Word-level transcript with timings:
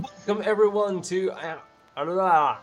Welcome 0.00 0.42
everyone 0.44 1.02
to. 1.02 1.32
Uh, 1.32 2.56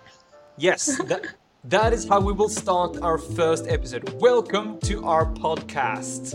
yes, 0.57 0.97
that, 1.03 1.25
that 1.65 1.91
is 1.91 2.07
how 2.07 2.21
we 2.21 2.31
will 2.31 2.47
start 2.49 3.01
our 3.01 3.17
first 3.17 3.67
episode. 3.67 4.07
Welcome 4.21 4.79
to 4.81 5.03
our 5.05 5.25
podcast. 5.25 6.31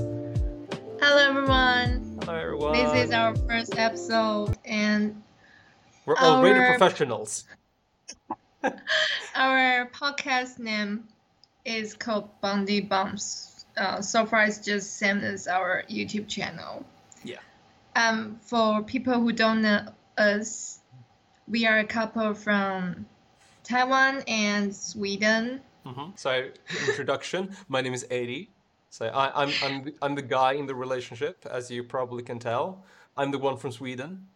Hello, 1.01 1.29
everyone. 1.31 2.19
Hello 2.23 2.35
everyone. 2.35 2.73
This 2.75 3.07
is 3.07 3.13
our 3.13 3.35
first 3.35 3.79
episode, 3.79 4.59
and 4.67 5.23
We're 6.05 6.17
already 6.17 6.59
our- 6.59 6.77
professionals. 6.77 7.45
our 9.35 9.87
podcast 9.95 10.59
name 10.59 11.05
is 11.65 11.95
called 11.95 12.29
Bundy 12.43 12.81
Bumps. 12.81 13.65
Uh, 13.75 14.03
so 14.03 14.27
far, 14.27 14.45
it's 14.45 14.59
just 14.59 14.99
same 14.99 15.21
as 15.21 15.49
our 15.49 15.85
YouTube 15.89 16.29
channel. 16.29 16.85
Yeah. 17.25 17.39
Um, 17.97 18.39
for 18.43 18.83
people 18.83 19.15
who 19.15 19.33
don't 19.33 19.63
know 19.63 19.87
us, 20.19 20.80
we 21.51 21.67
are 21.67 21.79
a 21.81 21.85
couple 21.85 22.33
from 22.35 23.07
Taiwan 23.65 24.23
and 24.29 24.75
Sweden. 24.75 25.61
hmm 25.85 26.11
So, 26.17 26.49
introduction. 26.89 27.51
My 27.69 27.81
name 27.81 27.93
is 27.95 28.05
Adi. 28.11 28.51
So, 28.91 29.07
I, 29.07 29.43
I'm 29.43 29.51
I'm 29.65 29.85
the- 29.85 29.95
I'm 30.03 30.15
the 30.15 30.23
guy 30.23 30.53
in 30.55 30.67
the 30.67 30.75
relationship, 30.75 31.47
as 31.51 31.71
you 31.71 31.85
probably 31.85 32.23
can 32.23 32.39
tell. 32.39 32.85
I'm 33.17 33.31
the 33.31 33.39
one 33.39 33.57
from 33.57 33.73
Sweden. 33.73 34.27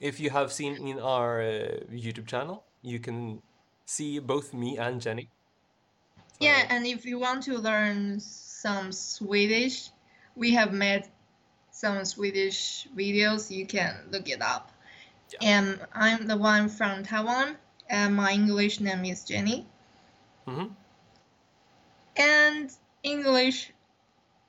If 0.00 0.20
you 0.20 0.30
have 0.30 0.52
seen 0.52 0.76
in 0.76 0.98
our 0.98 1.40
uh, 1.40 1.46
YouTube 1.90 2.26
channel, 2.26 2.64
you 2.82 2.98
can 2.98 3.40
see 3.86 4.18
both 4.18 4.52
me 4.52 4.76
and 4.78 5.00
Jenny. 5.00 5.28
So- 6.16 6.46
Yeah, 6.46 6.66
and 6.68 6.86
if 6.86 7.04
you 7.06 7.18
want 7.18 7.42
to 7.44 7.58
learn 7.58 8.20
some 8.20 8.92
Swedish, 8.92 9.90
we 10.36 10.52
have 10.54 10.72
made 10.72 11.04
some 11.70 12.04
Swedish 12.04 12.86
videos. 12.96 13.50
You 13.50 13.66
can 13.66 13.94
look 14.10 14.28
it 14.28 14.42
up. 14.42 14.70
Yeah. 15.40 15.58
And 15.58 15.80
I'm 15.92 16.26
the 16.26 16.36
one 16.36 16.68
from 16.68 17.02
Taiwan, 17.04 17.56
and 17.88 18.14
my 18.14 18.32
English 18.32 18.80
name 18.80 19.04
is 19.04 19.24
Jenny. 19.24 19.66
Mhm. 20.46 20.70
And 22.16 22.70
English 23.02 23.72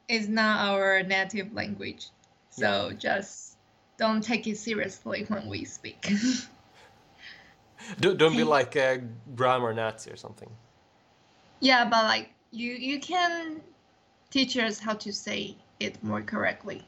is 0.07 0.27
not 0.27 0.69
our 0.69 1.01
native 1.03 1.53
language, 1.53 2.09
so 2.49 2.91
just 2.93 3.57
don't 3.97 4.21
take 4.21 4.45
it 4.47 4.57
seriously 4.57 5.25
when 5.27 5.47
we 5.47 5.65
speak. 5.65 6.07
Don't, 7.99 8.17
don't 8.17 8.35
be 8.35 8.43
like 8.43 8.75
a 8.75 8.99
grammar 9.35 9.71
Nazi 9.73 10.09
or 10.09 10.15
something. 10.15 10.49
yeah, 11.59 11.85
but 11.87 12.05
like 12.05 12.31
you, 12.51 12.71
you 12.71 12.99
can 12.99 13.61
teach 14.31 14.57
us 14.57 14.79
how 14.79 14.93
to 14.95 15.13
say 15.13 15.55
it 15.79 16.01
more 16.03 16.21
correctly. 16.21 16.83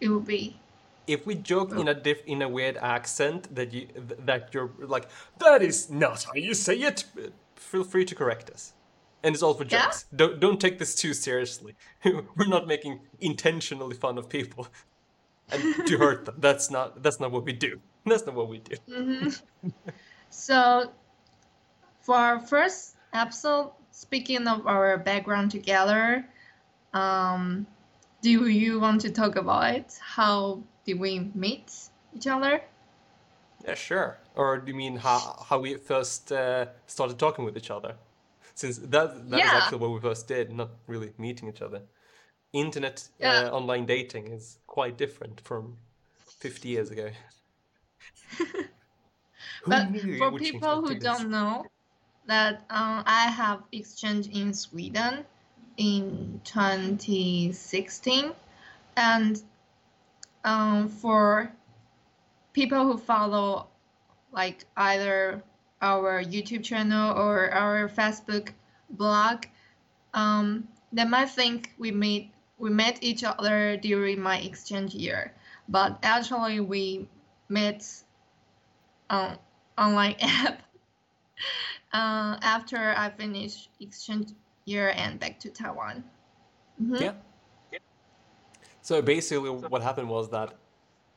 It 0.00 0.08
will 0.08 0.20
be 0.20 0.58
If 1.06 1.26
we 1.26 1.34
joke 1.34 1.72
in 1.72 1.88
a 1.88 1.94
diff 1.94 2.22
in 2.26 2.42
a 2.42 2.48
weird 2.48 2.76
accent 2.76 3.54
that 3.54 3.72
you 3.72 3.88
that 4.24 4.54
you're 4.54 4.70
like 4.78 5.08
that 5.38 5.62
is 5.62 5.90
not 5.90 6.22
how 6.24 6.34
you 6.34 6.54
say 6.54 6.76
it, 6.76 7.04
feel 7.56 7.84
free 7.84 8.04
to 8.04 8.14
correct 8.14 8.50
us. 8.50 8.72
And 9.24 9.34
it's 9.34 9.42
all 9.42 9.54
for 9.54 9.64
Yeah? 9.64 9.84
jokes. 9.84 10.06
Don't 10.14 10.40
don't 10.40 10.60
take 10.60 10.78
this 10.78 10.94
too 10.94 11.14
seriously. 11.14 11.74
We're 12.04 12.46
not 12.48 12.66
making 12.66 13.00
intentionally 13.20 13.96
fun 13.96 14.18
of 14.18 14.28
people 14.28 14.68
and 15.50 15.86
to 15.86 15.98
hurt 15.98 16.24
them. 16.24 16.36
That's 16.38 16.70
not 16.70 17.02
that's 17.02 17.18
not 17.20 17.30
what 17.32 17.44
we 17.44 17.52
do. 17.52 17.80
That's 18.06 18.26
not 18.26 18.34
what 18.34 18.48
we 18.48 18.58
do. 18.58 18.76
So, 20.30 20.90
for 22.00 22.16
our 22.16 22.40
first 22.40 22.96
episode, 23.12 23.72
speaking 23.90 24.48
of 24.48 24.66
our 24.66 24.96
background 24.98 25.50
together, 25.50 26.24
um, 26.94 27.66
do 28.22 28.30
you 28.30 28.80
want 28.80 29.00
to 29.02 29.10
talk 29.10 29.36
about 29.36 29.74
it? 29.74 29.98
How 30.00 30.62
did 30.84 30.98
we 30.98 31.30
meet 31.34 31.72
each 32.14 32.26
other? 32.26 32.62
Yeah, 33.64 33.74
sure. 33.74 34.18
Or 34.34 34.58
do 34.58 34.70
you 34.72 34.76
mean 34.76 34.96
how 34.96 35.44
how 35.48 35.60
we 35.60 35.76
first 35.76 36.32
uh, 36.32 36.66
started 36.86 37.18
talking 37.18 37.44
with 37.44 37.56
each 37.56 37.70
other? 37.70 37.96
Since 38.54 38.78
that 38.78 39.30
that 39.30 39.44
is 39.44 39.48
Yeah. 39.48 39.58
actually 39.58 39.78
what 39.78 39.90
we 39.92 40.00
first 40.00 40.28
did, 40.28 40.52
not 40.52 40.70
really 40.86 41.12
meeting 41.18 41.48
each 41.48 41.62
other. 41.62 41.82
Internet 42.52 43.08
Yeah. 43.18 43.48
uh, 43.48 43.56
online 43.56 43.86
dating 43.86 44.28
is 44.28 44.58
quite 44.66 44.96
different 44.98 45.40
from 45.40 45.78
50 46.40 46.68
years 46.68 46.90
ago. 46.90 47.10
But 49.66 49.88
for 50.18 50.32
people 50.32 50.82
who 50.82 50.94
don't 50.94 51.30
know, 51.30 51.66
that 52.26 52.64
um, 52.70 53.02
I 53.06 53.28
have 53.30 53.64
exchange 53.72 54.28
in 54.28 54.54
Sweden 54.54 55.24
in 55.76 56.40
2016, 56.44 58.32
and 58.96 59.42
um, 60.44 60.88
for 60.88 61.52
people 62.52 62.84
who 62.86 62.96
follow 62.98 63.68
like 64.32 64.64
either 64.76 65.42
our 65.80 66.22
YouTube 66.22 66.62
channel 66.64 67.16
or 67.16 67.50
our 67.52 67.88
Facebook 67.88 68.50
blog, 68.90 69.46
um, 70.14 70.68
they 70.92 71.04
might 71.04 71.30
think 71.30 71.72
we 71.78 71.90
meet 71.90 72.30
we 72.58 72.70
met 72.70 72.98
each 73.02 73.24
other 73.24 73.76
during 73.76 74.20
my 74.20 74.38
exchange 74.38 74.94
year, 74.94 75.34
but 75.68 75.98
actually 76.02 76.60
we 76.60 77.08
met 77.48 77.84
on 79.10 79.38
online 79.78 80.16
app 80.20 80.62
uh, 81.92 82.36
after 82.42 82.94
I 82.96 83.10
finished 83.10 83.68
exchange 83.80 84.32
year 84.64 84.92
and 84.96 85.18
back 85.18 85.38
to 85.40 85.50
Taiwan. 85.50 86.04
Mhm. 86.80 87.00
Yeah. 87.00 87.12
So 88.82 89.02
basically, 89.02 89.50
what 89.50 89.82
happened 89.82 90.10
was 90.10 90.30
that 90.30 90.54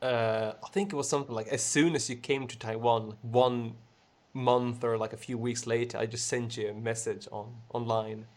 uh, 0.01 0.53
I 0.63 0.69
think 0.69 0.93
it 0.93 0.95
was 0.95 1.09
something 1.09 1.35
like 1.35 1.47
as 1.49 1.63
soon 1.63 1.95
as 1.95 2.09
you 2.09 2.17
came 2.17 2.47
to 2.47 2.59
Taiwan, 2.59 3.17
one 3.23 3.75
month 4.33 4.83
or 4.83 4.97
like 4.97 5.13
a 5.13 5.17
few 5.17 5.37
weeks 5.37 5.67
later, 5.67 5.97
I 5.97 6.07
just 6.07 6.27
sent 6.27 6.57
you 6.57 6.69
a 6.69 6.73
message 6.73 7.27
on 7.31 7.55
online 7.73 8.27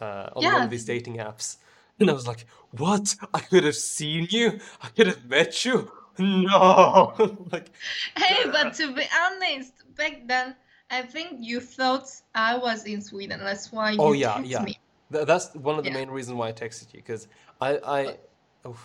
uh, 0.00 0.30
on 0.36 0.50
one 0.50 0.64
of 0.64 0.70
these 0.70 0.84
dating 0.84 1.16
apps, 1.18 1.58
and 2.00 2.10
I 2.10 2.14
was 2.14 2.26
like, 2.26 2.46
"What? 2.72 3.16
I 3.34 3.40
could 3.40 3.64
have 3.64 3.76
seen 3.76 4.28
you. 4.30 4.60
I 4.82 4.88
could 4.88 5.08
have 5.08 5.26
met 5.26 5.64
you. 5.64 5.92
No!" 6.18 7.14
like, 7.52 7.70
Hey, 8.16 8.50
but 8.50 8.74
to 8.74 8.92
be 8.94 9.04
honest, 9.24 9.72
back 9.96 10.26
then 10.26 10.56
I 10.90 11.02
think 11.02 11.38
you 11.40 11.60
thought 11.60 12.08
I 12.34 12.56
was 12.56 12.84
in 12.84 13.00
Sweden. 13.02 13.40
That's 13.40 13.70
why 13.72 13.92
you 13.92 14.00
Oh, 14.00 14.12
yeah, 14.12 14.42
yeah. 14.44 14.64
me. 14.64 14.78
th- 15.12 15.26
that's 15.26 15.54
one 15.54 15.78
of 15.78 15.84
the 15.84 15.90
Yeah. 15.90 15.94
main 15.94 16.10
reasons 16.10 16.36
why 16.36 16.48
I 16.48 16.52
texted 16.52 16.92
you 16.94 17.00
because 17.00 17.28
I, 17.60 17.78
I, 17.84 18.16
oh, 18.64 18.76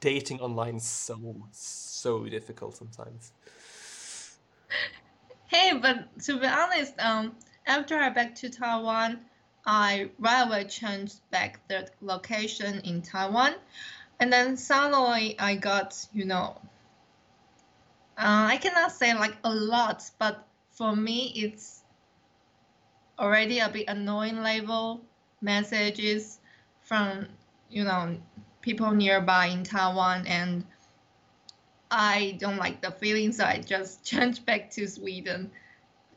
dating 0.00 0.40
online 0.40 0.80
so 0.80 1.36
so 1.52 2.24
difficult 2.26 2.76
sometimes. 2.76 3.32
Hey, 5.48 5.78
but 5.80 6.18
to 6.24 6.40
be 6.40 6.46
honest, 6.46 6.94
um, 6.98 7.36
after 7.68 7.96
I 7.96 8.10
back 8.10 8.34
to 8.36 8.50
Taiwan, 8.50 9.20
I 9.64 10.10
right 10.18 10.42
away 10.42 10.64
changed 10.64 11.20
back 11.30 11.60
the 11.68 11.88
location 12.00 12.80
in 12.80 13.00
Taiwan, 13.00 13.54
and 14.18 14.32
then 14.32 14.56
suddenly 14.56 15.38
I 15.38 15.54
got, 15.54 16.04
you 16.12 16.24
know, 16.24 16.60
uh, 18.18 18.48
I 18.50 18.56
cannot 18.56 18.92
say 18.92 19.14
like 19.14 19.36
a 19.44 19.54
lot, 19.54 20.10
but 20.18 20.46
for 20.70 20.96
me 20.96 21.32
it's 21.34 21.82
already 23.18 23.58
a 23.60 23.68
bit 23.68 23.88
annoying 23.88 24.42
level 24.42 25.00
messages 25.40 26.38
from, 26.82 27.26
you 27.70 27.84
know, 27.84 28.16
people 28.66 28.90
nearby 28.90 29.46
in 29.46 29.62
Taiwan 29.62 30.26
and 30.26 30.64
I 31.88 32.36
don't 32.40 32.56
like 32.56 32.82
the 32.82 32.90
feelings. 32.90 33.36
So 33.36 33.44
I 33.44 33.58
just 33.60 34.04
changed 34.10 34.44
back 34.44 34.70
to 34.72 34.88
Sweden 34.88 35.52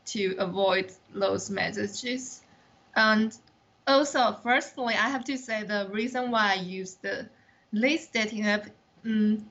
to 0.07 0.35
avoid 0.39 0.91
those 1.13 1.51
messages. 1.51 2.41
And 2.95 3.37
also, 3.85 4.35
firstly, 4.41 4.95
I 4.95 5.09
have 5.15 5.23
to 5.25 5.37
say 5.37 5.63
the 5.63 5.87
reason 5.91 6.31
why 6.31 6.53
I 6.53 6.55
use 6.55 6.95
the 6.95 7.29
list 7.71 8.13
dating 8.13 8.47
app. 8.47 8.65
Mm, 9.05 9.43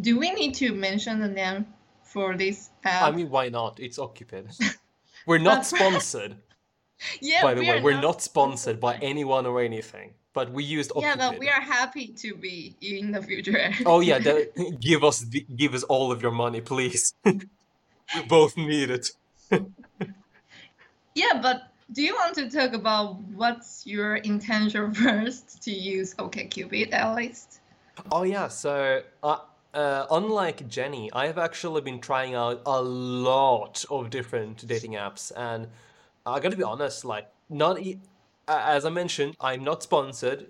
do 0.00 0.18
we 0.18 0.32
need 0.32 0.54
to 0.56 0.74
mention 0.74 1.20
the 1.20 1.28
name 1.28 1.64
for 2.02 2.36
this 2.36 2.70
app? 2.84 3.04
I 3.04 3.12
mean, 3.12 3.30
why 3.30 3.50
not? 3.50 3.78
It's 3.78 3.98
OkCupid. 3.98 4.46
We're 5.26 5.38
not 5.38 5.64
sponsored, 5.74 6.34
yeah, 7.20 7.42
by 7.42 7.54
the 7.54 7.60
way. 7.60 7.80
We're 7.80 8.00
not 8.00 8.20
sponsored 8.20 8.80
by 8.80 8.96
anyone 8.96 9.46
or 9.46 9.60
anything. 9.60 10.14
But 10.34 10.50
we 10.50 10.64
used 10.64 10.92
Yeah, 10.96 11.16
but 11.16 11.38
we 11.38 11.48
are 11.48 11.60
happy 11.60 12.08
to 12.08 12.34
be 12.34 12.74
in 12.80 13.12
the 13.12 13.22
future. 13.22 13.70
Oh 13.84 14.00
yeah, 14.00 14.18
give 14.80 15.04
us 15.04 15.20
the, 15.20 15.46
give 15.56 15.74
us 15.74 15.82
all 15.82 16.10
of 16.10 16.22
your 16.22 16.32
money, 16.32 16.60
please. 16.60 17.14
we 17.24 18.22
both 18.28 18.56
need 18.56 18.90
it. 18.90 19.10
Yeah, 21.14 21.40
but 21.42 21.72
do 21.92 22.02
you 22.02 22.14
want 22.14 22.34
to 22.36 22.48
talk 22.48 22.72
about 22.72 23.20
what's 23.34 23.86
your 23.86 24.16
intention 24.16 24.94
first 24.94 25.62
to 25.64 25.70
use 25.70 26.14
OkCupid 26.14 26.92
at 26.92 27.14
least? 27.14 27.60
Oh 28.10 28.22
yeah, 28.22 28.48
so 28.48 29.02
uh, 29.22 29.38
uh, 29.74 30.06
unlike 30.10 30.68
Jenny, 30.68 31.10
I 31.12 31.26
have 31.26 31.38
actually 31.38 31.82
been 31.82 32.00
trying 32.00 32.34
out 32.34 32.62
a 32.64 32.80
lot 32.80 33.84
of 33.90 34.08
different 34.08 34.66
dating 34.66 34.92
apps, 34.92 35.32
and 35.36 35.68
I 36.24 36.40
gotta 36.40 36.56
be 36.56 36.62
honest, 36.62 37.04
like 37.04 37.28
not 37.50 37.78
e- 37.80 38.00
as 38.48 38.84
I 38.84 38.90
mentioned, 38.90 39.36
I'm 39.40 39.64
not 39.64 39.82
sponsored. 39.82 40.46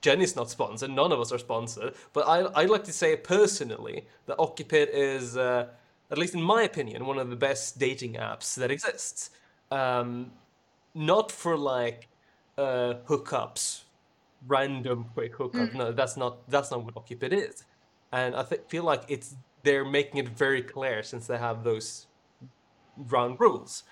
Jenny's 0.00 0.36
not 0.36 0.50
sponsored. 0.50 0.90
None 0.90 1.12
of 1.12 1.20
us 1.20 1.32
are 1.32 1.38
sponsored. 1.38 1.94
But 2.12 2.28
I 2.28 2.40
I 2.62 2.64
like 2.66 2.84
to 2.84 2.92
say 2.92 3.16
personally 3.16 4.06
that 4.26 4.36
OkCupid 4.38 4.88
is 4.92 5.36
uh, 5.36 5.68
at 6.10 6.18
least 6.18 6.34
in 6.34 6.42
my 6.42 6.62
opinion, 6.62 7.06
one 7.06 7.18
of 7.18 7.30
the 7.30 7.36
best 7.36 7.78
dating 7.78 8.14
apps 8.14 8.54
that 8.56 8.70
exists. 8.70 9.30
Um, 9.70 10.32
not 10.94 11.32
for 11.32 11.56
like 11.56 12.08
uh, 12.56 12.94
hookups, 13.08 13.82
random 14.46 15.06
quick 15.14 15.34
hookup. 15.34 15.70
Mm. 15.70 15.74
No, 15.74 15.92
that's 15.92 16.16
not 16.16 16.48
that's 16.48 16.70
not 16.70 16.84
what 16.84 16.94
OkCupid 16.94 17.32
is. 17.32 17.64
And 18.12 18.36
I 18.36 18.42
th- 18.44 18.62
feel 18.68 18.84
like 18.84 19.02
it's 19.08 19.34
they're 19.62 19.84
making 19.84 20.18
it 20.18 20.28
very 20.28 20.62
clear 20.62 21.02
since 21.02 21.26
they 21.26 21.38
have 21.38 21.64
those 21.64 22.06
ground 23.08 23.38
rules. 23.40 23.82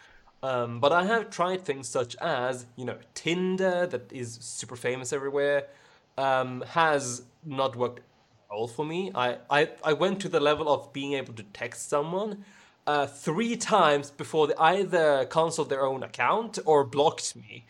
Um, 0.42 0.80
but 0.80 0.92
I 0.92 1.04
have 1.04 1.30
tried 1.30 1.64
things 1.64 1.88
such 1.88 2.16
as, 2.20 2.66
you 2.76 2.84
know, 2.84 2.98
Tinder, 3.14 3.86
that 3.86 4.12
is 4.12 4.38
super 4.40 4.74
famous 4.76 5.12
everywhere, 5.12 5.66
um, 6.18 6.62
has 6.68 7.22
not 7.44 7.76
worked 7.76 8.00
at 8.00 8.04
all 8.50 8.66
for 8.66 8.84
me. 8.84 9.12
I, 9.14 9.38
I, 9.48 9.70
I 9.84 9.92
went 9.92 10.20
to 10.22 10.28
the 10.28 10.40
level 10.40 10.68
of 10.68 10.92
being 10.92 11.12
able 11.12 11.34
to 11.34 11.44
text 11.44 11.88
someone 11.88 12.44
uh, 12.86 13.06
three 13.06 13.56
times 13.56 14.10
before 14.10 14.48
they 14.48 14.54
either 14.58 15.24
canceled 15.26 15.70
their 15.70 15.86
own 15.86 16.02
account 16.02 16.58
or 16.66 16.84
blocked 16.84 17.36
me. 17.36 17.64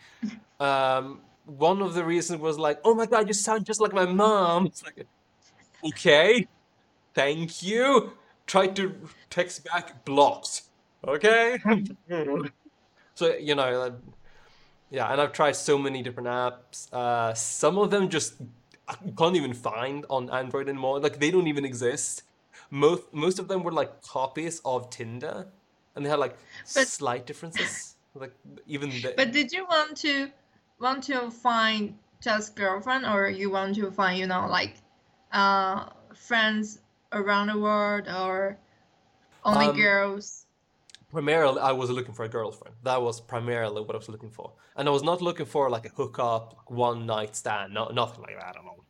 Um, 0.59 1.21
one 1.45 1.81
of 1.81 1.93
the 1.93 2.03
reasons 2.03 2.39
was 2.41 2.57
like, 2.57 2.79
oh 2.83 2.95
my 2.95 3.05
god, 3.05 3.27
you 3.27 3.33
sound 3.33 3.65
just 3.65 3.81
like 3.81 3.93
my 3.93 4.05
mom. 4.05 4.65
It's 4.67 4.83
like, 4.83 5.05
okay, 5.85 6.47
thank 7.13 7.63
you. 7.63 8.13
Tried 8.47 8.75
to 8.77 8.95
text 9.29 9.65
back, 9.65 10.05
blocked. 10.05 10.63
Okay. 11.07 11.59
So 13.15 13.35
you 13.35 13.55
know, 13.55 13.81
uh, 13.81 13.91
yeah, 14.89 15.11
and 15.11 15.21
I've 15.21 15.33
tried 15.33 15.53
so 15.53 15.77
many 15.77 16.01
different 16.03 16.29
apps. 16.29 16.91
Uh, 16.93 17.33
some 17.33 17.77
of 17.77 17.91
them 17.91 18.09
just 18.09 18.35
I 18.87 18.95
can't 19.17 19.35
even 19.35 19.53
find 19.53 20.05
on 20.09 20.29
Android 20.29 20.69
anymore. 20.69 20.99
Like 20.99 21.19
they 21.19 21.31
don't 21.31 21.47
even 21.47 21.65
exist. 21.65 22.23
Most 22.69 23.13
most 23.13 23.39
of 23.39 23.47
them 23.47 23.63
were 23.63 23.71
like 23.71 24.01
copies 24.01 24.61
of 24.65 24.89
Tinder, 24.89 25.47
and 25.95 26.05
they 26.05 26.09
had 26.09 26.19
like 26.19 26.37
But 26.73 26.87
slight 26.87 27.25
differences. 27.25 27.95
Like 28.13 28.33
even 28.67 29.01
the 29.01 29.13
but 29.15 29.31
did 29.31 29.51
you 29.51 29.65
want 29.65 29.97
to 29.97 30.31
want 30.79 31.03
to 31.05 31.31
find 31.31 31.97
just 32.21 32.55
girlfriend 32.55 33.05
or 33.05 33.27
you 33.27 33.49
want 33.49 33.75
to 33.75 33.91
find, 33.91 34.19
you 34.19 34.27
know, 34.27 34.47
like 34.47 34.77
uh 35.31 35.89
friends 36.13 36.79
around 37.11 37.47
the 37.47 37.57
world 37.59 38.07
or 38.07 38.59
only 39.43 39.67
um 39.67 39.75
girls? 39.75 40.42
Primarily 41.13 41.61
I 41.61 41.71
was 41.71 41.89
looking 41.89 42.13
for 42.13 42.25
a 42.25 42.29
girlfriend. 42.29 42.75
That 42.83 43.01
was 43.01 43.21
primarily 43.21 43.81
what 43.81 43.95
I 43.95 43.99
was 43.99 44.09
looking 44.09 44.31
for, 44.31 44.51
and 44.75 44.87
I 44.89 44.91
was 44.91 45.03
not 45.03 45.21
looking 45.21 45.45
for 45.45 45.69
like 45.69 45.85
a 45.85 45.89
hookup, 45.89 46.63
one 46.67 47.05
night 47.05 47.35
stand. 47.35 47.73
No, 47.73 47.87
nothing 47.89 48.21
like 48.23 48.37
that 48.39 48.55
at 48.57 48.65
all. 48.65 48.83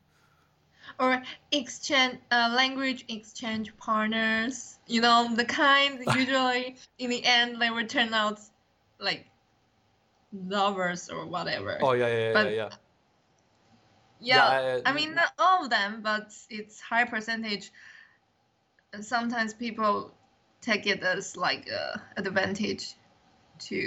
or 1.00 1.22
exchange 1.52 2.20
uh, 2.31 2.54
language 2.56 3.06
exchange 3.08 3.75
partners 3.78 4.78
you 4.88 5.02
know 5.02 5.34
the 5.36 5.46
kind 5.46 6.00
usually 6.16 6.75
in 7.00 7.10
the 7.10 7.24
end 7.25 7.62
they 7.62 7.70
will 7.70 7.88
turn 7.88 8.14
out 8.14 8.40
like 9.00 9.26
lovers 10.34 11.10
or 11.10 11.26
whatever 11.26 11.78
Oh 11.81 11.94
yeah, 11.94 12.08
yeah, 12.08 12.18
yeah, 12.28 12.34
but 12.34 12.46
yeah. 12.48 12.69
Yeah, 14.19 14.36
yeah 14.36 14.68
Yeah, 14.68 14.80
i 14.86 14.94
mean 14.94 15.16
not 15.16 15.31
all 15.40 15.64
of 15.66 15.69
them 15.69 16.02
but 16.02 16.31
it's 16.50 16.80
high 16.81 17.06
percentage 17.06 17.72
sometimes 19.02 19.54
people 19.54 20.12
take 20.63 20.88
it 20.88 21.04
as 21.04 21.36
like 21.38 21.68
a 21.68 22.01
advantage 22.18 22.95
to 23.60 23.80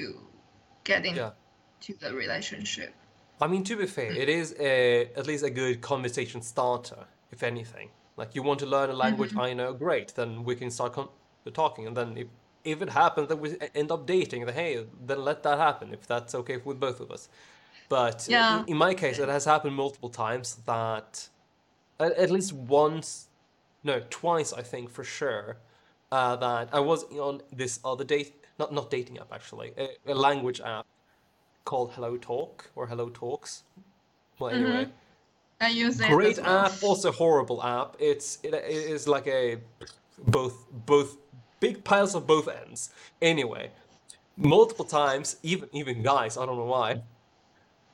getting 0.84 1.17
yeah. 1.17 1.31
into 1.81 1.99
the 1.99 2.14
relationship 2.14 2.93
I 3.40 3.46
mean, 3.46 3.64
to 3.64 3.76
be 3.76 3.87
fair, 3.87 4.12
it 4.12 4.28
is 4.28 4.55
a, 4.58 5.11
at 5.14 5.26
least 5.26 5.44
a 5.44 5.50
good 5.50 5.81
conversation 5.81 6.40
starter, 6.40 7.05
if 7.31 7.43
anything. 7.43 7.90
Like, 8.17 8.34
you 8.34 8.43
want 8.43 8.61
to 8.61 8.67
learn 8.67 8.88
a 8.88 8.94
language 8.94 9.32
hmm 9.32 9.40
I 9.40 9.52
know, 9.52 9.75
great, 9.75 10.14
then 10.14 10.44
we 10.44 10.55
can 10.56 10.70
start 10.70 10.94
con 10.94 11.08
talking. 11.52 11.87
And 11.87 11.96
then 11.96 12.17
if, 12.17 12.28
if 12.64 12.81
it 12.81 12.88
happens 12.88 13.29
that 13.29 13.37
we 13.37 13.56
end 13.75 13.93
up 13.93 14.06
dating, 14.06 14.46
then 14.46 14.55
hey, 14.55 14.87
then 15.05 15.22
let 15.22 15.43
that 15.43 15.58
happen, 15.58 15.93
if 15.93 16.06
that's 16.06 16.34
okay 16.34 16.56
with 16.64 16.81
both 16.81 17.00
of 17.00 17.11
us. 17.11 17.29
But 17.88 18.26
yeah 18.29 18.61
in, 18.61 18.70
in 18.70 18.76
my 18.79 18.94
case, 18.94 19.19
it 19.19 19.29
has 19.29 19.44
happened 19.44 19.76
multiple 19.76 20.08
times 20.08 20.56
that 20.64 21.29
at, 22.00 22.12
at 22.12 22.31
least 22.31 22.52
once, 22.55 23.29
no, 23.84 24.02
twice, 24.08 24.52
I 24.55 24.62
think 24.62 24.90
for 24.90 25.05
sure, 25.05 25.58
uh, 26.12 26.37
that 26.37 26.70
I 26.73 26.81
was 26.81 27.05
on 27.12 27.43
this 27.53 27.81
other 27.85 28.05
date, 28.05 28.35
not 28.58 28.73
not 28.73 28.91
dating 28.91 29.19
app 29.19 29.32
actually, 29.32 29.73
a, 29.79 29.88
a 30.12 30.14
language 30.14 30.61
app 30.61 30.87
called 31.64 31.93
Hello 31.93 32.17
Talk 32.17 32.70
or 32.76 32.87
Hello 32.87 33.11
Talks. 33.11 33.64
Well, 34.38 34.50
hmm 34.50 34.55
anyway, 34.55 34.88
i 35.61 35.69
use 35.69 36.00
it 36.00 36.06
great 36.06 36.38
well 36.38 36.67
app, 36.67 36.82
also 36.82 37.12
horrible 37.12 37.62
app. 37.62 37.97
It's 37.99 38.38
it, 38.43 38.55
it 38.55 38.64
is 38.70 39.08
like 39.08 39.26
a 39.29 39.58
both 40.19 40.67
both 40.73 41.17
big 41.61 41.85
piles 41.85 42.14
of 42.14 42.26
both 42.26 42.49
ends. 42.49 42.91
Anyway, 43.23 43.70
multiple 44.37 44.85
times, 44.87 45.37
even 45.43 45.69
even 45.73 46.03
guys, 46.03 46.37
I 46.38 46.47
don't 46.47 46.56
know 46.58 46.64
why. 46.67 47.03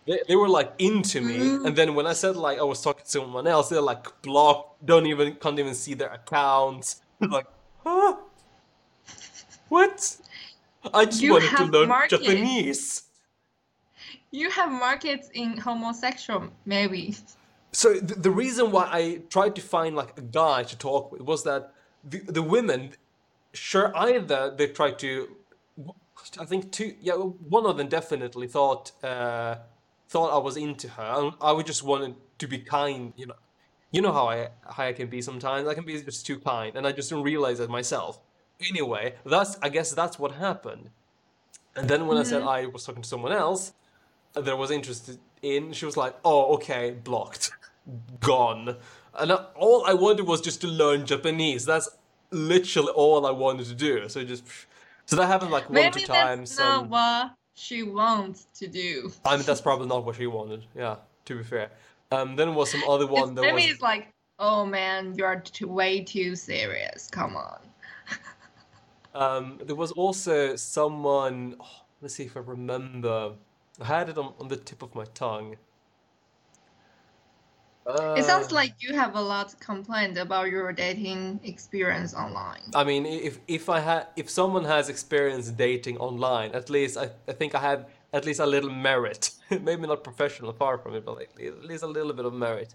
They, 0.06 0.20
they 0.28 0.36
were 0.36 0.48
like 0.48 0.72
into 0.78 1.20
me, 1.20 1.60
and 1.64 1.74
Mm. 1.74 1.76
then 1.76 1.94
when 1.94 2.06
I 2.06 2.12
said 2.14 2.36
like 2.36 2.58
I 2.58 2.62
was 2.64 2.82
talking 2.82 3.04
to 3.04 3.10
someone 3.10 3.46
else, 3.46 3.68
they're 3.68 3.80
like 3.82 4.06
blocked, 4.22 4.84
don't 4.84 5.06
even 5.06 5.36
can't 5.36 5.58
even 5.58 5.74
see 5.74 5.94
their 5.94 6.10
accounts. 6.12 7.02
like, 7.30 7.46
huh? 7.84 8.16
What? 9.68 10.16
I 10.92 11.04
just 11.04 11.22
you 11.22 11.32
wanted 11.32 11.50
to 11.50 11.56
have 11.56 11.70
learn 11.70 11.88
market 11.88 12.22
Japanese. 12.22 13.04
You 14.30 14.50
have 14.50 14.70
markets 14.70 15.28
in 15.34 15.56
homosexual, 15.58 16.48
maybe. 16.64 17.16
So 17.72 17.94
the, 17.94 18.14
the 18.14 18.30
reason 18.30 18.70
why 18.70 18.88
I 18.90 19.22
tried 19.28 19.54
to 19.56 19.62
find 19.62 19.96
like 19.96 20.18
a 20.18 20.22
guy 20.22 20.62
to 20.64 20.76
talk 20.76 21.12
with 21.12 21.22
was 21.22 21.44
that 21.44 21.72
the 22.04 22.18
the 22.18 22.42
women, 22.42 22.92
sure, 23.52 23.92
either 23.96 24.54
they 24.56 24.68
tried 24.68 24.98
to, 25.00 25.36
I 26.38 26.44
think 26.44 26.72
two, 26.72 26.94
yeah, 27.00 27.14
one 27.14 27.66
of 27.66 27.76
them 27.76 27.88
definitely 27.88 28.46
thought 28.48 28.92
uh, 29.02 29.56
thought 30.08 30.34
I 30.34 30.38
was 30.38 30.56
into 30.56 30.88
her. 30.88 31.14
and 31.16 31.32
I 31.40 31.52
would 31.52 31.66
just 31.66 31.82
wanted 31.82 32.16
to 32.38 32.46
be 32.46 32.58
kind, 32.58 33.12
you 33.16 33.26
know. 33.26 33.36
You 33.92 34.02
know 34.02 34.12
how 34.12 34.28
I 34.28 34.50
how 34.68 34.84
I 34.84 34.94
can 34.94 35.08
be 35.08 35.22
sometimes. 35.22 35.68
I 35.68 35.74
can 35.74 35.84
be 35.84 36.00
just 36.02 36.26
too 36.26 36.40
kind, 36.40 36.76
and 36.76 36.86
I 36.86 36.92
just 36.92 37.10
don't 37.10 37.22
realize 37.24 37.60
it 37.60 37.70
myself. 37.70 38.20
Anyway, 38.70 39.16
that's 39.26 39.58
I 39.62 39.70
guess 39.70 39.92
that's 39.92 40.18
what 40.18 40.32
happened. 40.32 40.90
And 41.76 41.88
then 41.88 42.06
when 42.08 42.18
I 42.18 42.24
said 42.24 42.42
hmm 42.42 42.46
I 42.46 42.66
was 42.66 42.84
talking 42.84 43.02
to 43.02 43.08
someone 43.08 43.32
else 43.32 43.72
that 44.34 44.48
I 44.48 44.54
was 44.54 44.70
interested 44.70 45.18
in, 45.42 45.72
she 45.72 45.86
was 45.86 45.96
like, 45.96 46.16
"Oh, 46.24 46.54
okay, 46.56 46.92
blocked, 46.92 47.52
gone." 48.20 48.76
And 49.18 49.32
I, 49.32 49.36
all 49.56 49.84
I 49.86 49.94
wanted 49.94 50.26
was 50.26 50.40
just 50.40 50.60
to 50.62 50.68
learn 50.68 51.06
Japanese. 51.06 51.66
That's 51.66 51.90
literally 52.30 52.92
all 52.92 53.26
I 53.26 53.32
wanted 53.32 53.66
to 53.66 53.74
do. 53.74 54.08
So 54.08 54.24
just, 54.24 54.44
so 55.06 55.16
that 55.16 55.26
happened 55.26 55.50
like 55.52 55.70
one 55.70 55.86
or 55.86 55.90
two 55.90 56.00
Maybe 56.00 56.06
that's 56.06 56.32
times, 56.32 56.58
not 56.58 56.88
what 56.88 57.32
she 57.54 57.82
wants 57.82 58.46
to 58.54 58.66
do. 58.68 59.12
I 59.24 59.36
mean 59.36 59.46
that's 59.46 59.60
probably 59.60 59.86
not 59.86 60.04
what 60.04 60.16
she 60.16 60.26
wanted. 60.26 60.64
Yeah, 60.76 60.96
to 61.26 61.36
be 61.36 61.44
fair. 61.44 61.70
Um, 62.12 62.36
then 62.36 62.54
was 62.54 62.70
some 62.70 62.84
other 62.84 63.06
one 63.06 63.34
that 63.34 63.46
was 63.46 63.64
it's 63.64 63.80
like, 63.80 64.12
oh 64.38 64.66
man, 64.66 65.14
you're 65.16 65.40
too, 65.40 65.68
way 65.68 66.02
too 66.04 66.36
serious. 66.36 67.08
Come 67.08 67.36
on. 67.36 67.58
um, 69.14 69.60
there 69.64 69.76
was 69.76 69.92
also 69.92 70.56
someone. 70.56 71.56
Oh, 71.60 71.84
let's 72.00 72.14
see 72.14 72.24
if 72.24 72.36
I 72.36 72.40
remember. 72.40 73.34
I 73.80 73.84
had 73.84 74.08
it 74.08 74.18
on, 74.18 74.34
on 74.40 74.48
the 74.48 74.56
tip 74.56 74.82
of 74.82 74.94
my 74.94 75.04
tongue. 75.14 75.56
It 78.14 78.24
Uh, 78.24 78.24
sounds 78.24 78.50
like 78.52 78.74
you 78.80 78.94
have 78.94 79.14
a 79.16 79.20
lot 79.20 79.58
complained 79.60 80.16
about 80.16 80.48
your 80.50 80.72
dating 80.72 81.40
experience 81.44 82.14
online. 82.14 82.72
I 82.74 82.84
mean, 82.84 83.04
if 83.06 83.38
if 83.48 83.68
I 83.68 83.80
had 83.80 84.06
if 84.16 84.30
someone 84.30 84.64
has 84.64 84.88
experience 84.88 85.50
dating 85.50 85.98
online, 85.98 86.52
at 86.52 86.70
least 86.70 86.96
I, 86.96 87.10
I 87.28 87.32
think 87.32 87.54
I 87.54 87.60
have 87.60 87.86
at 88.12 88.24
least 88.24 88.40
a 88.40 88.46
little 88.46 88.70
merit. 88.70 89.30
Maybe 89.50 89.86
not 89.86 90.04
professional, 90.04 90.52
far 90.52 90.78
from 90.78 90.94
it, 90.94 91.04
but 91.04 91.16
like, 91.16 91.30
at 91.44 91.64
least 91.64 91.82
a 91.82 91.86
little 91.86 92.12
bit 92.12 92.24
of 92.24 92.34
merit. 92.34 92.74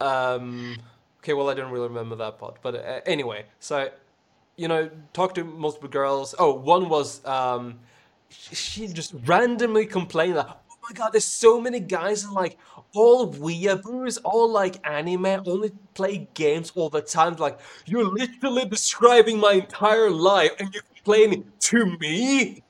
Um, 0.00 0.76
okay, 1.18 1.34
well, 1.34 1.50
I 1.50 1.54
don't 1.54 1.70
really 1.70 1.88
remember 1.88 2.16
that 2.16 2.38
part, 2.38 2.58
but 2.62 2.74
uh, 2.74 3.00
anyway, 3.06 3.44
so 3.58 3.90
you 4.56 4.68
know, 4.68 4.90
talk 5.14 5.34
to 5.34 5.44
multiple 5.44 5.88
girls. 5.88 6.34
Oh, 6.38 6.52
one 6.54 6.88
was 6.88 7.24
um, 7.26 7.78
she 8.28 8.86
just 8.88 9.14
randomly 9.24 9.86
complained 9.86 10.36
that, 10.36 10.48
oh 10.70 10.76
my 10.82 10.92
God, 10.94 11.10
there's 11.12 11.24
so 11.24 11.60
many 11.60 11.80
guys 11.80 12.24
and 12.24 12.32
like 12.32 12.58
all 12.94 13.32
weeaboos, 13.32 14.18
all 14.24 14.50
like 14.50 14.86
anime, 14.86 15.42
only 15.46 15.72
play 15.94 16.28
games 16.34 16.72
all 16.74 16.90
the 16.90 17.00
time. 17.02 17.36
Like 17.36 17.58
you're 17.86 18.04
literally 18.04 18.66
describing 18.66 19.38
my 19.38 19.52
entire 19.52 20.10
life, 20.10 20.52
and 20.58 20.72
you're 20.74 20.84
complaining 20.94 21.50
to 21.60 21.96
me, 21.98 22.62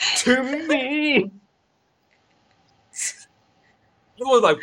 to 0.16 0.42
me. 0.66 1.30
I 4.20 4.24
was 4.24 4.42
like, 4.42 4.58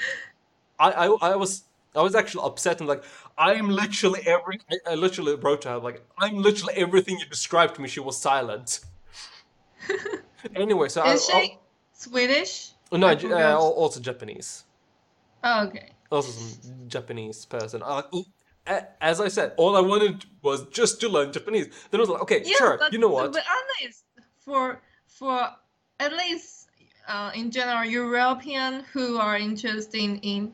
I, 0.79 0.91
I, 0.91 1.05
I 1.31 1.35
was, 1.35 1.63
I 1.95 2.01
was 2.01 2.15
actually 2.15 2.45
upset 2.45 2.79
and 2.79 2.87
like, 2.87 3.03
I'm 3.37 3.69
literally 3.69 4.21
every, 4.25 4.59
I, 4.71 4.91
I 4.91 4.95
literally 4.95 5.35
wrote 5.35 5.63
to 5.63 5.69
her 5.69 5.77
like, 5.79 6.05
I'm 6.17 6.37
literally 6.41 6.75
everything 6.75 7.19
you 7.19 7.25
described 7.25 7.75
to 7.75 7.81
me. 7.81 7.87
She 7.87 7.99
was 7.99 8.17
silent. 8.17 8.81
Anyway, 10.55 10.87
so 10.89 11.01
I, 11.01 11.13
Is 11.13 11.25
she 11.25 11.31
I 11.33 11.57
Swedish? 11.93 12.71
no, 12.91 13.07
I 13.07 13.13
uh, 13.15 13.57
also 13.57 13.99
Japanese, 13.99 14.63
Oh, 15.43 15.65
okay. 15.67 15.91
also 16.11 16.31
some 16.31 16.87
Japanese 16.87 17.45
person. 17.45 17.81
I 17.83 17.95
like, 17.95 18.13
"Ooh, 18.13 18.25
a- 18.65 18.85
as 19.03 19.19
I 19.19 19.27
said, 19.27 19.53
all 19.57 19.75
I 19.75 19.81
wanted 19.81 20.25
was 20.41 20.67
just 20.67 21.01
to 21.01 21.09
learn 21.09 21.31
Japanese. 21.33 21.67
Then 21.89 21.99
I 21.99 22.01
was 22.01 22.09
like, 22.09 22.21
okay, 22.21 22.43
Yeah, 22.43 22.53
sure. 22.57 22.77
but 22.79 22.91
You 22.93 22.99
know 22.99 23.09
what? 23.09 23.33
be 23.33 23.39
honest, 23.81 24.03
for 24.39 24.81
for 25.17 25.49
at 25.99 26.13
least 26.13 26.69
uh, 27.07 27.31
in 27.33 27.49
general 27.49 27.83
European 27.83 28.83
who 28.93 29.17
are 29.17 29.37
interested 29.37 30.19
in 30.21 30.53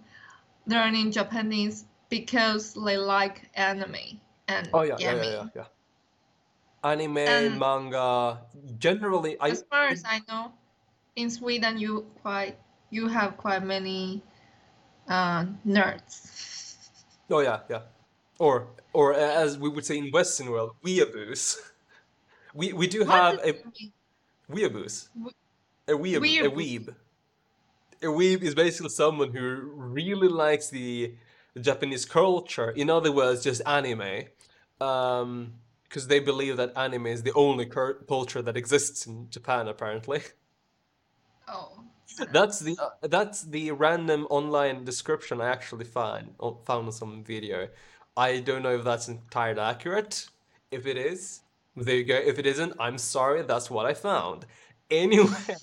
learning 0.67 1.11
Japanese 1.11 1.85
because 2.09 2.73
they 2.73 2.97
like 2.97 3.49
anime 3.55 4.21
and 4.47 4.69
Oh 4.73 4.83
yeah, 4.83 4.95
yeah, 4.99 5.15
yeah, 5.15 5.23
yeah, 5.23 5.47
yeah. 5.55 5.65
Anime, 6.83 7.17
And 7.17 7.59
manga. 7.59 8.41
Generally, 8.77 9.39
I 9.39 9.49
as 9.49 9.63
far 9.69 9.87
as 9.87 10.03
I 10.05 10.21
know, 10.27 10.51
in 11.15 11.29
Sweden 11.29 11.77
you 11.77 12.05
quite 12.21 12.57
you 12.89 13.07
have 13.07 13.37
quite 13.37 13.63
many 13.63 14.21
uh, 15.07 15.45
nerds. 15.65 16.77
oh 17.31 17.39
yeah, 17.39 17.61
yeah. 17.69 17.83
Or 18.37 18.67
or 18.93 19.13
as 19.13 19.57
we 19.57 19.69
would 19.69 19.85
say 19.85 19.97
in 19.97 20.11
Western 20.11 20.49
world, 20.51 20.75
weeaboos. 20.83 21.57
We 22.55 22.71
we 22.71 22.85
do 22.85 23.03
have 23.03 23.39
a 23.41 23.53
mean? 23.53 23.91
Weeaboos. 24.49 25.09
A 25.87 25.91
weeb, 25.93 26.17
a 26.17 26.49
weeb. 26.49 26.95
A 28.01 28.05
weeb 28.05 28.41
is 28.41 28.55
basically 28.55 28.89
someone 28.89 29.31
who 29.33 29.71
really 29.75 30.27
likes 30.27 30.69
the 30.69 31.15
Japanese 31.59 32.05
culture. 32.05 32.71
In 32.71 32.89
other 32.89 33.11
words, 33.11 33.43
just 33.43 33.61
anime. 33.65 34.25
Um, 34.81 35.53
because 35.93 36.07
they 36.07 36.19
believe 36.19 36.57
that 36.57 36.73
anime 36.75 37.05
is 37.05 37.21
the 37.21 37.33
only 37.33 37.67
cur 37.67 37.93
culture 37.93 38.41
that 38.41 38.57
exists 38.57 39.05
in 39.05 39.29
Japan, 39.29 39.67
apparently. 39.67 40.21
Oh, 41.47 41.83
That's 42.31 42.59
the 42.59 42.77
uh, 42.81 43.07
that's 43.07 43.43
the 43.43 43.71
random 43.71 44.27
online 44.29 44.85
description 44.85 45.41
I 45.41 45.49
actually 45.49 45.85
on, 45.95 46.35
found 46.65 46.87
on 46.87 46.91
some 46.91 47.23
video. 47.23 47.67
I 48.15 48.39
don't 48.39 48.63
know 48.63 48.75
if 48.75 48.83
that's 48.85 49.07
entirely 49.09 49.59
accurate. 49.59 50.29
If 50.71 50.87
it 50.87 50.97
is, 50.97 51.41
there 51.75 51.95
you 51.95 52.03
go. 52.05 52.15
If 52.15 52.39
it 52.39 52.45
isn't, 52.47 52.73
I'm 52.79 52.97
sorry. 52.97 53.41
That's 53.43 53.69
what 53.69 53.85
I 53.85 53.93
found. 53.93 54.45
Anyway, 54.89 55.57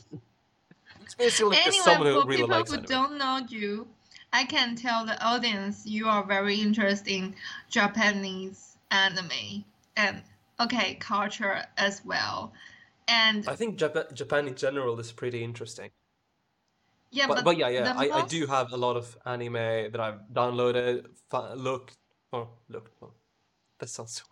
it's 1.02 1.14
basically 1.14 1.58
just 1.58 1.80
Anyway, 1.80 1.80
someone 1.80 2.06
who 2.06 2.20
for 2.20 2.24
really 2.24 2.44
people 2.44 2.48
likes 2.48 2.72
who 2.72 2.78
anime. 2.78 2.86
don't 2.86 3.18
know 3.18 3.40
you, 3.48 3.88
I 4.32 4.44
can 4.44 4.76
tell 4.76 5.04
the 5.06 5.22
audience 5.24 5.86
you 5.86 6.08
are 6.08 6.24
very 6.24 6.56
interested 6.60 7.10
in 7.12 7.34
Japanese 7.68 8.78
anime 8.90 9.64
and 9.96 10.22
okay, 10.60 10.94
culture 10.96 11.64
as 11.76 12.04
well. 12.04 12.52
And 13.08 13.48
I 13.48 13.56
think 13.56 13.76
Japan 13.78 14.04
Japan 14.14 14.48
in 14.48 14.54
general 14.54 14.98
is 15.00 15.12
pretty 15.12 15.42
interesting. 15.44 15.90
yeah, 17.10 17.26
But 17.26 17.44
but 17.44 17.44
but 17.44 17.56
yeah, 17.56 17.68
yeah, 17.68 17.92
I, 17.96 18.10
I 18.10 18.26
do 18.26 18.46
have 18.46 18.72
a 18.72 18.76
lot 18.76 18.96
of 18.96 19.16
anime 19.26 19.54
that 19.92 20.00
I've 20.00 20.20
downloaded, 20.32 21.06
looked, 21.56 21.96
or 22.32 22.48
looked, 22.68 22.94
oh, 23.02 23.12
that 23.78 23.88
sounds 23.88 24.12
so 24.12 24.24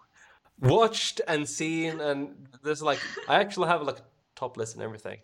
watched 0.60 1.20
and 1.26 1.48
seen, 1.48 2.00
and 2.00 2.48
there's 2.62 2.82
like 2.82 3.00
I 3.28 3.36
actually 3.36 3.68
have 3.68 3.82
like 3.82 3.98
a 3.98 4.04
top 4.34 4.56
list 4.56 4.74
and 4.74 4.82
everything. 4.82 5.18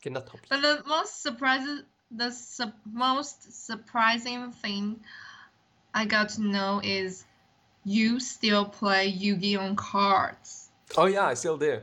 Okay, 0.00 0.10
not 0.10 0.26
top 0.26 0.40
List. 0.40 0.50
but 0.50 0.62
the 0.62 0.82
most 0.86 1.22
surprising 1.22 1.82
the 2.10 2.30
su 2.30 2.72
most 2.92 3.66
surprising 3.66 4.52
thing 4.52 5.00
I 5.94 6.04
got 6.04 6.30
to 6.30 6.42
know 6.42 6.80
is 6.82 7.24
you 7.84 8.18
still 8.18 8.64
play 8.64 9.06
Yu-Gi-Oh 9.06 9.74
cards. 9.74 10.70
Oh 10.96 11.06
yeah, 11.06 11.26
I 11.26 11.34
still 11.34 11.56
do. 11.56 11.80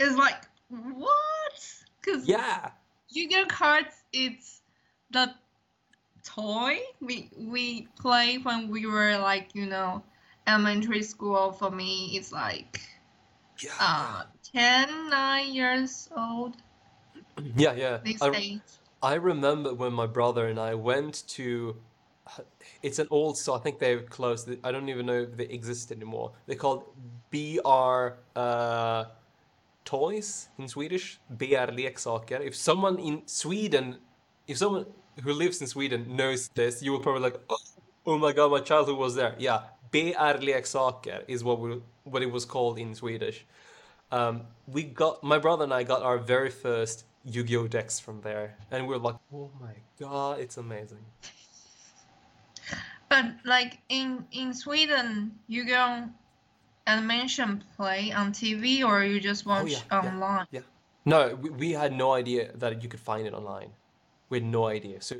It's 0.00 0.16
like 0.16 0.46
what? 0.68 1.84
Because 2.00 2.26
Yeah, 2.26 2.70
Yu-Gi-Oh 3.10 3.46
cards, 3.46 3.94
it's 4.12 4.60
the 5.10 5.34
toy 6.24 6.78
we 7.00 7.30
we 7.36 7.88
play 7.98 8.38
when 8.38 8.68
we 8.68 8.86
were 8.86 9.16
like 9.18 9.54
you 9.54 9.66
know 9.66 10.02
elementary 10.48 11.02
school. 11.02 11.52
For 11.52 11.70
me, 11.70 12.16
it's 12.16 12.32
like 12.32 12.80
yeah, 13.62 13.70
uh 13.80 14.22
10, 14.52 15.10
9 15.10 15.54
years 15.54 16.08
old 16.16 16.56
yeah, 17.56 17.74
yeah. 17.74 17.98
this 18.04 18.20
I 18.22 18.30
age. 18.30 18.60
I 19.02 19.14
remember 19.14 19.74
when 19.74 19.92
my 19.92 20.06
brother 20.06 20.48
and 20.48 20.58
I 20.58 20.74
went 20.74 21.26
to. 21.28 21.76
It's 22.82 22.98
an 22.98 23.08
old 23.10 23.38
so 23.38 23.54
I 23.54 23.58
think 23.58 23.78
they've 23.78 24.08
closed. 24.08 24.50
I 24.62 24.70
don't 24.70 24.88
even 24.88 25.06
know 25.06 25.20
if 25.20 25.36
they 25.36 25.44
exist 25.44 25.90
anymore. 25.90 26.32
They're 26.46 26.56
called 26.56 26.84
BR 27.30 28.18
uh, 28.36 29.04
Toys 29.84 30.48
in 30.58 30.68
Swedish. 30.68 31.18
BR 31.30 31.72
Leksaker. 31.72 32.40
If 32.40 32.54
someone 32.54 32.98
in 32.98 33.22
Sweden, 33.26 33.98
if 34.46 34.58
someone 34.58 34.86
who 35.22 35.32
lives 35.32 35.60
in 35.62 35.66
Sweden 35.66 36.16
knows 36.16 36.48
this, 36.48 36.82
you 36.82 36.92
will 36.92 37.00
probably 37.00 37.22
like, 37.22 37.40
oh, 37.48 37.56
oh 38.06 38.18
my 38.18 38.32
god, 38.32 38.50
my 38.50 38.60
childhood 38.60 38.98
was 38.98 39.14
there. 39.14 39.34
Yeah, 39.38 39.62
BR 39.90 40.38
Leksaker 40.40 41.24
is 41.28 41.44
what 41.44 41.60
we 41.60 41.80
what 42.04 42.22
it 42.22 42.30
was 42.30 42.44
called 42.44 42.78
in 42.78 42.94
Swedish. 42.94 43.44
Um, 44.10 44.42
we 44.66 44.82
got 44.84 45.22
my 45.22 45.38
brother 45.38 45.64
and 45.64 45.72
I 45.74 45.82
got 45.82 46.02
our 46.02 46.18
very 46.18 46.50
first 46.50 47.04
Yu-Gi-Oh 47.24 47.68
decks 47.68 48.00
from 48.00 48.20
there, 48.22 48.56
and 48.70 48.86
we 48.86 48.94
were 48.94 49.00
like, 49.00 49.16
"Oh 49.32 49.50
my 49.60 49.74
god, 50.00 50.40
it's 50.40 50.56
amazing!" 50.56 51.04
But 53.08 53.26
like 53.44 53.78
in 53.88 54.26
in 54.32 54.54
Sweden, 54.54 55.38
Yu-Gi-Oh 55.48 56.08
animation 56.86 57.62
play 57.76 58.12
on 58.12 58.32
TV 58.32 58.82
or 58.84 59.04
you 59.04 59.20
just 59.20 59.46
Oh 59.50 59.64
watch 59.64 59.72
yeah, 59.72 59.82
yeah, 60.02 60.10
online. 60.10 60.46
yeah. 60.50 60.60
No, 61.04 61.34
we, 61.34 61.50
we 61.50 61.72
had 61.72 61.92
no 61.92 62.12
idea 62.12 62.52
that 62.56 62.82
you 62.82 62.88
could 62.88 63.00
find 63.00 63.26
it 63.26 63.34
online. 63.34 63.70
We 64.30 64.38
had 64.38 64.46
no 64.46 64.66
idea. 64.66 65.00
So 65.02 65.16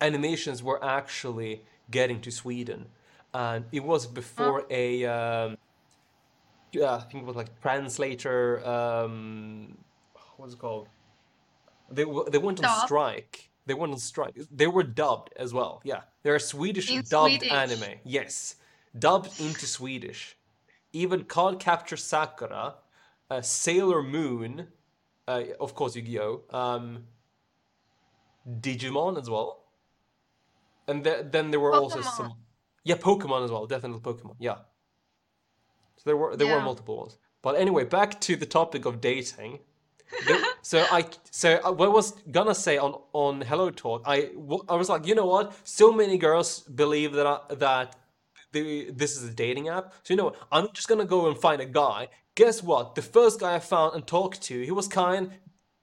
animations 0.00 0.62
were 0.62 0.82
actually 0.84 1.62
getting 1.90 2.20
to 2.22 2.30
Sweden, 2.30 2.86
and 3.34 3.64
it 3.72 3.84
was 3.84 4.06
Oh, 4.06 4.12
before 4.12 4.66
a 4.70 5.04
um, 5.06 5.58
yeah, 6.72 6.94
I 6.94 7.00
think 7.00 7.22
it 7.22 7.26
was 7.26 7.36
like 7.36 7.60
translator. 7.60 8.64
Um, 8.66 9.78
what's 10.36 10.54
it 10.54 10.58
called? 10.58 10.88
They 11.90 12.04
they 12.30 12.38
went 12.38 12.58
on 12.60 12.70
dub 12.70 12.86
strike. 12.86 13.50
They 13.66 13.74
went 13.74 13.92
on 13.92 13.98
strike. 13.98 14.36
They 14.50 14.66
were 14.66 14.82
dubbed 14.82 15.30
as 15.36 15.52
well. 15.52 15.80
Yeah, 15.84 16.02
they're 16.22 16.36
a 16.36 16.40
Swedish 16.40 16.90
in 16.90 17.02
dubbed 17.02 17.42
Swedish. 17.42 17.50
anime. 17.52 18.00
Yes, 18.04 18.56
dubbed 18.98 19.40
into 19.40 19.66
Swedish. 19.66 20.36
Even 20.92 21.24
Cardcaptor 21.24 21.98
Sakura, 21.98 22.76
uh, 23.30 23.42
Sailor 23.42 24.02
Moon, 24.02 24.68
uh, 25.26 25.42
of 25.60 25.74
course 25.74 25.94
Yu-Gi-Oh, 25.96 26.44
um, 26.50 27.06
Digimon 28.48 29.18
as 29.18 29.28
well, 29.28 29.64
and 30.86 31.04
th 31.04 31.26
then 31.30 31.50
there 31.50 31.60
were 31.60 31.74
also 31.74 32.00
some, 32.02 32.32
yeah, 32.84 32.96
Pokemon 32.96 33.44
as 33.44 33.50
well. 33.50 33.66
Definitely 33.66 34.00
Pokemon. 34.00 34.36
Yeah. 34.38 34.56
So 35.96 36.02
there 36.06 36.16
were 36.16 36.36
there 36.36 36.46
were 36.46 36.60
multiple 36.62 36.96
ones. 36.96 37.16
But 37.42 37.56
anyway, 37.56 37.84
back 37.84 38.20
to 38.22 38.36
the 38.36 38.46
topic 38.46 38.84
of 38.84 39.00
dating. 39.00 39.60
There- 40.26 40.42
so 40.62 40.86
I 40.90 41.06
so 41.30 41.60
I, 41.64 41.70
what 41.70 41.86
I 41.88 41.92
was 41.92 42.12
gonna 42.30 42.54
say 42.54 42.78
on 42.78 42.94
on 43.12 43.40
Hello 43.42 43.70
Talk, 43.70 44.02
I 44.06 44.30
I 44.68 44.74
was 44.76 44.88
like, 44.88 45.06
you 45.06 45.14
know 45.14 45.26
what? 45.26 45.52
So 45.64 45.92
many 45.92 46.18
girls 46.18 46.60
believe 46.60 47.12
that 47.12 47.26
I, 47.26 47.54
that 47.54 47.96
the, 48.52 48.90
this 48.90 49.16
is 49.16 49.28
a 49.28 49.32
dating 49.34 49.68
app. 49.68 49.92
So 50.04 50.14
you 50.14 50.16
know 50.16 50.24
what? 50.24 50.36
I'm 50.50 50.68
just 50.72 50.88
gonna 50.88 51.04
go 51.04 51.28
and 51.28 51.36
find 51.38 51.60
a 51.60 51.66
guy. 51.66 52.08
Guess 52.34 52.62
what? 52.62 52.94
The 52.94 53.02
first 53.02 53.40
guy 53.40 53.56
I 53.56 53.58
found 53.58 53.94
and 53.94 54.06
talked 54.06 54.40
to, 54.42 54.62
he 54.62 54.70
was 54.70 54.88
kind, 54.88 55.32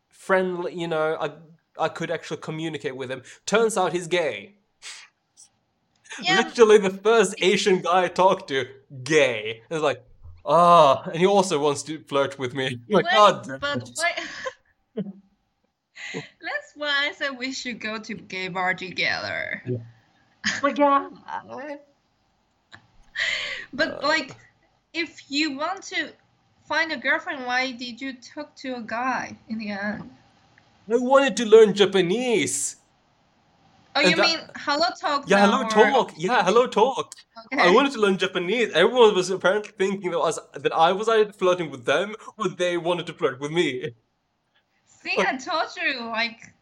friendly. 0.10 0.74
You 0.74 0.88
know, 0.88 1.18
I 1.20 1.32
I 1.78 1.90
could 1.90 2.10
actually 2.10 2.38
communicate 2.38 2.96
with 2.96 3.12
him. 3.12 3.22
Turns 3.46 3.78
out 3.78 3.94
he's 3.94 4.08
gay. 4.08 4.56
Yeah, 6.22 6.38
Literally 6.38 6.78
the 6.78 6.90
first 6.90 7.36
Asian 7.40 7.82
guy 7.82 8.04
I 8.04 8.08
talked 8.08 8.48
to, 8.50 8.66
gay. 9.04 9.62
It's 9.70 9.82
like, 9.82 10.04
ah, 10.46 11.04
and 11.04 11.18
he 11.18 11.26
also 11.26 11.60
wants 11.60 11.84
to 11.84 12.00
flirt 12.04 12.40
with 12.40 12.54
me. 12.54 12.80
Like, 12.90 13.06
wait, 13.06 13.14
god 13.14 13.48
damn 13.48 13.60
but 13.60 13.90
wait. 13.98 15.06
That's 16.14 16.72
why 16.76 16.90
I 17.08 17.12
said 17.18 17.38
we 17.38 17.52
should 17.52 17.80
go 17.80 18.00
to 18.00 18.14
gay 18.14 18.48
bar 18.48 18.74
together. 18.74 19.62
Yeah. 19.66 19.78
But 20.62 20.78
yeah. 20.78 21.10
But 23.74 24.04
Uh, 24.04 24.08
like, 24.08 24.36
if 24.94 25.30
you 25.30 25.58
want 25.58 25.84
to 25.84 26.12
find 26.68 26.92
a 26.92 26.98
girlfriend, 26.98 27.46
why 27.46 27.72
did 27.72 28.00
you 28.00 28.14
talk 28.14 28.56
to 28.58 28.76
a 28.76 28.82
guy 28.82 29.38
in 29.50 29.58
the 29.58 29.72
end? 29.72 30.10
I 30.90 30.98
wanted 30.98 31.36
to 31.38 31.46
learn 31.46 31.74
Japanese. 31.74 32.78
Oh, 33.96 34.02
And 34.02 34.10
you 34.10 34.16
that- 34.18 34.26
mean 34.26 34.40
hello 34.58 34.88
talk? 35.00 35.24
Yeah, 35.28 35.46
hello 35.46 35.64
or- 35.64 35.70
talk. 35.70 36.12
Yeah, 36.18 36.44
hello 36.44 36.68
talk. 36.68 37.16
Okay. 37.54 37.62
I 37.62 37.70
wanted 37.72 37.94
to 37.94 38.00
learn 38.00 38.18
Japanese. 38.18 38.74
Everyone 38.74 39.16
was 39.16 39.30
apparently 39.30 39.72
thinking 39.78 40.12
that 40.12 40.18
I 40.18 40.22
was, 40.22 40.40
that 40.54 40.74
I 40.74 40.92
was 40.92 41.08
either 41.08 41.32
flirting 41.32 41.72
with 41.72 41.86
them 41.86 42.16
or 42.38 42.50
they 42.50 42.76
wanted 42.78 43.06
to 43.08 43.14
flirt 43.14 43.40
with 43.40 43.52
me. 43.52 43.92
See, 44.86 45.16
I 45.18 45.38
told 45.38 45.68
you, 45.82 46.02
like, 46.08 46.54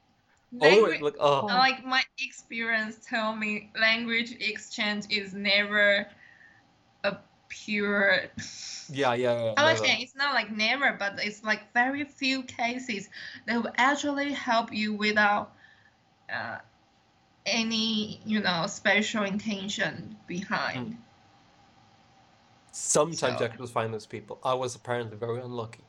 Always 0.61 0.81
language, 0.81 1.01
like, 1.01 1.15
oh. 1.19 1.45
like 1.47 1.83
my 1.83 2.03
experience 2.19 2.99
tell 3.09 3.35
me 3.35 3.71
language 3.79 4.35
exchange 4.39 5.05
is 5.09 5.33
never 5.33 6.05
a 7.03 7.17
pure. 7.49 8.25
Yeah, 8.89 9.13
yeah, 9.15 9.45
yeah. 9.45 9.53
Never. 9.57 9.77
saying 9.77 10.01
it's 10.01 10.15
not 10.15 10.35
like 10.35 10.51
never, 10.51 10.93
but 10.99 11.13
it's 11.23 11.43
like 11.43 11.73
very 11.73 12.03
few 12.03 12.43
cases 12.43 13.09
that 13.47 13.63
will 13.63 13.71
actually 13.77 14.33
help 14.33 14.71
you 14.71 14.93
without 14.93 15.53
uh, 16.31 16.57
any 17.45 18.19
you 18.25 18.41
know 18.41 18.67
special 18.67 19.23
intention 19.23 20.15
behind. 20.27 20.97
Sometimes 22.71 23.37
So 23.39 23.45
I 23.45 23.47
could 23.49 23.69
find 23.69 23.93
those 23.93 24.07
people. 24.07 24.39
I 24.43 24.53
was 24.55 24.75
apparently 24.75 25.17
very 25.17 25.41
unlucky. 25.41 25.83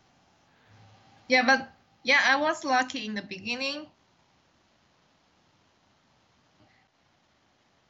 yeah, 1.28 1.42
but 1.46 1.72
yeah, 2.02 2.20
I 2.26 2.36
was 2.36 2.64
lucky 2.64 3.06
in 3.06 3.14
the 3.14 3.22
beginning. 3.22 3.86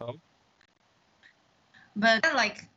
Oh. 0.01 0.15
But 1.97 2.25
like, 2.35 2.69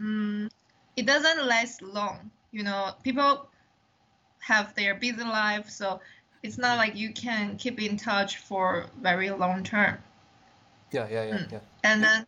mm, 0.00 0.50
it 0.96 1.06
doesn't 1.06 1.46
last 1.46 1.80
long. 1.82 2.30
You 2.52 2.62
know, 2.64 2.92
people 3.02 3.48
have 4.40 4.74
their 4.74 4.94
busy 4.94 5.24
life, 5.24 5.70
so 5.70 6.00
it's 6.42 6.58
not 6.58 6.76
like 6.76 6.94
you 6.94 7.12
can 7.14 7.56
keep 7.56 7.80
in 7.80 7.96
touch 7.96 8.36
for 8.36 8.86
very 9.00 9.30
long 9.30 9.62
term. 9.62 9.98
Yeah, 10.94 11.08
yeah, 11.10 11.24
yeah, 11.24 11.38
Mm. 11.38 11.52
yeah. 11.52 11.60
And 11.82 12.02
then 12.04 12.26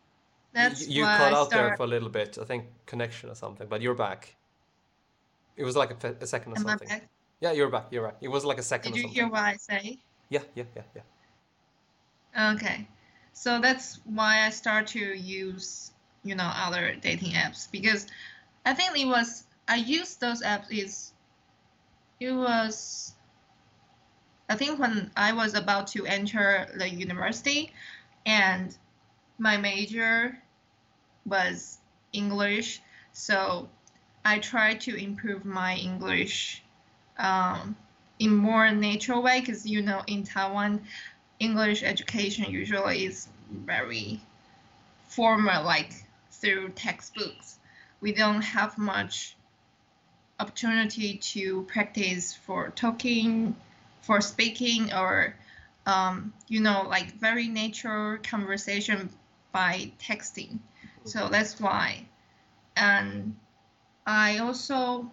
that's 0.51 0.87
You 0.87 1.03
why 1.03 1.17
cut 1.17 1.33
I 1.33 1.37
out 1.37 1.49
there 1.49 1.77
for 1.77 1.83
a 1.83 1.87
little 1.87 2.09
bit. 2.09 2.37
I 2.37 2.43
think 2.43 2.65
connection 2.85 3.29
or 3.29 3.35
something, 3.35 3.67
but 3.67 3.81
you're 3.81 3.95
back. 3.95 4.35
It 5.55 5.63
was 5.63 5.75
like 5.75 5.91
a, 6.03 6.15
a 6.21 6.27
second 6.27 6.51
or 6.51 6.57
Am 6.57 6.67
I 6.67 6.71
something. 6.71 6.87
back? 6.87 7.09
Yeah, 7.39 7.53
you're 7.53 7.69
back. 7.69 7.87
You're 7.91 8.03
right. 8.03 8.15
It 8.19 8.27
was 8.27 8.43
like 8.43 8.57
a 8.57 8.63
second 8.63 8.91
Did 8.91 8.99
or 8.99 9.03
you 9.03 9.07
hear 9.07 9.27
what 9.29 9.41
I 9.41 9.55
say? 9.55 9.99
Yeah, 10.29 10.43
yeah, 10.55 10.65
yeah, 10.75 10.83
yeah. 10.95 12.53
Okay. 12.53 12.87
So 13.33 13.61
that's 13.61 13.99
why 14.03 14.45
I 14.45 14.49
start 14.49 14.87
to 14.87 14.99
use, 14.99 15.91
you 16.23 16.35
know, 16.35 16.51
other 16.65 16.95
dating 16.95 17.33
apps 17.33 17.71
because 17.71 18.07
I 18.65 18.73
think 18.73 18.97
it 18.97 19.05
was 19.05 19.45
I 19.67 19.77
used 19.77 20.19
those 20.19 20.41
apps 20.43 20.67
is 20.71 21.13
it 22.19 22.31
was 22.31 23.13
I 24.49 24.55
think 24.55 24.79
when 24.79 25.11
I 25.15 25.33
was 25.33 25.53
about 25.53 25.87
to 25.87 26.05
enter 26.05 26.67
the 26.77 26.89
university 26.89 27.73
and 28.27 28.77
my 29.39 29.55
major 29.55 30.37
was 31.25 31.79
English, 32.11 32.81
so 33.13 33.69
I 34.25 34.39
tried 34.39 34.81
to 34.81 34.95
improve 34.95 35.45
my 35.45 35.75
English 35.75 36.61
um, 37.17 37.77
in 38.19 38.35
more 38.35 38.69
natural 38.71 39.23
way 39.23 39.39
because 39.39 39.65
you 39.65 39.81
know 39.81 40.03
in 40.07 40.23
Taiwan 40.23 40.81
English 41.39 41.83
education 41.83 42.51
usually 42.51 43.05
is 43.05 43.29
very 43.49 44.19
formal, 45.07 45.63
like 45.63 45.93
through 46.31 46.69
textbooks. 46.69 47.57
We 48.01 48.11
don't 48.11 48.41
have 48.41 48.77
much 48.77 49.37
opportunity 50.37 51.17
to 51.17 51.63
practice 51.63 52.33
for 52.33 52.69
talking, 52.71 53.55
for 54.01 54.19
speaking, 54.19 54.91
or 54.91 55.35
um, 55.87 56.33
you 56.47 56.59
know, 56.59 56.85
like 56.87 57.13
very 57.13 57.47
natural 57.47 58.17
conversation 58.19 59.09
by 59.51 59.91
texting. 59.99 60.59
So 61.05 61.29
that's 61.29 61.59
why. 61.59 62.05
And 62.75 63.35
I 64.05 64.37
also 64.39 65.09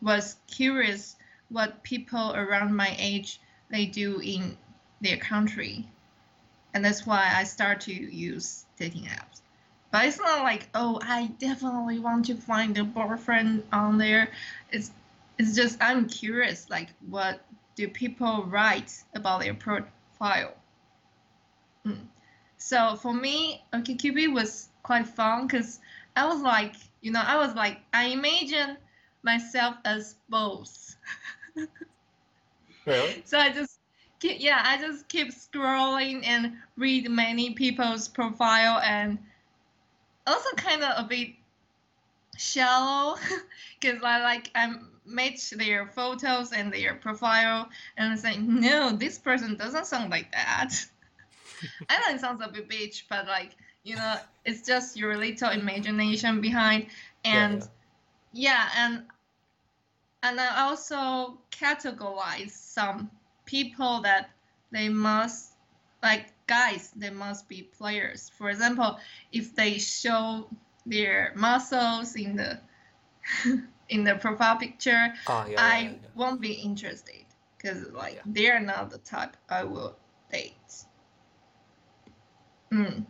was 0.00 0.36
curious 0.46 1.16
what 1.50 1.82
people 1.82 2.34
around 2.34 2.74
my 2.74 2.96
age 2.98 3.40
they 3.70 3.86
do 3.86 4.20
in 4.20 4.56
their 5.00 5.16
country 5.16 5.86
and 6.74 6.84
that's 6.84 7.06
why 7.06 7.30
i 7.34 7.44
start 7.44 7.80
to 7.80 7.92
use 7.92 8.64
dating 8.78 9.04
apps 9.04 9.40
but 9.90 10.06
it's 10.06 10.18
not 10.18 10.42
like 10.42 10.68
oh 10.74 10.98
i 11.02 11.26
definitely 11.38 11.98
want 11.98 12.24
to 12.26 12.34
find 12.34 12.78
a 12.78 12.84
boyfriend 12.84 13.62
on 13.72 13.98
there 13.98 14.28
it's 14.70 14.90
it's 15.38 15.54
just 15.54 15.76
i'm 15.82 16.08
curious 16.08 16.70
like 16.70 16.88
what 17.08 17.44
do 17.74 17.88
people 17.88 18.44
write 18.44 18.92
about 19.14 19.40
their 19.40 19.54
profile 20.22 20.54
Mm. 21.84 22.06
so 22.58 22.94
for 22.94 23.12
me 23.12 23.64
okcupid 23.72 24.32
was 24.32 24.68
quite 24.84 25.08
fun 25.08 25.48
because 25.48 25.80
i 26.14 26.24
was 26.24 26.40
like 26.40 26.76
you 27.00 27.10
know 27.10 27.22
i 27.26 27.36
was 27.36 27.56
like 27.56 27.80
i 27.92 28.04
imagine 28.04 28.76
myself 29.24 29.74
as 29.84 30.14
both 30.28 30.96
Really? 32.86 33.22
so 33.24 33.38
I 33.38 33.50
just 33.52 33.78
keep, 34.20 34.40
yeah, 34.40 34.60
I 34.64 34.76
just 34.76 35.08
keep 35.08 35.28
scrolling 35.28 36.26
and 36.26 36.54
read 36.76 37.08
many 37.10 37.54
people's 37.54 38.08
profile 38.08 38.80
and 38.84 39.18
also 40.26 40.50
kind 40.56 40.82
of 40.82 41.04
a 41.04 41.08
bit 41.08 41.28
shallow 42.42 43.16
because 43.80 44.02
I 44.02 44.22
like 44.22 44.50
I 44.54 44.74
match 45.04 45.50
their 45.50 45.86
photos 45.86 46.52
and 46.52 46.72
their 46.72 46.94
profile 46.94 47.68
and 47.96 48.12
I'm 48.12 48.16
saying 48.18 48.60
no, 48.60 48.90
this 48.92 49.18
person 49.18 49.56
doesn't 49.56 49.86
sound 49.86 50.10
like 50.10 50.30
that. 50.32 50.74
I 51.88 51.98
know 51.98 52.14
it 52.14 52.20
sounds 52.20 52.42
a 52.44 52.48
bit 52.48 52.68
bitch, 52.68 53.04
but 53.08 53.26
like 53.26 53.56
you 53.84 53.96
know, 53.96 54.16
it's 54.44 54.62
just 54.62 54.96
your 54.96 55.16
little 55.16 55.50
imagination 55.50 56.40
behind 56.40 56.86
Yeah, 57.24 57.46
and 57.46 57.68
yeah. 58.32 58.68
yeah, 58.68 58.68
and 58.76 59.02
and 60.22 60.40
I 60.40 60.62
also 60.68 61.38
categorize 61.50 62.50
some 62.50 63.10
people 63.44 64.00
that 64.02 64.30
they 64.72 64.88
must 64.88 65.52
like 66.02 66.26
guys 66.46 66.90
they 66.96 67.10
must 67.10 67.48
be 67.48 67.62
players. 67.62 68.30
For 68.36 68.50
example, 68.50 68.98
if 69.32 69.54
they 69.54 69.78
show 69.78 70.48
their 70.86 71.32
muscles 71.36 72.14
in 72.16 72.36
the 72.36 72.60
in 73.88 74.04
the 74.04 74.14
profile 74.16 74.56
picture, 74.56 75.12
Ah, 75.26 75.46
yeah, 75.46 75.58
I 75.58 75.78
yeah, 75.82 75.90
yeah. 76.02 76.08
won't 76.14 76.40
be 76.40 76.52
interested 76.52 77.24
because 77.56 77.90
like 77.92 78.14
Yeah. 78.16 78.22
they're 78.26 78.60
not 78.60 78.90
the 78.90 78.98
type 78.98 79.36
I 79.48 79.64
will 79.64 79.96
date. 80.30 80.84
Mm. 82.72 83.06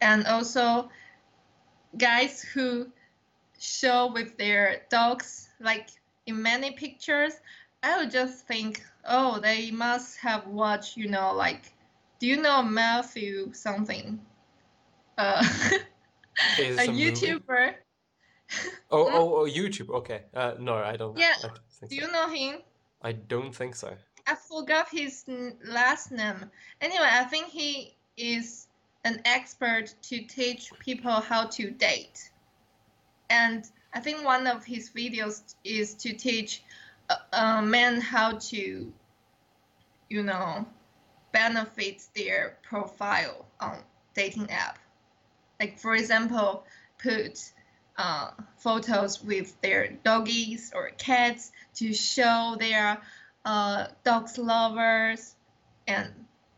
And 0.00 0.26
also 0.26 0.90
guys 1.96 2.42
who 2.42 2.86
show 3.58 4.10
with 4.12 4.36
their 4.38 4.82
dogs 4.90 5.48
like 5.60 5.88
in 6.26 6.42
many 6.42 6.70
pictures 6.72 7.34
i 7.82 7.96
would 7.98 8.10
just 8.10 8.46
think 8.46 8.82
oh 9.04 9.38
they 9.40 9.70
must 9.70 10.18
have 10.18 10.46
watched 10.46 10.96
you 10.96 11.08
know 11.08 11.32
like 11.34 11.72
do 12.18 12.26
you 12.26 12.40
know 12.40 12.62
matthew 12.62 13.52
something 13.52 14.20
uh, 15.18 15.44
Is 16.58 16.78
a 16.78 16.86
movie? 16.86 17.10
youtuber 17.10 17.74
Oh, 18.90 19.08
oh, 19.12 19.36
oh, 19.36 19.46
YouTube. 19.46 19.90
Okay. 19.90 20.22
Uh, 20.34 20.54
no, 20.58 20.74
I 20.74 20.96
don't. 20.96 21.16
Yeah, 21.16 21.34
I 21.38 21.42
don't 21.42 21.54
do 21.54 21.60
so. 21.68 21.86
you 21.90 22.10
know 22.10 22.28
him 22.28 22.56
I 23.02 23.12
don't 23.12 23.54
think 23.54 23.74
so. 23.74 23.96
i 24.26 24.34
forgot 24.34 24.88
his 24.90 25.24
last 25.64 26.12
name 26.12 26.50
anyway 26.80 27.08
i 27.10 27.24
think 27.24 27.46
he 27.48 27.96
is 28.16 28.68
an 29.04 29.22
expert 29.24 29.94
to 30.02 30.20
teach 30.20 30.70
people 30.78 31.12
how 31.30 31.46
to 31.46 31.70
date 31.70 32.30
and 33.30 33.70
I 33.94 34.00
think 34.00 34.24
one 34.24 34.46
of 34.46 34.64
his 34.64 34.90
videos 34.90 35.54
is 35.64 35.94
to 35.94 36.12
teach 36.12 36.62
uh, 37.08 37.16
uh, 37.32 37.62
men 37.62 38.00
how 38.00 38.38
to, 38.38 38.92
you 40.08 40.22
know, 40.22 40.66
benefit 41.32 42.02
their 42.14 42.58
profile 42.62 43.46
on 43.60 43.78
dating 44.14 44.50
app. 44.50 44.78
Like 45.60 45.78
for 45.78 45.94
example, 45.94 46.64
put 46.98 47.52
uh, 47.98 48.30
photos 48.58 49.22
with 49.22 49.60
their 49.60 49.88
doggies 50.04 50.72
or 50.74 50.90
cats 50.98 51.52
to 51.76 51.92
show 51.92 52.56
their 52.58 53.00
uh, 53.44 53.88
dogs 54.04 54.38
lovers 54.38 55.34
and 55.86 56.08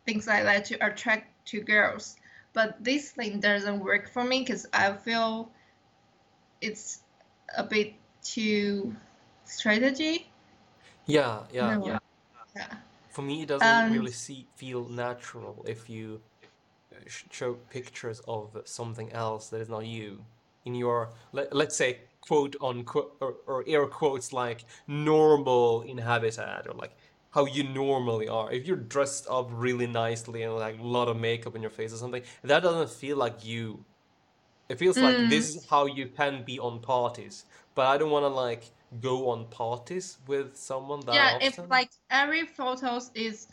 things 0.07 0.27
like 0.27 0.45
that 0.45 0.67
to 0.67 0.75
attract 0.87 1.47
to 1.47 1.61
girls. 1.61 2.17
But 2.53 2.83
this 2.85 3.11
thing 3.11 3.41
doesn't 3.41 3.81
work 3.81 4.09
for 4.11 4.25
me 4.25 4.41
because 4.41 4.67
I 4.73 4.93
feel 4.93 5.51
it's 6.61 7.01
a 7.57 7.65
bit 7.65 7.95
too 8.23 8.95
strategy. 9.45 10.29
Yeah, 11.07 11.45
yeah, 11.53 11.77
No. 11.79 11.87
yeah. 11.87 11.99
Yeah. 12.55 12.75
For 13.11 13.23
me, 13.23 13.43
it 13.43 13.49
doesn't 13.49 13.69
And 13.69 13.93
really 13.93 14.13
see 14.13 14.49
feel 14.57 14.89
natural 14.89 15.65
if 15.69 15.89
you 15.91 16.19
sh- 16.19 16.32
show 17.07 17.55
pictures 17.71 18.21
of 18.29 18.57
something 18.65 19.13
else 19.13 19.49
that 19.49 19.61
is 19.61 19.69
not 19.69 19.87
you 19.87 20.25
in 20.65 20.75
your 20.75 21.11
let, 21.33 21.55
let's 21.55 21.77
say 21.77 22.01
quote 22.21 22.57
unquote 22.61 23.17
or, 23.21 23.37
or 23.47 23.65
air 23.67 23.87
quotes 23.87 24.33
like 24.33 24.65
normal 24.87 25.83
in 25.83 25.99
habitat 25.99 26.67
or 26.69 26.75
like 26.75 26.97
how 27.33 27.47
you 27.47 27.65
normally 27.65 28.29
are. 28.29 28.53
If 28.53 28.67
you're 28.67 28.77
dressed 28.77 29.27
up 29.29 29.49
really 29.51 29.87
nicely 29.87 30.43
and 30.43 30.55
like 30.55 30.79
a 30.79 30.83
lot 30.83 31.09
of 31.09 31.17
makeup 31.19 31.55
on 31.55 31.63
your 31.63 31.71
face 31.71 31.93
or 31.93 31.97
something, 31.97 32.23
that 32.43 32.63
doesn't 32.63 32.91
feel 32.91 33.17
like 33.17 33.45
you. 33.45 33.85
It 34.69 34.79
feels 34.79 35.01
like 35.01 35.17
mm, 35.17 35.29
this 35.29 35.55
is 35.57 35.67
how 35.69 35.87
you 35.87 36.07
can 36.07 36.45
be 36.45 36.59
on 36.59 36.81
parties, 36.81 37.45
but 37.75 37.87
I 37.87 37.99
don't 37.99 38.11
want 38.11 38.25
to 38.25 38.29
like 38.29 38.71
go 39.01 39.31
on 39.31 39.47
parties 39.47 40.19
with 40.27 40.57
someone 40.57 41.01
that 41.07 41.15
yeah, 41.15 41.39
if 41.41 41.59
like 41.69 41.91
every 42.11 42.47
photos 42.47 43.11
is 43.15 43.49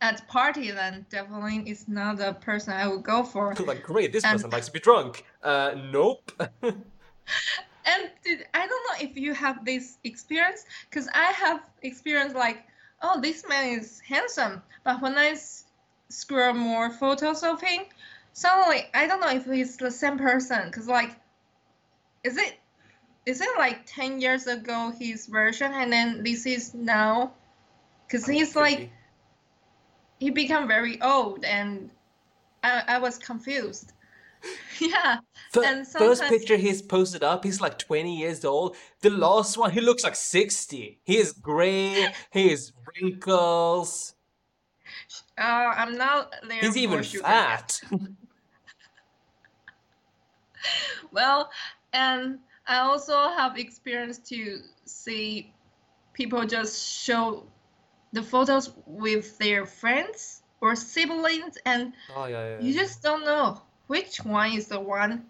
at 0.00 0.26
party, 0.28 0.70
then 0.70 1.06
definitely 1.10 1.62
it's 1.70 1.86
not 1.86 2.16
the 2.16 2.32
person 2.34 2.72
I 2.72 2.88
would 2.88 3.02
go 3.02 3.22
for. 3.22 3.54
Like, 3.66 3.82
great, 3.82 4.12
this 4.12 4.24
And 4.24 4.38
person 4.38 4.50
likes 4.50 4.66
to 4.66 4.72
be 4.72 4.80
drunk. 4.80 5.24
Uh, 5.42 5.74
nope. 5.92 6.32
and 6.62 8.10
did, 8.24 8.46
I 8.54 8.66
don't 8.66 8.68
know 8.68 9.08
if 9.08 9.16
you 9.16 9.34
have 9.34 9.64
this 9.64 9.98
experience, 10.04 10.64
because 10.88 11.08
I 11.14 11.32
have 11.32 11.62
experience 11.82 12.34
like, 12.34 12.64
oh, 13.02 13.20
this 13.20 13.46
man 13.48 13.78
is 13.78 14.00
handsome, 14.00 14.62
but 14.84 15.00
when 15.02 15.16
I 15.16 15.28
s- 15.30 15.64
scroll 16.08 16.54
more 16.54 16.90
photos 16.90 17.42
of 17.42 17.60
him, 17.60 17.82
suddenly 18.32 18.84
I 18.94 19.06
don't 19.06 19.20
know 19.20 19.30
if 19.30 19.44
he's 19.44 19.76
the 19.76 19.90
same 19.90 20.18
person. 20.18 20.70
Cause 20.72 20.88
like, 20.88 21.16
is 22.24 22.36
it 22.36 22.58
is 23.26 23.40
it 23.40 23.48
like 23.58 23.82
ten 23.86 24.20
years 24.20 24.46
ago 24.46 24.92
his 24.98 25.26
version, 25.26 25.72
and 25.72 25.92
then 25.92 26.22
this 26.22 26.46
is 26.46 26.74
now? 26.74 27.32
Cause 28.10 28.28
Oh, 28.28 28.32
he's 28.32 28.56
like 28.56 28.78
be. 28.78 28.90
He 30.20 30.30
become 30.30 30.68
very 30.68 31.00
old, 31.02 31.44
and 31.44 31.90
I 32.62 32.84
I 32.86 32.98
was 32.98 33.18
confused. 33.18 33.92
yeah, 34.80 35.18
and 35.54 35.86
first 35.86 36.22
picture 36.22 36.56
he's 36.56 36.80
posted 36.80 37.22
up, 37.22 37.44
he's 37.44 37.60
like 37.60 37.78
20 37.78 38.16
years 38.16 38.44
old. 38.44 38.76
The 39.02 39.10
last 39.10 39.58
one, 39.58 39.70
he 39.70 39.82
looks 39.82 40.02
like 40.02 40.16
60. 40.16 40.98
He 41.04 41.18
is 41.18 41.32
gray, 41.32 42.14
he 42.32 42.48
has 42.48 42.72
wrinkles, 42.86 44.14
uh, 45.38 45.72
I'm 45.76 45.96
not 45.96 46.34
there 46.46 46.60
he's 46.60 46.76
even 46.76 47.02
sugar 47.02 47.24
fat. 47.24 47.80
Well, 51.10 51.50
and 51.94 52.38
I 52.66 52.80
also 52.80 53.14
have 53.30 53.56
experience 53.56 54.18
to 54.28 54.58
see 54.84 55.54
people 56.12 56.44
just 56.44 56.86
show 56.86 57.46
the 58.12 58.22
photos 58.22 58.72
with 58.86 59.38
their 59.38 59.66
friends 59.66 60.42
or 60.60 60.74
siblings, 60.76 61.56
and 61.64 61.92
Oh, 62.14 62.26
yeah, 62.26 62.56
yeah, 62.58 62.60
you 62.60 62.72
just 62.74 63.02
don't 63.02 63.24
know 63.24 63.60
which 63.86 64.18
one 64.18 64.52
is 64.52 64.68
the 64.68 64.80
one 64.80 65.26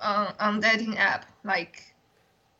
uh, 0.00 0.32
on 0.40 0.60
dating 0.60 0.98
app. 0.98 1.26
Like 1.44 1.94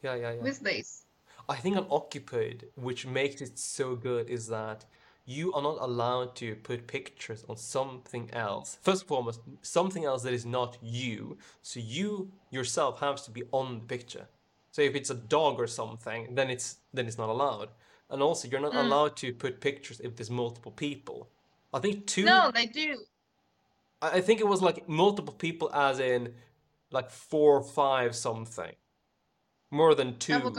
Yeah, 0.03 0.15
yeah, 0.15 0.33
yeah. 0.33 0.43
with 0.43 0.61
this. 0.61 1.05
I 1.49 1.57
think 1.57 1.77
on 1.77 1.85
OkCupid, 1.85 2.65
which 2.77 3.07
makes 3.07 3.41
it 3.41 3.59
so 3.59 3.97
good, 3.97 4.29
is 4.29 4.49
that 4.49 4.85
you 5.25 5.53
are 5.53 5.63
not 5.63 5.79
allowed 5.81 6.35
to 6.37 6.57
put 6.57 6.87
pictures 6.87 7.45
on 7.49 7.57
something 7.57 8.31
else. 8.33 8.79
First 8.83 9.03
and 9.03 9.09
foremost, 9.09 9.41
something 9.63 10.05
else 10.05 10.23
that 10.23 10.33
is 10.33 10.47
not 10.47 10.79
you. 10.83 11.39
So 11.63 11.81
you 11.81 12.33
yourself 12.51 13.01
has 13.01 13.23
to 13.25 13.31
be 13.31 13.43
on 13.53 13.81
the 13.81 13.85
picture. 13.87 14.27
So 14.73 14.83
if 14.83 14.95
it's 14.95 15.11
a 15.11 15.15
dog 15.15 15.61
or 15.61 15.67
something, 15.67 16.35
then 16.35 16.51
it's 16.51 16.77
then 16.95 17.07
it's 17.07 17.19
not 17.19 17.29
allowed. 17.29 17.69
And 18.11 18.23
also, 18.23 18.49
you're 18.49 18.61
not 18.61 18.73
Mm. 18.75 18.87
allowed 18.87 19.17
to 19.19 19.33
put 19.35 19.61
pictures 19.61 20.01
if 20.01 20.17
there's 20.17 20.31
multiple 20.31 20.73
people. 20.73 21.29
I 21.75 21.79
think 21.81 22.07
two. 22.07 22.25
No, 22.25 22.51
they 22.51 22.67
do. 22.67 23.05
I 24.01 24.21
think 24.21 24.41
it 24.41 24.47
was 24.47 24.63
like 24.63 24.89
multiple 24.89 25.35
people, 25.35 25.73
as 25.75 25.99
in 25.99 26.35
like 26.91 27.11
four 27.11 27.59
or 27.59 27.63
five 27.63 28.15
something. 28.15 28.73
More 29.71 29.95
than 29.95 30.19
two. 30.19 30.53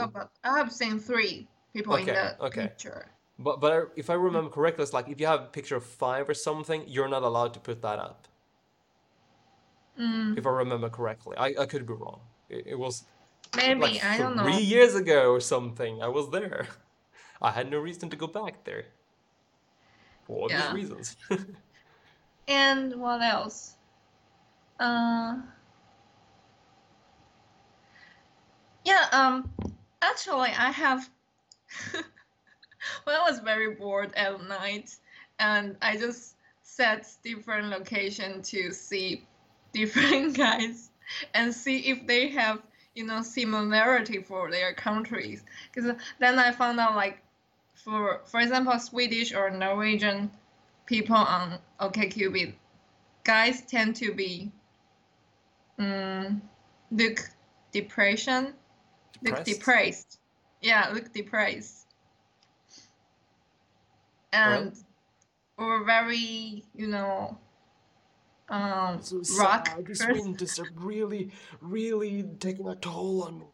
I 0.44 0.58
have 0.58 0.72
seen 0.72 1.00
three 1.00 1.48
people 1.74 1.96
in 1.96 2.06
Okay, 2.06 2.14
the 2.14 2.36
okay. 2.42 2.64
picture. 2.64 3.08
But 3.40 3.60
but 3.62 3.92
if 3.96 4.10
I 4.10 4.14
remember 4.16 4.50
correctly, 4.50 4.84
it's 4.84 4.94
like 4.94 5.08
if 5.10 5.20
you 5.20 5.28
have 5.28 5.42
a 5.42 5.46
picture 5.48 5.76
of 5.78 5.86
five 5.86 6.30
or 6.30 6.34
something, 6.34 6.84
you're 6.88 7.08
not 7.08 7.24
allowed 7.24 7.54
to 7.56 7.60
put 7.60 7.82
that 7.82 8.00
up. 8.00 8.28
Mm, 10.00 10.38
If 10.38 10.46
I 10.46 10.50
remember 10.50 10.90
correctly, 10.90 11.36
I, 11.38 11.54
I 11.60 11.66
could 11.66 11.86
be 11.86 11.94
wrong. 11.94 12.22
It, 12.50 12.68
it 12.68 12.76
was 12.80 13.04
maybe 13.56 13.80
like 13.82 14.04
I 14.04 14.18
don't 14.18 14.36
know 14.36 14.44
three 14.44 14.58
years 14.58 14.96
ago 14.96 15.32
or 15.32 15.40
something. 15.40 16.02
I 16.02 16.08
was 16.08 16.30
there. 16.32 16.68
I 17.42 17.52
had 17.52 17.70
no 17.72 17.80
reason 17.80 18.10
to 18.10 18.16
go 18.16 18.28
back 18.28 18.64
there 18.66 18.86
for 20.24 20.46
obvious 20.46 20.70
Yeah. 20.70 20.72
reasons. 20.72 21.16
And 22.48 22.96
what 23.00 23.22
else? 23.22 23.78
Uh, 24.80 25.38
yeah, 28.84 29.06
um, 29.12 29.52
actually, 30.02 30.50
I 30.50 30.72
have. 30.72 31.10
when 33.04 33.16
I 33.16 33.20
was 33.30 33.40
very 33.40 33.76
bored 33.76 34.14
at 34.16 34.42
night, 34.48 34.96
and 35.40 35.76
I 35.82 35.98
just 35.98 36.36
set 36.64 37.08
different 37.24 37.68
location 37.70 38.42
to 38.44 38.72
see 38.72 39.28
different 39.74 40.38
guys 40.38 40.92
and 41.34 41.54
see 41.54 41.80
if 41.90 42.06
they 42.08 42.30
have, 42.30 42.62
you 42.96 43.06
know, 43.06 43.22
similarity 43.22 44.20
for 44.22 44.52
their 44.52 44.74
countries. 44.74 45.44
Because 45.74 45.96
then 46.20 46.40
I 46.40 46.52
found 46.52 46.80
out, 46.80 46.96
like, 46.96 47.22
for 47.84 48.22
for 48.26 48.40
example, 48.40 48.78
Swedish 48.80 49.34
or 49.34 49.50
Norwegian 49.50 50.32
people 50.86 51.16
on 51.16 51.60
OkCupid, 51.80 52.54
guys 53.24 53.62
tend 53.62 53.96
to 53.98 54.14
be 54.14 54.52
um, 55.78 56.42
look 56.92 57.20
depression, 57.72 58.54
look 59.24 59.44
Depressed? 59.44 59.46
depressed. 59.46 60.20
Yeah, 60.62 60.90
look 60.94 61.14
depressed. 61.14 61.86
And 64.34 64.76
or 65.58 65.84
very, 65.86 66.64
you 66.76 66.88
know, 66.88 67.38
um, 68.50 69.02
So 69.02 69.22
rock 69.40 69.68
person. 69.86 70.12
winters 70.14 70.60
really, 70.76 71.32
really 71.62 72.24
taking 72.40 72.68
a 72.68 72.76
toll 72.76 73.24
on 73.24 73.40
me. 73.40 73.46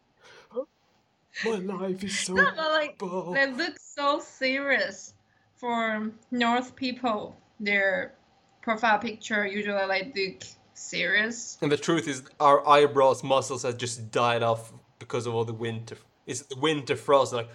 My 1.44 1.56
life 1.56 2.02
is 2.02 2.18
so 2.18 2.34
No, 2.34 2.50
but 2.56 2.70
like 2.72 2.98
dull. 2.98 3.32
they 3.32 3.50
look 3.50 3.78
so 3.78 4.20
serious 4.20 5.14
for 5.56 6.10
North 6.30 6.74
people. 6.76 7.36
Their 7.60 8.14
profile 8.62 8.98
picture 8.98 9.46
usually 9.46 9.84
like 9.86 10.14
look 10.16 10.42
serious. 10.74 11.58
And 11.60 11.70
the 11.70 11.76
truth 11.76 12.08
is, 12.08 12.22
our 12.40 12.66
eyebrows 12.68 13.22
muscles 13.22 13.62
have 13.64 13.76
just 13.76 14.10
died 14.10 14.42
off 14.42 14.72
because 14.98 15.26
of 15.26 15.34
all 15.34 15.44
the 15.44 15.52
winter. 15.52 15.96
It's 16.26 16.42
the 16.42 16.56
winter 16.56 16.96
frost. 16.96 17.32
Like, 17.32 17.48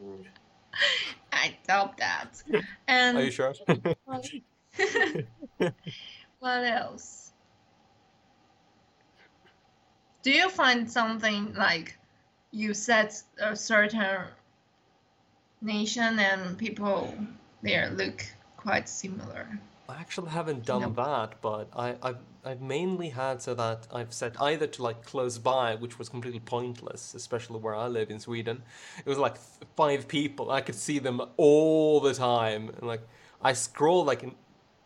I 1.32 1.56
doubt 1.66 1.96
that. 1.98 2.42
And 2.88 3.18
are 3.18 3.24
you 3.24 3.30
sure? 3.30 3.54
what 4.04 4.28
what 6.40 6.64
else? 6.64 7.32
Do 10.22 10.30
you 10.30 10.48
find 10.48 10.90
something 10.90 11.54
like 11.54 11.98
you 12.52 12.74
set 12.74 13.22
a 13.40 13.56
certain 13.56 14.24
nation 15.60 16.18
and 16.18 16.56
people 16.58 17.14
there 17.62 17.90
look 17.90 18.24
quite 18.56 18.88
similar? 18.88 19.48
I 19.88 19.96
actually 19.96 20.30
haven't 20.30 20.64
done 20.64 20.94
that, 20.94 21.40
but 21.42 21.68
I, 21.74 21.96
I've 22.02 22.18
I've 22.44 22.60
mainly 22.60 23.10
had 23.10 23.40
so 23.40 23.54
that 23.54 23.86
I've 23.92 24.12
set 24.12 24.40
either 24.40 24.66
to 24.66 24.82
like 24.82 25.04
close 25.04 25.38
by, 25.38 25.76
which 25.76 25.98
was 25.98 26.08
completely 26.08 26.40
pointless, 26.40 27.14
especially 27.14 27.60
where 27.60 27.74
I 27.74 27.86
live 27.86 28.10
in 28.10 28.18
Sweden. 28.18 28.62
It 29.04 29.08
was 29.08 29.18
like 29.18 29.36
five 29.76 30.08
people. 30.08 30.50
I 30.50 30.60
could 30.60 30.74
see 30.74 30.98
them 30.98 31.20
all 31.36 32.00
the 32.00 32.14
time, 32.14 32.70
and 32.70 32.82
like 32.82 33.02
I 33.42 33.52
scroll 33.52 34.04
like 34.04 34.22
in, 34.22 34.34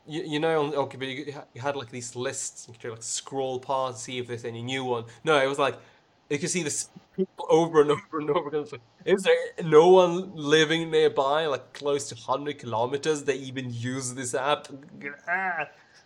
you, 0.06 0.22
you 0.22 0.40
know 0.40 0.64
on 0.64 0.74
okay, 0.74 0.98
but 0.98 1.08
you, 1.08 1.34
you 1.54 1.60
had 1.60 1.76
like 1.76 1.90
these 1.90 2.14
lists. 2.16 2.66
You 2.68 2.74
could 2.78 2.90
like 2.90 3.02
scroll 3.02 3.58
past, 3.58 4.02
see 4.02 4.18
if 4.18 4.26
there's 4.26 4.44
any 4.44 4.62
new 4.62 4.84
one. 4.84 5.04
No, 5.24 5.42
it 5.42 5.46
was 5.46 5.58
like 5.58 5.78
you 6.28 6.38
can 6.38 6.48
see 6.48 6.62
this 6.62 6.88
people 7.14 7.46
over 7.48 7.80
and 7.82 7.90
over 7.90 8.18
and 8.18 8.30
over 8.30 8.48
again. 8.48 8.60
It's 8.60 8.72
like, 8.72 8.80
is 9.04 9.22
there 9.22 9.36
no 9.64 9.88
one 9.88 10.34
living 10.34 10.90
nearby, 10.90 11.46
like 11.46 11.72
close 11.72 12.08
to 12.10 12.14
100 12.14 12.58
kilometers, 12.58 13.24
that 13.24 13.36
even 13.36 13.72
use 13.72 14.14
this 14.14 14.34
app? 14.34 14.68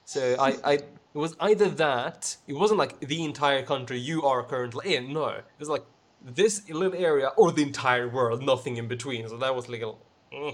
So 0.05 0.37
I, 0.39 0.57
I, 0.65 0.73
it 0.75 0.89
was 1.15 1.37
either 1.41 1.69
that, 1.71 2.37
it 2.47 2.55
wasn't 2.55 2.79
like 2.79 3.01
the 3.01 3.25
entire 3.25 3.63
country 3.63 3.99
you 3.99 4.23
are 4.23 4.43
currently 4.43 4.97
in, 4.97 5.13
no. 5.13 5.29
It 5.29 5.45
was 5.59 5.69
like 5.69 5.85
this 6.23 6.69
little 6.69 6.95
area 6.95 7.29
or 7.37 7.53
the 7.53 7.63
entire 7.63 8.09
world, 8.09 8.43
nothing 8.43 8.77
in 8.77 8.89
between. 8.89 9.29
So 9.29 9.37
that 9.39 9.55
was 9.55 9.69
like 9.69 9.83
a, 9.83 9.93
eh, 10.33 10.53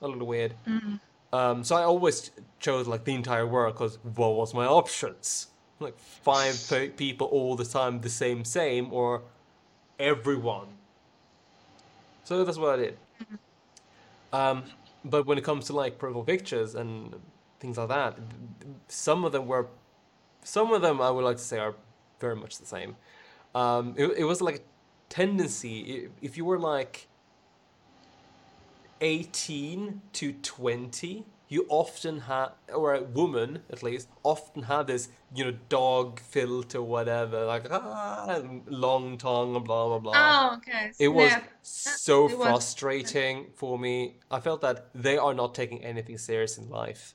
a 0.00 0.08
little 0.08 0.26
weird. 0.26 0.54
Mm. 0.66 1.00
Um, 1.32 1.64
so 1.64 1.76
I 1.76 1.82
always 1.82 2.30
chose 2.60 2.86
like 2.86 3.04
the 3.04 3.14
entire 3.14 3.46
world 3.46 3.74
because 3.74 3.98
what 4.02 4.34
was 4.34 4.52
my 4.52 4.66
options? 4.66 5.48
Like 5.82 5.98
five 5.98 6.56
people 6.96 7.26
all 7.28 7.56
the 7.56 7.64
time, 7.64 8.00
the 8.00 8.08
same, 8.08 8.44
same, 8.44 8.92
or 8.92 9.22
everyone. 9.98 10.68
So 12.24 12.44
that's 12.44 12.58
what 12.58 12.78
I 12.78 12.82
did. 12.82 12.98
Um, 14.32 14.64
but 15.04 15.26
when 15.26 15.38
it 15.38 15.44
comes 15.44 15.66
to 15.66 15.72
like 15.72 15.98
profile 15.98 16.22
pictures 16.22 16.74
and 16.74 17.14
things 17.60 17.76
like 17.76 17.88
that, 17.88 18.16
th- 18.16 18.28
th- 18.60 18.74
some 18.88 19.24
of 19.24 19.32
them 19.32 19.46
were, 19.46 19.66
some 20.42 20.72
of 20.72 20.82
them 20.82 21.00
I 21.00 21.10
would 21.10 21.24
like 21.24 21.36
to 21.36 21.42
say 21.42 21.58
are 21.58 21.74
very 22.20 22.36
much 22.36 22.58
the 22.58 22.66
same. 22.66 22.96
Um, 23.54 23.94
it, 23.96 24.06
it 24.18 24.24
was 24.24 24.40
like 24.40 24.56
a 24.56 24.60
tendency. 25.08 26.08
If 26.22 26.36
you 26.36 26.44
were 26.44 26.58
like 26.58 27.08
18 29.00 30.00
to 30.14 30.32
20, 30.32 31.24
you 31.52 31.66
often 31.68 32.20
have, 32.20 32.52
or 32.74 32.94
a 32.94 33.02
woman 33.02 33.50
at 33.70 33.82
least, 33.82 34.08
often 34.22 34.62
have 34.64 34.86
this, 34.86 35.08
you 35.34 35.44
know, 35.44 35.54
dog 35.68 36.18
filter, 36.20 36.80
whatever, 36.82 37.44
like, 37.44 37.66
ah, 37.70 38.40
long 38.66 39.18
tongue, 39.18 39.52
blah, 39.68 39.86
blah, 39.88 39.98
blah. 39.98 40.12
Oh, 40.16 40.56
okay. 40.56 40.92
It 40.98 41.08
was 41.08 41.32
so 41.62 42.28
it 42.28 42.38
was- 42.38 42.46
frustrating 42.46 43.36
for 43.54 43.78
me. 43.78 43.94
I 44.30 44.40
felt 44.40 44.60
that 44.62 44.76
they 44.94 45.16
are 45.18 45.34
not 45.34 45.54
taking 45.54 45.84
anything 45.84 46.16
serious 46.18 46.56
in 46.58 46.68
life. 46.70 47.14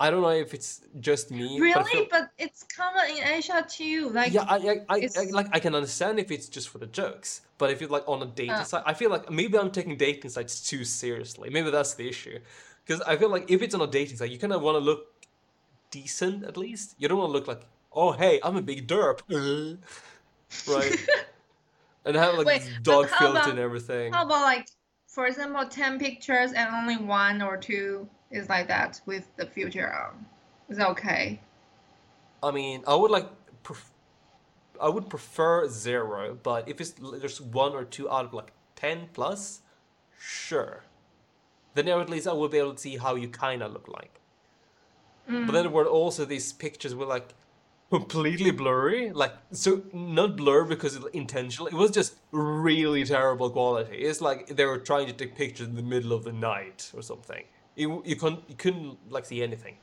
I 0.00 0.10
don't 0.10 0.22
know 0.22 0.30
if 0.46 0.52
it's 0.54 0.80
just 1.08 1.30
me, 1.30 1.48
but 1.58 1.64
Really? 1.64 1.84
feel, 1.92 2.06
But 2.10 2.30
it's 2.36 2.64
common 2.64 3.04
in 3.16 3.22
Asia 3.38 3.64
too. 3.68 4.10
Like, 4.10 4.32
yeah, 4.32 4.42
I, 4.42 4.56
I, 4.56 4.74
I, 4.94 5.08
I, 5.20 5.24
like 5.30 5.46
I 5.52 5.60
can 5.60 5.74
understand 5.74 6.18
if 6.18 6.30
it's 6.32 6.48
just 6.48 6.68
for 6.68 6.78
the 6.78 6.86
jokes, 7.00 7.42
but 7.58 7.70
if 7.70 7.80
it's 7.80 7.92
like 7.96 8.06
on 8.08 8.20
a 8.20 8.26
dating 8.26 8.50
Uh. 8.62 8.64
site, 8.64 8.82
I 8.86 8.94
feel 8.94 9.10
like 9.10 9.30
maybe 9.30 9.56
I'm 9.56 9.70
taking 9.70 9.96
dating 9.96 10.30
sites 10.30 10.54
too 10.68 10.84
seriously. 10.84 11.48
Maybe 11.48 11.70
that's 11.70 11.94
the 11.94 12.08
issue. 12.08 12.38
Because 12.84 13.00
I 13.02 13.16
feel 13.16 13.30
like 13.30 13.50
if 13.50 13.62
it's 13.62 13.74
on 13.74 13.80
a 13.80 13.86
dating 13.86 14.16
site, 14.16 14.30
you 14.30 14.38
kind 14.38 14.52
of 14.52 14.62
want 14.62 14.76
to 14.76 14.80
look 14.80 15.06
decent 15.90 16.44
at 16.44 16.56
least. 16.56 16.94
You 16.98 17.08
don't 17.08 17.18
want 17.18 17.28
to 17.28 17.32
look 17.32 17.48
like, 17.48 17.62
oh 17.92 18.12
hey, 18.12 18.40
I'm 18.42 18.56
a 18.56 18.62
big 18.62 18.86
derp, 18.86 19.20
right? 20.68 21.06
and 22.04 22.16
have 22.16 22.34
like 22.34 22.46
Wait, 22.46 22.70
dog 22.82 23.08
filter 23.08 23.38
about- 23.38 23.50
and 23.50 23.58
everything. 23.58 24.12
How 24.12 24.24
about 24.24 24.42
like, 24.42 24.68
for 25.06 25.26
example, 25.26 25.66
ten 25.66 25.98
pictures 25.98 26.52
and 26.52 26.74
only 26.74 26.96
one 26.96 27.40
or 27.40 27.56
two 27.56 28.08
is 28.30 28.48
like 28.48 28.68
that 28.68 29.00
with 29.06 29.24
the 29.36 29.46
filter 29.46 29.92
on? 29.92 30.10
Um, 30.10 30.26
is 30.68 30.78
that 30.78 30.88
okay? 30.90 31.40
I 32.42 32.50
mean, 32.50 32.84
I 32.86 32.94
would 32.94 33.10
like, 33.10 33.28
pref- 33.62 33.92
I 34.80 34.88
would 34.88 35.08
prefer 35.08 35.68
zero, 35.68 36.36
but 36.42 36.68
if 36.68 36.80
it's 36.80 36.94
just 37.22 37.40
one 37.40 37.72
or 37.72 37.84
two 37.84 38.10
out 38.10 38.26
of 38.26 38.34
like 38.34 38.52
ten 38.76 39.08
plus, 39.12 39.60
sure. 40.18 40.82
Then 41.74 41.88
at 41.88 42.08
least 42.08 42.26
I 42.26 42.32
will 42.32 42.48
be 42.48 42.58
able 42.58 42.74
to 42.74 42.80
see 42.80 42.96
how 42.96 43.14
you 43.16 43.28
kind 43.28 43.62
of 43.62 43.72
look 43.72 43.88
like. 43.88 44.20
Mm. 45.28 45.46
But 45.46 45.52
then 45.52 45.62
there 45.64 45.72
were 45.72 45.86
also 45.86 46.24
these 46.24 46.52
pictures 46.52 46.94
were 46.94 47.06
like 47.06 47.34
completely 47.90 48.50
blurry, 48.50 49.10
like 49.12 49.32
so 49.52 49.82
not 49.92 50.36
blur 50.36 50.64
because 50.64 50.96
it's 50.96 51.06
intentional. 51.12 51.66
It 51.66 51.74
was 51.74 51.90
just 51.90 52.16
really 52.32 53.04
terrible 53.04 53.50
quality. 53.50 53.98
It's 53.98 54.20
like 54.20 54.48
they 54.48 54.64
were 54.64 54.78
trying 54.78 55.06
to 55.06 55.12
take 55.12 55.34
pictures 55.36 55.68
in 55.68 55.74
the 55.76 55.82
middle 55.82 56.12
of 56.12 56.24
the 56.24 56.32
night 56.32 56.90
or 56.94 57.02
something. 57.02 57.44
You 57.76 58.02
you 58.04 58.16
couldn't 58.16 58.42
you 58.48 58.56
couldn't 58.56 58.98
like 59.10 59.24
see 59.26 59.42
anything. 59.42 59.76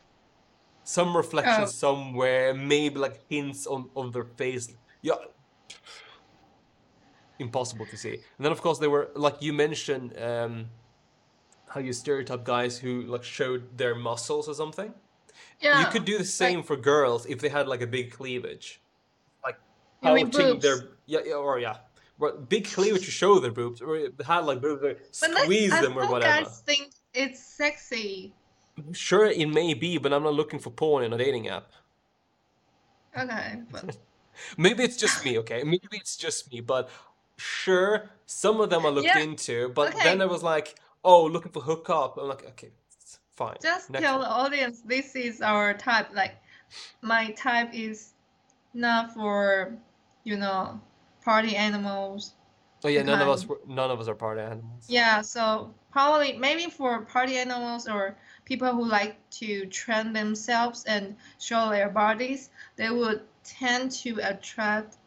Some 0.83 1.15
reflection 1.15 1.63
Oh. 1.63 1.65
somewhere, 1.67 2.53
maybe 2.53 2.97
like 2.99 3.19
hints 3.29 3.67
on 3.67 3.89
on 3.95 4.11
their 4.11 4.25
face. 4.25 4.73
Yeah. 5.01 5.15
Impossible 7.39 7.87
to 7.87 7.97
see. 7.97 8.13
And 8.37 8.45
then 8.45 8.51
of 8.51 8.61
course 8.61 8.77
they 8.79 8.87
were 8.87 9.09
like 9.15 9.41
you 9.41 9.53
mentioned 9.53 10.13
um 10.21 10.67
how 11.73 11.79
you 11.79 11.93
stereotype 11.93 12.43
guys 12.43 12.77
who 12.77 13.03
like 13.03 13.23
showed 13.23 13.77
their 13.77 13.95
muscles 13.95 14.47
or 14.47 14.53
something. 14.53 14.93
yeah. 15.59 15.79
You 15.79 15.85
could 15.87 16.05
do 16.05 16.17
the 16.17 16.25
same 16.25 16.63
for 16.63 16.75
girls 16.75 17.25
if 17.25 17.39
they 17.39 17.49
had 17.49 17.67
like 17.67 17.81
a 17.81 17.87
big 17.87 18.11
cleavage, 18.11 18.81
like 19.43 19.57
pouting 20.01 20.59
their 20.59 20.77
yeah, 21.05 21.19
yeah 21.25 21.33
or 21.35 21.59
yeah, 21.59 21.77
big 22.49 22.65
cleavage 22.65 23.05
to 23.05 23.11
show 23.11 23.39
their 23.39 23.51
boobs, 23.51 23.81
or 23.81 23.97
had 24.25 24.39
like 24.45 24.61
boobs, 24.61 24.83
like, 24.83 24.99
squeeze 25.11 25.71
them 25.71 25.97
or 25.97 26.07
whatever. 26.07 26.43
guys 26.43 26.61
think 26.65 26.91
it's 27.13 27.39
sexy. 27.41 28.33
Sure, 28.93 29.25
it 29.25 29.47
may 29.49 29.73
be, 29.73 29.97
but 29.97 30.13
I'm 30.13 30.23
not 30.23 30.33
looking 30.33 30.59
for 30.59 30.71
porn 30.71 31.03
in 31.03 31.13
a 31.13 31.17
dating 31.17 31.47
app. 31.49 31.71
Okay, 33.17 33.61
but 33.71 33.97
Maybe 34.57 34.83
it's 34.83 34.97
just 34.97 35.23
me, 35.25 35.37
okay? 35.39 35.63
Maybe 35.63 35.87
it's 35.93 36.15
just 36.17 36.51
me, 36.51 36.61
but 36.61 36.89
sure, 37.37 38.09
some 38.25 38.61
of 38.61 38.69
them 38.69 38.85
I 38.85 38.89
looked 38.89 39.07
Yeah, 39.07 39.19
into, 39.19 39.69
but 39.69 39.89
okay. 39.89 40.03
then 40.03 40.21
I 40.21 40.25
was 40.25 40.43
like, 40.43 40.79
oh, 41.03 41.25
looking 41.25 41.51
for 41.51 41.61
hookup. 41.61 42.17
I'm 42.17 42.27
like, 42.27 42.45
okay, 42.45 42.71
it's 42.93 43.19
fine. 43.35 43.57
just 43.61 43.89
Next 43.89 44.03
tell 44.03 44.19
one. 44.19 44.27
the 44.27 44.33
audience 44.33 44.81
this 44.81 45.15
is 45.15 45.41
our 45.41 45.73
type. 45.73 46.09
Like, 46.13 46.35
my 47.01 47.31
type 47.31 47.73
is 47.73 48.13
not 48.73 49.13
for, 49.13 49.75
you 50.23 50.37
know, 50.37 50.79
party 51.23 51.55
animals. 51.55 52.35
Oh 52.83 52.87
yeah, 52.87 53.03
none 53.03 53.21
of 53.21 53.27
us, 53.27 53.45
none 53.67 53.91
of 53.91 53.99
us 53.99 54.07
are 54.07 54.15
party 54.15 54.41
animals. 54.41 54.85
Yeah, 54.87 55.21
so 55.21 55.73
probably 55.91 56.33
maybe 56.37 56.65
for 56.71 57.01
party 57.01 57.37
animals 57.37 57.87
or 57.87 58.15
people 58.45 58.71
who 58.73 58.85
like 58.85 59.17
to 59.31 59.67
train 59.67 60.13
themselves 60.13 60.85
and 60.85 61.15
show 61.39 61.69
their 61.69 61.89
bodies, 61.89 62.49
they 62.77 62.89
would 62.89 63.21
tend 63.43 63.91
to 63.91 64.19
attract 64.23 64.97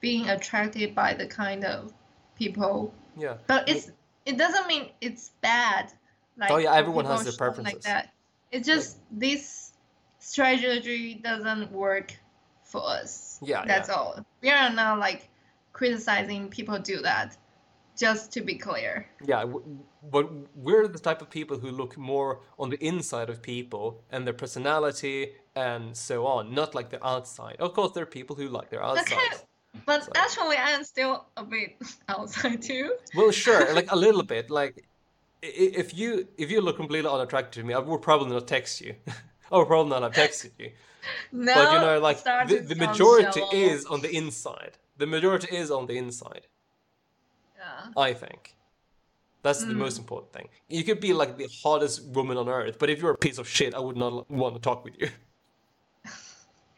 being 0.00 0.28
attracted 0.28 0.94
by 0.94 1.14
the 1.14 1.26
kind 1.26 1.64
of 1.64 1.92
people. 2.36 2.92
Yeah. 3.16 3.36
But 3.46 3.68
it's 3.68 3.92
it 4.26 4.38
doesn't 4.38 4.66
mean 4.66 4.90
it's 5.00 5.30
bad. 5.40 5.92
Like 6.36 6.50
Oh, 6.50 6.56
yeah, 6.58 6.74
everyone 6.74 7.04
has 7.06 7.24
their 7.24 7.32
showing 7.32 7.64
like 7.64 7.80
that. 7.82 8.12
It's 8.52 8.66
just 8.66 8.98
this 9.10 9.72
strategy 10.18 11.20
doesn't 11.22 11.70
work 11.72 12.14
for 12.64 12.82
us. 12.86 13.38
Yeah, 13.42 13.64
That's 13.66 13.88
yeah. 13.88 13.94
all. 13.94 14.26
We 14.42 14.50
are 14.50 14.70
not 14.70 14.98
like 14.98 15.28
criticizing 15.72 16.48
people 16.48 16.78
do 16.78 17.00
that. 17.02 17.36
Just 17.98 18.32
to 18.32 18.40
be 18.40 18.54
clear. 18.54 19.06
Yeah, 19.22 19.40
w- 19.40 19.62
but 20.10 20.30
we're 20.56 20.88
the 20.88 20.98
type 20.98 21.20
of 21.20 21.28
people 21.28 21.58
who 21.58 21.70
look 21.70 21.98
more 21.98 22.40
on 22.58 22.70
the 22.70 22.82
inside 22.82 23.28
of 23.28 23.42
people 23.42 24.02
and 24.10 24.26
their 24.26 24.32
personality 24.32 25.32
and 25.54 25.94
so 25.94 26.26
on, 26.26 26.54
not 26.54 26.74
like 26.74 26.88
the 26.88 27.04
outside. 27.06 27.56
Of 27.58 27.74
course, 27.74 27.92
there 27.92 28.04
are 28.04 28.06
people 28.06 28.36
who 28.36 28.48
like 28.48 28.70
their 28.70 28.82
outside. 28.82 29.18
But 29.86 30.04
So- 30.04 30.12
actually, 30.16 30.56
I 30.56 30.70
am 30.70 30.84
still 30.84 31.26
a 31.36 31.44
bit 31.44 31.76
outside 32.08 32.62
too. 32.62 32.96
Well, 33.14 33.30
sure, 33.30 33.72
like 33.78 33.90
a 33.92 33.96
little 33.96 34.22
bit. 34.22 34.50
Like, 34.50 34.84
if 35.42 35.94
you 35.96 36.28
if 36.36 36.50
you 36.50 36.60
look 36.60 36.76
completely 36.76 37.10
unattractive 37.10 37.62
to 37.62 37.66
me, 37.66 37.74
I 37.74 37.78
would 37.78 38.02
probably 38.02 38.30
not 38.30 38.46
text 38.46 38.80
you. 38.80 38.94
I 39.52 39.56
would 39.56 39.66
probably 39.66 39.90
not 39.90 40.02
have 40.02 40.12
texted 40.12 40.52
you. 40.58 40.70
No, 41.32 41.54
But 41.54 41.72
you 41.72 41.78
know, 41.80 41.98
like 41.98 42.22
the, 42.22 42.64
the 42.68 42.76
majority 42.76 43.40
shallow. 43.40 43.52
is 43.52 43.84
on 43.86 44.00
the 44.02 44.14
inside. 44.14 44.72
The 44.98 45.06
majority 45.06 45.56
is 45.56 45.70
on 45.70 45.86
the 45.86 45.96
inside. 45.96 46.46
Yeah. 47.56 47.86
I 47.96 48.12
think. 48.12 48.54
That's 49.42 49.60
the 49.64 49.72
Mm. 49.72 49.76
most 49.78 49.98
important 49.98 50.32
thing. 50.34 50.48
You 50.68 50.84
could 50.84 51.00
be 51.00 51.14
like 51.14 51.38
the 51.38 51.48
hottest 51.62 52.04
woman 52.08 52.36
on 52.36 52.48
earth, 52.48 52.76
but 52.78 52.90
if 52.90 53.00
you're 53.00 53.12
a 53.12 53.16
piece 53.18 53.38
of 53.38 53.48
shit, 53.48 53.74
I 53.74 53.80
would 53.80 53.96
not 53.96 54.30
want 54.30 54.54
to 54.54 54.60
talk 54.60 54.84
with 54.84 54.94
you. 55.00 55.08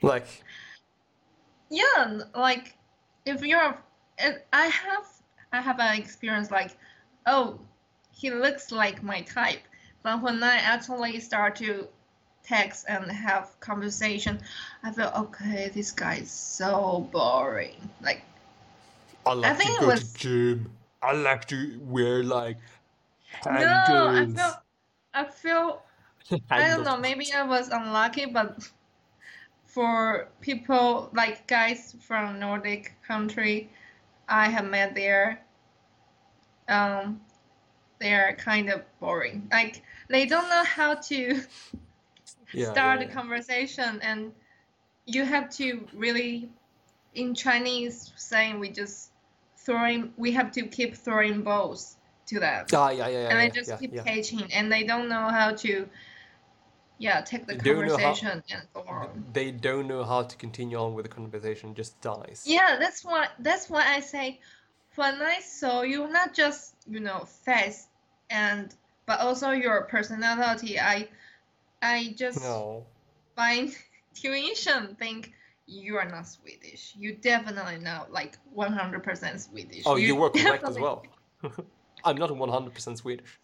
like, 0.02 0.26
Yeah, 1.68 2.20
like 2.34 2.76
if 3.24 3.42
you're, 3.42 3.76
I 4.52 4.66
have, 4.66 5.06
I 5.52 5.60
have 5.60 5.78
an 5.80 5.96
experience 5.98 6.50
like, 6.50 6.76
oh, 7.26 7.58
he 8.12 8.30
looks 8.30 8.70
like 8.72 9.02
my 9.02 9.22
type, 9.22 9.62
but 10.02 10.22
when 10.22 10.42
I 10.42 10.56
actually 10.56 11.18
start 11.20 11.56
to 11.56 11.88
text 12.42 12.86
and 12.88 13.10
have 13.10 13.58
conversation, 13.60 14.40
I 14.82 14.92
feel 14.92 15.12
okay. 15.16 15.70
This 15.72 15.92
guy 15.92 16.16
is 16.16 16.30
so 16.30 17.08
boring. 17.12 17.90
Like, 18.02 18.22
I 19.26 19.34
like 19.34 19.54
think 19.54 19.70
to 19.76 19.80
go 19.80 19.86
was- 19.86 20.12
to 20.12 20.18
gym. 20.18 20.72
I 21.02 21.12
like 21.12 21.46
to 21.48 21.80
wear 21.82 22.22
like 22.22 22.58
no, 23.46 24.08
I 24.14 24.26
feel, 24.26 24.62
I 25.14 25.24
feel 25.24 25.82
I 26.50 26.68
don't 26.68 26.84
know, 26.84 26.96
maybe 26.96 27.32
I 27.32 27.42
was 27.42 27.68
unlucky, 27.68 28.26
but 28.26 28.58
for 29.72 30.28
people 30.40 31.10
like 31.14 31.46
guys 31.48 31.96
from 32.00 32.38
Nordic 32.38 32.94
country, 33.06 33.70
I 34.28 34.48
have 34.48 34.66
met 34.66 34.94
there, 34.94 35.42
um, 36.68 37.20
they're 38.00 38.36
kind 38.36 38.70
of 38.70 38.82
boring. 39.00 39.48
Like 39.52 39.82
they 40.08 40.26
don't 40.26 40.48
know 40.48 40.64
how 40.64 40.94
to 40.96 41.40
Yeah, 42.52 42.72
start 42.72 43.00
yeah, 43.00 43.02
a 43.02 43.06
yeah. 43.06 43.12
conversation, 43.12 44.00
and 44.02 44.32
you 45.06 45.24
have 45.24 45.50
to 45.56 45.86
really, 45.94 46.50
in 47.14 47.34
Chinese 47.34 48.12
saying, 48.16 48.58
we 48.60 48.70
just 48.70 49.10
throwing, 49.56 50.12
we 50.16 50.32
have 50.32 50.52
to 50.52 50.62
keep 50.66 50.96
throwing 50.96 51.42
balls 51.42 51.96
to 52.26 52.40
them 52.40 52.66
Ah, 52.72 52.90
yeah, 52.90 53.08
yeah, 53.08 53.22
yeah, 53.22 53.28
and 53.30 53.40
they 53.40 53.48
just 53.50 53.78
keep 53.78 53.96
catching 53.96 54.52
and 54.52 54.70
they 54.72 54.84
don't 54.84 55.08
know 55.08 55.28
how 55.28 55.52
to 55.52 55.88
yeah 56.98 57.20
take 57.20 57.46
the 57.46 57.54
They 57.56 57.72
don't 57.72 57.88
how- 57.88 57.96
conversation 57.96 58.42
and 58.50 58.62
go 58.74 58.80
on 58.88 59.24
They 59.32 59.50
don't 59.50 59.86
know 59.88 60.04
how 60.04 60.22
to 60.22 60.36
continue 60.36 60.76
on 60.78 60.94
with 60.94 61.04
the 61.06 61.14
conversation, 61.14 61.74
just 61.74 62.00
dies. 62.00 62.44
yeah 62.46 62.76
that's 62.78 63.04
why 63.04 63.28
that's 63.40 63.68
why 63.70 63.84
i 63.96 64.00
say 64.00 64.40
when 64.94 65.20
i 65.22 65.40
saw 65.40 65.82
you 65.82 66.08
not 66.08 66.34
just 66.34 66.74
you 66.88 67.00
know 67.00 67.24
face 67.24 67.88
and 68.30 68.74
but 69.06 69.20
also 69.20 69.50
your 69.50 69.82
personality 69.84 70.78
i 70.78 71.08
i 71.82 72.14
just 72.16 72.40
No. 72.42 72.84
by 73.34 73.68
intuition 74.14 74.94
think 74.98 75.32
you 75.66 75.96
are 75.96 76.08
not 76.08 76.26
swedish 76.28 76.92
you 76.98 77.14
definitely 77.14 77.78
not 77.78 78.12
like 78.12 78.36
100% 78.54 79.40
swedish 79.40 79.82
Oh, 79.86 79.96
you 79.96 80.14
were 80.16 80.30
correct 80.30 80.64
as 80.64 80.78
well. 80.78 81.02
I'm 82.04 82.16
not 82.16 82.30
100% 82.30 82.96
Swedish. 82.98 83.38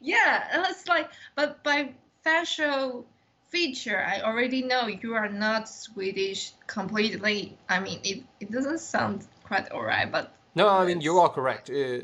Yeah, 0.00 0.66
it's 0.70 0.86
like, 0.88 1.10
but 1.36 1.62
by 1.62 1.94
facial 2.22 3.06
feature, 3.48 4.00
I 4.02 4.20
already 4.22 4.62
know 4.62 4.86
you 4.86 5.14
are 5.14 5.28
not 5.28 5.68
Swedish 5.68 6.52
completely. 6.66 7.58
I 7.68 7.80
mean, 7.80 8.00
it, 8.04 8.22
it 8.40 8.50
doesn't 8.50 8.78
sound 8.80 9.26
quite 9.44 9.70
alright, 9.72 10.10
but 10.10 10.32
No, 10.54 10.68
I 10.68 10.86
mean 10.86 11.00
you 11.00 11.18
are 11.18 11.28
correct. 11.28 11.70
Uh, 11.70 12.00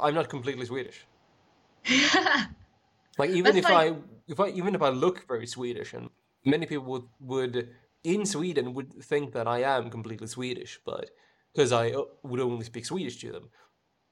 I'm 0.00 0.14
not 0.14 0.28
completely 0.28 0.66
Swedish. 0.66 1.06
Like 3.18 3.30
even 3.30 3.54
That's 3.54 3.58
if 3.58 3.64
like- 3.70 3.92
I 3.92 3.96
if 4.28 4.40
I 4.40 4.48
even 4.48 4.74
if 4.74 4.82
I 4.82 4.88
look 4.88 5.26
very 5.28 5.46
Swedish, 5.46 5.92
and 5.94 6.08
many 6.44 6.66
people 6.66 6.86
would 6.86 7.08
would 7.20 7.68
in 8.04 8.24
Sweden 8.26 8.72
would 8.74 8.92
think 9.04 9.32
that 9.32 9.46
I 9.46 9.58
am 9.62 9.90
completely 9.90 10.26
Swedish, 10.26 10.80
but 10.84 11.10
because 11.52 11.72
I 11.72 11.90
uh, 11.90 12.04
would 12.22 12.40
only 12.40 12.64
speak 12.64 12.86
Swedish 12.86 13.18
to 13.20 13.32
them, 13.32 13.50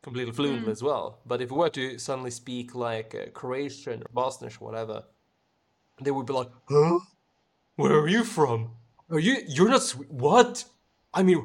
completely 0.02 0.32
fluently 0.32 0.68
Mm. 0.68 0.72
as 0.72 0.82
well. 0.82 1.20
But 1.26 1.40
if 1.40 1.50
we 1.50 1.56
were 1.58 1.70
to 1.70 1.98
suddenly 1.98 2.30
speak 2.30 2.74
like 2.74 3.14
uh, 3.14 3.30
Croatian 3.32 4.02
or 4.02 4.10
Bosnian 4.12 4.52
or 4.60 4.66
whatever, 4.66 5.04
they 6.00 6.10
would 6.10 6.26
be 6.26 6.32
like, 6.32 6.50
"Huh? 6.68 7.00
Where 7.76 7.94
are 8.00 8.08
you 8.08 8.24
from? 8.24 8.72
Are 9.10 9.18
you 9.18 9.38
you're 9.48 9.68
not 9.68 9.82
Swe- 9.82 10.06
what? 10.08 10.64
I 11.14 11.22
mean, 11.22 11.44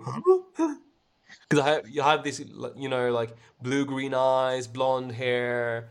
because 1.50 1.60
I 1.66 1.70
have, 1.70 1.90
you 1.90 2.02
have 2.02 2.24
this 2.24 2.40
you 2.76 2.90
know 2.90 3.12
like 3.12 3.36
blue 3.62 3.86
green 3.86 4.14
eyes, 4.14 4.68
blonde 4.68 5.14
hair, 5.14 5.90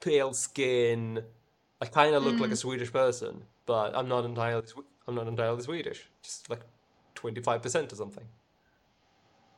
pale 0.00 0.32
skin, 0.34 1.22
I 1.82 1.86
kind 1.86 2.14
of 2.14 2.22
look 2.24 2.40
like 2.40 2.52
a 2.52 2.56
Mm, 2.56 2.56
Swedish 2.56 2.92
person, 2.92 3.44
but 3.66 3.96
I'm 3.96 4.08
not 4.08 4.24
entirely 4.24 4.66
I'm 5.08 5.14
not 5.16 5.28
entirely 5.28 5.62
Swedish. 5.62 6.08
Just 6.22 6.50
like 6.50 6.62
25% 7.16 7.92
or 7.92 7.96
something. 7.96 8.24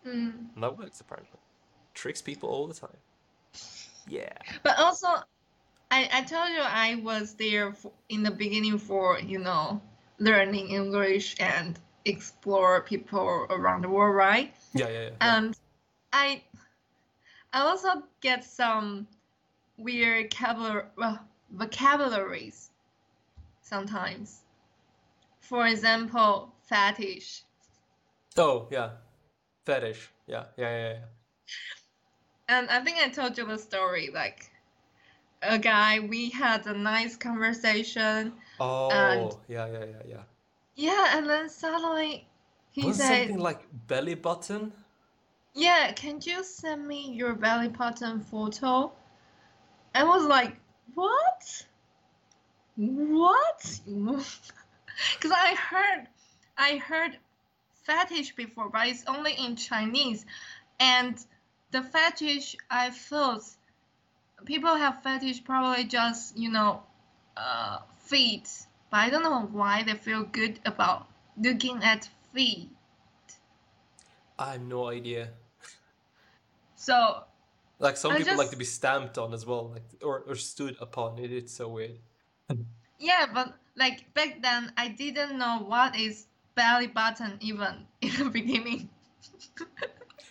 mm. 0.07 0.55
And 0.55 0.63
that 0.65 0.77
works 0.79 1.01
apparently. 1.01 1.39
Tricks 1.95 2.23
people 2.23 2.49
all 2.49 2.67
the 2.67 2.75
time. 2.75 2.99
Yeah. 4.07 4.37
But 4.63 4.79
also, 4.79 5.09
I, 5.95 6.09
I 6.13 6.23
told 6.23 6.51
you 6.51 6.61
I 6.61 6.97
was 6.97 7.35
there 7.35 7.73
for, 7.73 7.93
in 8.09 8.25
the 8.25 8.31
beginning 8.33 8.79
for, 8.79 9.21
you 9.21 9.39
know, 9.39 9.81
learning 10.19 10.71
English 10.71 11.37
and 11.39 11.79
explore 12.05 12.81
people 12.81 13.47
around 13.49 13.83
the 13.83 13.89
world, 13.89 14.17
right? 14.17 14.53
Yeah, 14.73 14.89
yeah, 14.89 15.03
yeah. 15.03 15.11
And 15.21 15.57
I 16.13 16.43
I 17.53 17.61
also 17.61 18.03
get 18.21 18.43
some 18.45 19.07
weird 19.77 20.33
vocabulary, 20.33 20.87
well, 20.97 21.21
vocabularies 21.53 22.71
sometimes. 23.63 24.41
For 25.39 25.69
example, 25.69 26.53
fetish. 26.63 27.45
Oh, 28.37 28.67
yeah. 28.73 28.91
Fetish. 29.65 30.11
Yeah, 30.27 30.47
yeah, 30.57 30.71
yeah, 30.77 30.93
yeah. 30.95 31.05
And 32.49 32.69
I 32.69 32.81
think 32.81 32.99
I 32.99 33.11
told 33.11 33.39
you 33.39 33.47
the 33.47 33.59
story, 33.59 34.11
like 34.13 34.51
a 35.47 35.59
guy, 35.59 36.01
we 36.01 36.31
had 36.31 36.67
a 36.67 36.75
nice 36.75 37.17
conversation 37.17 38.33
and 38.91 39.33
Oh, 39.33 39.41
yeah, 39.49 39.67
yeah, 39.67 39.85
yeah, 39.85 40.03
yeah. 40.09 40.23
yeah, 40.77 41.19
and 41.19 41.29
then 41.29 41.49
suddenly 41.49 42.27
he 42.71 42.83
Was 42.83 42.97
said, 42.97 43.27
something 43.27 43.39
like 43.39 43.61
belly 43.87 44.15
button? 44.15 44.73
Yeah, 45.55 45.93
can 45.93 46.21
you 46.23 46.43
send 46.45 46.87
me 46.87 47.13
your 47.13 47.35
belly 47.35 47.69
button 47.69 48.21
photo? 48.21 48.93
I 49.95 50.05
was 50.05 50.25
like, 50.25 50.57
what? 50.95 51.67
What? 52.77 53.81
Because 55.15 55.33
I 55.33 55.57
heard, 55.57 56.07
I 56.57 56.77
heard 56.77 57.19
fetish 57.83 58.37
before, 58.37 58.69
but 58.69 58.87
it's 58.87 59.05
only 59.07 59.33
in 59.35 59.57
Chinese, 59.57 60.25
and 60.79 61.17
the 61.73 61.83
fetish 61.83 62.57
I 62.71 62.91
felt 62.91 63.45
people 64.45 64.75
have 64.77 65.03
fetish 65.03 65.45
probably 65.45 65.85
just 65.85 66.37
you 66.37 66.51
know, 66.51 66.83
uh, 67.37 67.79
feet, 67.99 68.49
but 68.91 68.99
I 68.99 69.11
don't 69.11 69.23
know 69.23 69.49
why 69.53 69.83
they 69.83 69.95
feel 69.95 70.25
good 70.25 70.61
about 70.65 71.07
looking 71.37 71.83
at 71.83 72.09
feet. 72.33 72.71
I 74.39 74.53
have 74.53 74.63
no 74.63 74.89
idea. 74.89 75.31
So 76.77 77.25
Like 77.79 77.97
some 77.97 78.13
I 78.13 78.19
people 78.19 78.37
like 78.37 78.51
to 78.51 78.57
be 78.57 78.65
stamped 78.65 79.19
on 79.19 79.33
as 79.35 79.47
well, 79.47 79.71
like 79.71 79.85
or, 80.03 80.21
or 80.27 80.35
stood 80.37 80.77
upon. 80.81 81.19
It, 81.19 81.33
it's 81.33 81.53
so 81.55 81.69
weird. 81.69 81.99
Yeah, 82.99 83.27
but 83.33 83.55
like 83.77 84.13
back 84.15 84.43
then, 84.43 84.73
I 84.77 84.89
didn't 84.89 85.39
know 85.39 85.59
what 85.67 85.97
is 85.97 86.27
belly 86.55 86.87
button 86.87 87.39
even 87.41 87.87
in 88.01 88.17
the 88.19 88.31
beginning. 88.31 88.89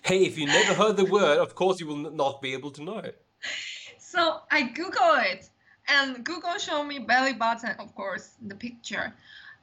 Hey, 0.04 0.26
if 0.26 0.38
you 0.38 0.46
never 0.46 0.74
heard 0.74 0.98
the 0.98 1.06
word, 1.06 1.40
of 1.40 1.56
course 1.56 1.80
you 1.80 1.88
will 1.88 2.12
not 2.12 2.42
be 2.42 2.54
able 2.54 2.72
to 2.72 2.84
know 2.84 3.00
it. 3.00 3.22
So 4.14 4.42
I 4.52 4.62
Google 4.62 5.16
it, 5.16 5.50
and 5.88 6.24
Google 6.24 6.60
showed 6.60 6.84
me 6.84 7.00
belly 7.00 7.34
button, 7.34 7.72
of 7.80 7.96
course, 7.96 8.36
the 8.44 8.54
picture. 8.54 9.12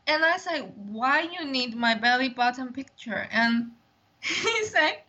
And 0.08 0.24
I 0.24 0.38
said, 0.38 0.72
why 0.74 1.20
you 1.20 1.44
need 1.44 1.76
my 1.76 1.94
belly 1.94 2.30
button 2.30 2.72
picture? 2.72 3.28
And 3.30 3.70
he 4.20 4.64
said, 4.64 5.02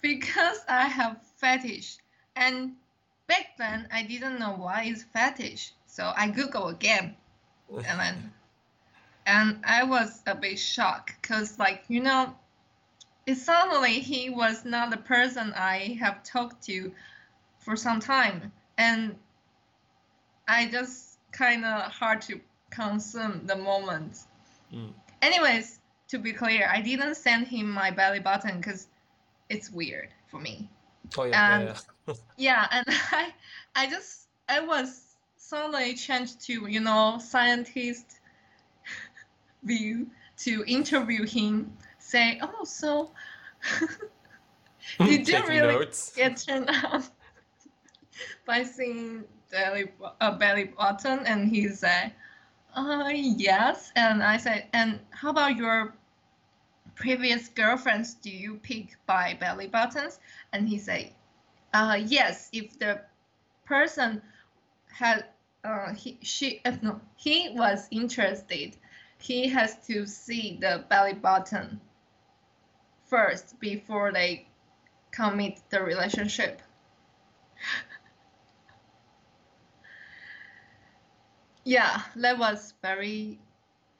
because 0.00 0.64
I 0.68 0.88
have 0.88 1.22
fetish. 1.36 1.98
And 2.34 2.72
back 3.28 3.56
then, 3.56 3.86
I 3.92 4.02
didn't 4.02 4.40
know 4.40 4.54
what 4.54 4.84
is 4.84 5.04
fetish. 5.04 5.70
So 5.86 6.12
I 6.16 6.26
Google 6.26 6.70
again, 6.70 7.14
and 7.70 8.00
then 8.00 8.32
and 9.26 9.60
I 9.64 9.84
was 9.84 10.24
a 10.26 10.34
bit 10.34 10.58
shocked 10.58 11.22
because, 11.22 11.56
like, 11.60 11.84
you 11.86 12.00
know, 12.00 12.34
it 13.26 13.36
suddenly 13.36 14.00
he 14.00 14.28
was 14.28 14.64
not 14.64 14.90
the 14.90 14.96
person 14.96 15.52
I 15.54 15.96
have 16.00 16.24
talked 16.24 16.64
to 16.64 16.92
for 17.64 17.76
some 17.76 17.98
time, 17.98 18.52
and 18.76 19.16
I 20.46 20.66
just 20.66 21.18
kind 21.32 21.64
of 21.64 21.90
hard 21.90 22.20
to 22.22 22.40
consume 22.70 23.46
the 23.46 23.56
moment. 23.56 24.18
Mm. 24.72 24.92
Anyways, 25.22 25.80
to 26.08 26.18
be 26.18 26.32
clear, 26.32 26.68
I 26.70 26.80
didn't 26.82 27.14
send 27.16 27.46
him 27.48 27.70
my 27.70 27.90
belly 27.90 28.20
button 28.20 28.58
because 28.58 28.88
it's 29.48 29.70
weird 29.70 30.08
for 30.30 30.38
me. 30.38 30.68
Oh 31.16 31.24
yeah, 31.24 31.56
And 31.56 31.68
yeah, 31.68 31.74
yeah. 32.06 32.14
yeah, 32.36 32.66
and 32.70 32.86
I, 33.12 33.32
I 33.74 33.90
just 33.90 34.28
I 34.48 34.60
was 34.60 35.16
suddenly 35.36 35.94
changed 35.94 36.40
to 36.46 36.66
you 36.66 36.80
know 36.80 37.18
scientist 37.18 38.18
view 39.62 40.06
to 40.36 40.64
interview 40.66 41.24
him, 41.24 41.72
say, 41.98 42.40
oh, 42.42 42.64
so 42.64 43.10
did 44.98 45.28
you 45.28 45.46
really 45.46 45.74
notes. 45.74 46.12
get 46.14 46.36
turned 46.36 46.68
on 46.68 47.04
by 48.46 48.62
seeing 48.62 49.24
belly 49.50 49.92
uh, 50.20 50.38
belly 50.38 50.64
button? 50.64 51.20
And 51.26 51.48
he 51.48 51.68
said, 51.68 52.12
uh, 52.74 53.10
yes. 53.12 53.92
And 53.96 54.22
I 54.22 54.36
said, 54.36 54.66
and 54.72 55.00
how 55.10 55.30
about 55.30 55.56
your 55.56 55.94
previous 56.94 57.48
girlfriends? 57.48 58.14
Do 58.14 58.30
you 58.30 58.56
pick 58.56 58.96
by 59.06 59.36
belly 59.38 59.68
buttons? 59.68 60.18
And 60.52 60.68
he 60.68 60.78
said, 60.78 61.12
uh, 61.72 61.98
yes. 62.04 62.48
If 62.52 62.78
the 62.78 63.02
person 63.64 64.22
had 64.92 65.24
uh, 65.64 65.94
he 65.94 66.18
she 66.22 66.60
uh, 66.64 66.76
no 66.82 67.00
he 67.16 67.50
was 67.54 67.88
interested 67.90 68.76
he 69.18 69.48
has 69.48 69.76
to 69.86 70.06
see 70.06 70.58
the 70.60 70.84
belly 70.88 71.14
button 71.14 71.80
first 73.06 73.58
before 73.58 74.12
they 74.12 74.46
commit 75.10 75.60
the 75.70 75.82
relationship 75.82 76.60
yeah 81.64 82.02
that 82.16 82.38
was 82.38 82.74
very 82.82 83.38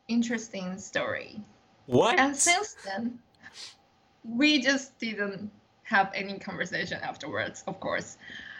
interesting 0.09 0.79
story 0.79 1.41
What? 1.87 2.19
and 2.19 2.37
since 2.37 2.77
then 2.85 3.19
we 4.25 4.61
just 4.61 4.99
didn't 4.99 5.51
have 5.85 6.11
any 6.15 6.39
conversation 6.39 6.99
afterwards 7.03 7.65
of 7.67 7.81
course 7.81 8.17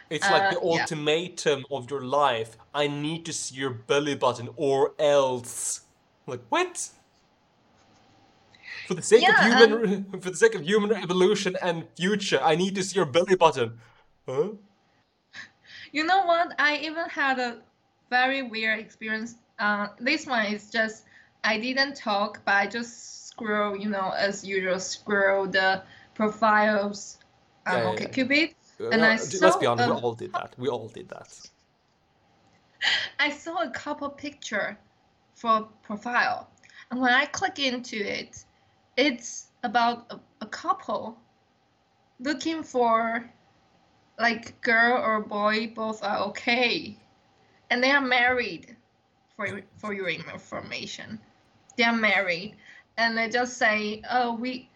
It's 0.09 0.29
like 0.29 0.51
the 0.51 0.59
uh, 0.59 0.75
yeah 0.75 0.81
ultimatum 0.81 1.65
of 1.71 1.89
your 1.89 2.01
life. 2.05 2.57
I 2.73 2.87
need 2.87 3.25
to 3.25 3.33
see 3.33 3.55
your 3.55 3.71
belly 3.71 4.15
button 4.15 4.49
or 4.55 4.93
else. 4.99 5.81
Like 6.27 6.41
what? 6.49 6.89
For 8.87 8.93
the 8.93 9.01
sake 9.01 9.27
of 9.27 9.35
human, 9.35 9.71
and 10.13 10.23
for 10.23 10.29
the 10.29 10.37
sake 10.37 10.53
of 10.53 10.61
human 10.61 10.91
evolution 10.93 11.55
and 11.61 11.85
future, 11.97 12.39
I 12.41 12.55
need 12.55 12.75
to 12.75 12.83
see 12.83 12.95
your 12.95 13.05
belly 13.07 13.35
button. 13.35 13.79
Huh? 14.27 14.49
You 15.91 16.03
know 16.05 16.25
what? 16.25 16.53
I 16.59 16.77
even 16.77 17.09
had 17.09 17.39
a 17.39 17.61
very 18.09 18.41
weird 18.41 18.79
experience. 18.79 19.35
Uh, 19.59 19.87
this 19.99 20.25
one 20.27 20.45
is 20.47 20.69
just 20.69 21.05
I 21.43 21.59
didn't 21.59 21.95
talk, 21.95 22.41
but 22.45 22.55
I 22.55 22.67
just 22.67 23.27
scroll, 23.27 23.75
you 23.77 23.89
know, 23.89 24.11
as 24.17 24.45
usual, 24.45 24.79
scroll 24.79 25.47
the 25.47 25.83
profiles 26.15 27.19
on 27.65 27.81
Yeah, 27.81 27.85
yeah, 27.85 28.07
yeah. 28.09 28.27
OkCupid, 28.29 28.55
Uh, 28.79 28.91
and 28.91 29.05
I 29.05 29.17
d- 29.17 29.39
let's 29.39 29.57
be 29.57 29.65
saw 29.65 29.65
honest, 29.65 29.87
we 29.87 29.91
a 29.91 29.93
all 29.93 30.15
did 30.15 30.33
that. 30.33 30.55
We 30.57 30.67
all 30.69 30.87
did 30.89 31.09
that. 31.09 31.49
I 33.19 33.29
saw 33.29 33.61
a 33.61 33.69
couple 33.69 34.09
picture 34.09 34.77
for 35.35 35.63
profile, 35.83 36.49
and 36.91 37.01
when 37.01 37.13
I 37.13 37.25
click 37.25 37.59
into 37.59 37.97
it, 37.97 38.45
it's 38.97 39.47
about 39.63 40.11
a, 40.11 40.19
a 40.41 40.47
couple 40.47 41.17
looking 42.19 42.63
for 42.63 43.31
like 44.19 44.61
girl 44.61 44.97
or 45.01 45.21
boy, 45.21 45.67
both 45.75 46.03
are 46.03 46.19
okay, 46.29 46.97
and 47.69 47.83
they 47.83 47.91
are 47.91 48.01
married. 48.01 48.75
For 49.35 49.61
for 49.77 49.93
your 49.93 50.07
information, 50.07 51.19
they 51.77 51.83
are 51.83 51.95
married, 51.95 52.55
and 52.97 53.17
they 53.17 53.29
just 53.29 53.57
say, 53.57 54.01
"Oh, 54.09 54.33
we." 54.35 54.69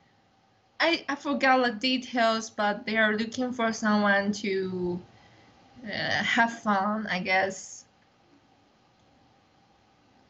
I, 0.81 1.03
I 1.09 1.15
forgot 1.15 1.65
the 1.65 1.71
details, 1.73 2.49
but 2.49 2.85
they 2.85 2.95
are 2.97 3.17
looking 3.17 3.51
for 3.51 3.73
someone 3.73 4.31
to 4.33 5.01
uh, 5.85 6.23
have 6.23 6.59
fun, 6.59 7.05
I 7.07 7.19
guess. 7.19 7.85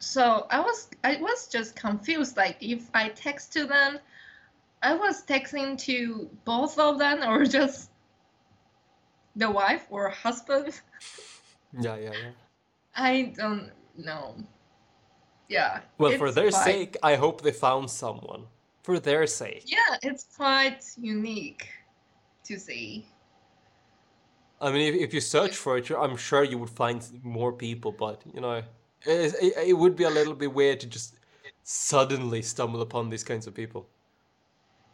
So 0.00 0.46
I 0.50 0.60
was 0.60 0.88
I 1.04 1.16
was 1.16 1.48
just 1.48 1.76
confused. 1.76 2.36
Like 2.36 2.56
if 2.60 2.90
I 2.94 3.08
text 3.10 3.52
to 3.52 3.66
them, 3.66 3.98
I 4.82 4.94
was 4.94 5.24
texting 5.24 5.78
to 5.84 6.30
both 6.44 6.78
of 6.78 6.98
them 6.98 7.22
or 7.22 7.44
just 7.58 7.90
the 9.36 9.50
wife 9.50 9.86
or 9.90 10.08
husband. 10.08 10.80
Yeah, 11.78 11.96
yeah, 11.96 12.12
yeah. 12.12 12.30
I 12.96 13.32
don't 13.36 13.70
know. 13.96 14.36
Yeah, 15.48 15.80
Well, 15.98 16.12
for 16.12 16.30
their 16.30 16.50
quite 16.50 16.64
sake, 16.64 16.96
I 17.02 17.16
hope 17.16 17.42
they 17.42 17.52
found 17.52 17.90
someone. 17.90 18.46
For 18.82 18.98
their 19.00 19.26
sake. 19.26 19.64
yeah, 19.66 19.98
it's 20.02 20.24
quite 20.36 20.84
unique 20.96 21.68
to 22.44 22.58
see. 22.58 23.06
I 24.60 24.70
mean, 24.70 24.94
if, 24.94 25.00
if 25.00 25.14
you 25.14 25.20
search 25.20 25.56
for 25.56 25.78
it, 25.78 25.90
I'm 25.90 26.16
sure 26.16 26.44
you 26.44 26.58
would 26.58 26.70
find 26.70 27.02
more 27.22 27.52
people, 27.52 27.92
but 27.92 28.22
you 28.34 28.40
know, 28.40 28.62
it, 29.06 29.34
it, 29.42 29.68
it 29.68 29.72
would 29.78 29.96
be 29.96 30.04
a 30.04 30.10
little 30.10 30.34
bit 30.34 30.52
weird 30.52 30.80
to 30.80 30.86
just 30.86 31.16
suddenly 31.62 32.42
stumble 32.42 32.82
upon 32.82 33.08
these 33.10 33.24
kinds 33.24 33.46
of 33.46 33.54
people. 33.54 33.88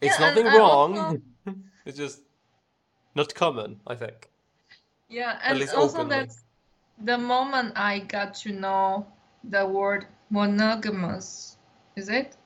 It's 0.00 0.18
Yeah, 0.18 0.28
nothing 0.28 0.46
wrong. 0.46 0.94
also 0.96 1.18
It's 1.86 1.96
just 1.98 2.22
not 3.14 3.34
common, 3.34 3.80
I 3.86 3.94
think. 3.94 4.30
yeah, 5.08 5.38
and 5.42 5.62
also 5.70 5.98
openly. 5.98 6.16
that's 6.16 6.44
the 7.02 7.18
moment 7.18 7.72
I 7.76 8.00
got 8.00 8.34
to 8.36 8.52
know 8.52 9.06
the 9.44 9.66
word 9.66 10.06
monogamous. 10.30 11.56
Is 11.96 12.08
it 12.08 12.36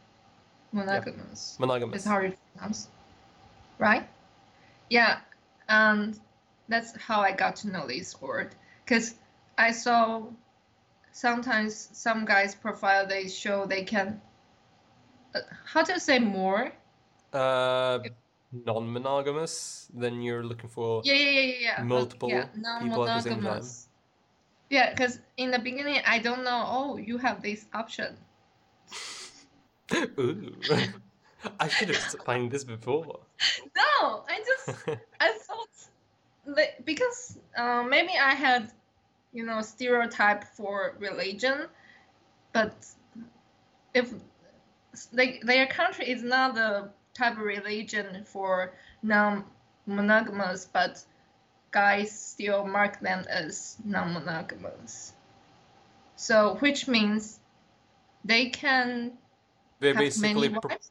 monogamous? 0.72 1.54
Is 1.54 1.60
Monogamous. 1.60 2.04
how 2.04 2.20
you 2.20 2.34
pronounce, 2.54 2.88
right? 3.78 4.08
Yeah, 4.88 5.20
and 5.68 6.18
that's 6.68 6.96
how 6.96 7.20
I 7.20 7.32
got 7.32 7.56
to 7.56 7.68
know 7.68 7.86
this 7.86 8.20
word. 8.20 8.54
Cause 8.86 9.14
I 9.58 9.72
saw 9.72 10.22
sometimes 11.12 11.90
some 11.92 12.24
guys' 12.24 12.54
profile 12.54 13.06
they 13.06 13.28
show 13.28 13.66
they 13.66 13.82
can 13.82 14.20
uh, 15.34 15.40
how 15.64 15.82
to 15.82 16.00
say 16.00 16.18
more? 16.18 16.72
Uh, 17.32 18.00
non-monogamous, 18.52 19.88
then 19.94 20.20
you're 20.22 20.42
looking 20.42 20.68
for 20.68 21.02
Yeah, 21.04 21.14
yeah, 21.14 21.30
yeah, 21.30 21.40
yeah, 21.40 21.54
yeah. 21.78 21.82
Multiple 21.84 22.28
yeah, 22.28 22.46
people 22.80 23.08
at 23.08 23.22
the 23.22 23.30
same 23.30 23.42
time. 23.42 23.62
Yeah, 24.70 24.90
because 24.90 25.18
in 25.36 25.50
the 25.50 25.58
beginning 25.58 26.00
I 26.06 26.18
don't 26.20 26.44
know. 26.44 26.64
Oh, 26.66 26.96
you 26.96 27.18
have 27.18 27.42
this 27.42 27.66
option. 27.74 28.16
Ooh. 29.92 30.54
I 31.58 31.68
should 31.68 31.88
have 31.88 31.98
found 32.24 32.50
this 32.50 32.64
before. 32.64 33.20
No, 33.76 34.24
I 34.28 34.42
just 34.46 34.78
I 35.20 35.32
thought 35.46 36.56
that 36.56 36.84
because 36.84 37.38
uh, 37.56 37.82
maybe 37.82 38.12
I 38.12 38.34
had, 38.34 38.72
you 39.32 39.44
know, 39.44 39.60
stereotype 39.62 40.44
for 40.44 40.96
religion, 40.98 41.66
but 42.52 42.74
if 43.94 44.12
like 45.12 45.40
their 45.42 45.66
country 45.66 46.08
is 46.10 46.22
not 46.22 46.54
the 46.54 46.90
type 47.14 47.32
of 47.32 47.44
religion 47.44 48.24
for 48.24 48.74
non-monogamous, 49.02 50.68
but 50.72 51.04
guys 51.70 52.10
still 52.10 52.66
mark 52.66 53.00
them 53.00 53.24
as 53.28 53.76
non-monogamous. 53.84 55.12
So 56.16 56.56
which 56.60 56.88
means 56.88 57.40
they 58.24 58.50
can 58.50 59.12
They 59.78 59.92
basically 59.92 60.48
many 60.48 60.58
wives, 60.62 60.90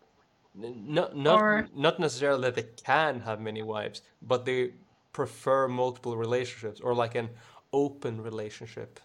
n- 0.56 0.86
not 0.88 1.16
not 1.16 1.40
or 1.42 1.68
not 1.76 2.00
necessarily 2.00 2.42
that 2.42 2.56
they 2.56 2.68
can 2.84 3.20
have 3.22 3.40
many 3.40 3.62
wives, 3.62 4.02
but 4.22 4.46
they 4.46 4.74
prefer 5.14 5.68
multiple 5.68 6.18
relationships 6.18 6.80
or 6.80 6.96
like 6.96 7.16
an 7.16 7.30
open 7.74 8.22
relationship. 8.22 9.00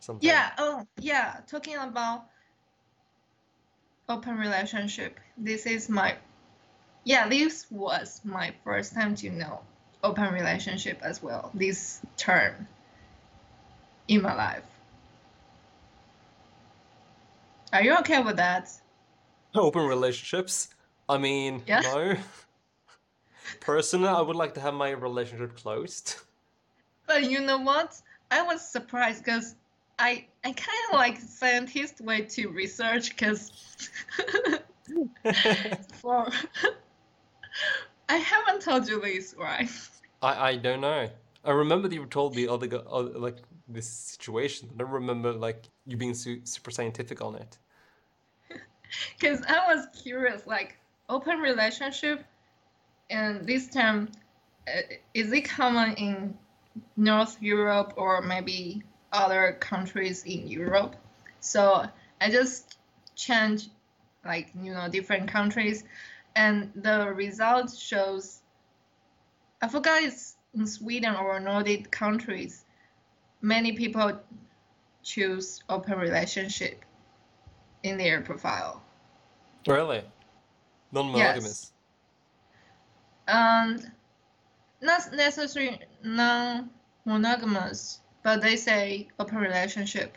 Something. 0.00 0.28
yeah, 0.28 0.50
oh 0.58 0.86
yeah, 1.00 1.40
talking 1.46 1.76
about 1.76 2.26
open 4.08 4.36
relationship. 4.36 5.18
This 5.38 5.66
is 5.66 5.88
my 5.88 6.16
yeah, 7.04 7.28
this 7.28 7.70
was 7.70 8.20
my 8.24 8.52
first 8.64 8.94
time 8.94 9.14
to 9.16 9.30
know 9.30 9.60
open 10.06 10.32
relationship 10.32 11.00
as 11.02 11.22
well. 11.22 11.50
This 11.54 12.00
term 12.16 12.68
in 14.08 14.22
my 14.22 14.34
life. 14.34 14.62
Are 17.72 17.82
you 17.82 17.96
okay 17.98 18.22
with 18.22 18.36
that? 18.36 18.70
Open 19.54 19.86
relationships. 19.86 20.68
I 21.08 21.18
mean, 21.18 21.62
Yeah. 21.66 21.80
no. 21.80 22.16
Personally, 23.60 24.08
I 24.08 24.20
would 24.20 24.36
like 24.36 24.54
to 24.54 24.60
have 24.60 24.74
my 24.74 24.90
relationship 24.90 25.56
closed. 25.56 26.16
But 27.06 27.30
you 27.30 27.40
know 27.40 27.58
what? 27.58 28.00
I 28.30 28.42
was 28.42 28.60
surprised 28.60 29.24
because 29.24 29.54
I 29.98 30.26
I 30.44 30.52
kind 30.52 30.82
of 30.90 30.94
like 30.94 31.18
scientist 31.18 32.00
way 32.00 32.22
to 32.22 32.48
research 32.48 33.10
because 33.10 33.50
for 36.02 36.28
I 38.08 38.16
haven't 38.16 38.62
told 38.62 38.88
you 38.88 39.00
this, 39.00 39.34
right? 39.38 39.70
I 40.22 40.50
I 40.50 40.56
don't 40.56 40.80
know. 40.80 41.08
I 41.44 41.50
remember 41.52 41.88
that 41.88 41.94
you 41.94 42.06
told 42.06 42.34
me 42.34 42.48
other, 42.48 42.66
like 42.68 43.38
this 43.68 43.88
situation. 43.88 44.68
I 44.74 44.78
don't 44.78 44.90
remember 44.90 45.32
like 45.32 45.68
you 45.86 45.96
being 45.96 46.14
su 46.14 46.40
super 46.44 46.70
scientific 46.70 47.20
on 47.22 47.36
it. 47.36 47.58
Because 49.18 49.42
I 49.46 49.74
was 49.74 49.86
curious, 50.02 50.46
like 50.46 50.78
open 51.08 51.38
relationship, 51.40 52.24
and 53.10 53.46
this 53.46 53.68
term, 53.68 54.08
uh, 54.68 54.80
is 55.14 55.32
it 55.32 55.42
common 55.42 55.94
in 55.94 56.38
North 56.96 57.40
Europe 57.42 57.94
or 57.96 58.22
maybe 58.22 58.82
other 59.12 59.56
countries 59.60 60.24
in 60.24 60.46
Europe? 60.46 60.96
So 61.40 61.86
I 62.20 62.30
just 62.30 62.78
changed, 63.16 63.70
like 64.24 64.50
you 64.62 64.72
know, 64.72 64.88
different 64.88 65.28
countries, 65.28 65.84
and 66.34 66.72
the 66.74 67.12
result 67.12 67.74
shows. 67.74 68.42
I 69.62 69.68
forgot 69.68 70.02
it's 70.02 70.36
in 70.54 70.66
Sweden 70.66 71.14
or 71.14 71.40
Nordic 71.40 71.90
countries. 71.90 72.64
Many 73.40 73.72
people 73.72 74.18
choose 75.02 75.62
open 75.68 75.98
relationship 75.98 76.84
in 77.82 77.96
their 77.96 78.20
profile. 78.20 78.82
Really? 79.66 80.02
Non-monogamous. 80.92 81.44
Yes. 81.44 81.72
And 83.28 83.90
not 84.80 85.12
necessarily 85.12 85.80
non-monogamous, 86.04 88.00
but 88.22 88.42
they 88.42 88.56
say 88.56 89.08
open 89.18 89.38
relationship. 89.38 90.16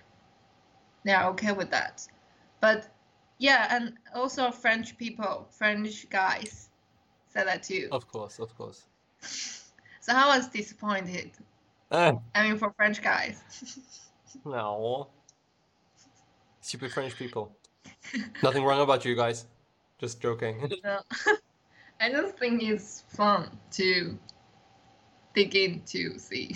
They 1.06 1.14
are 1.14 1.30
okay 1.32 1.54
with 1.54 1.72
that. 1.72 2.08
But 2.60 2.88
yeah, 3.38 3.68
and 3.76 3.94
also 4.14 4.52
French 4.52 4.98
people, 4.98 5.48
French 5.50 6.10
guys 6.10 6.70
said 7.30 7.48
that 7.48 7.64
too. 7.64 7.88
Of 7.92 8.08
course, 8.08 8.40
of 8.40 8.54
course. 8.56 8.89
So 10.02 10.16
I 10.16 10.38
was 10.38 10.48
disappointed. 10.48 11.32
Ah, 11.92 12.14
I 12.34 12.48
mean, 12.48 12.58
for 12.58 12.72
French 12.72 13.00
guys. 13.00 13.44
no. 14.46 15.10
Stupid 16.62 16.92
French 16.92 17.16
people. 17.16 17.52
Nothing 18.42 18.64
wrong 18.64 18.82
about 18.82 19.06
you 19.06 19.16
guys. 19.16 19.46
Just 20.00 20.20
joking. 20.22 20.72
No. 20.84 21.02
I 22.02 22.10
just 22.10 22.38
think 22.40 22.64
it's 22.64 23.04
fun 23.10 23.50
to 23.72 24.18
dig 25.36 25.56
in 25.56 25.82
to 25.88 26.18
see. 26.18 26.56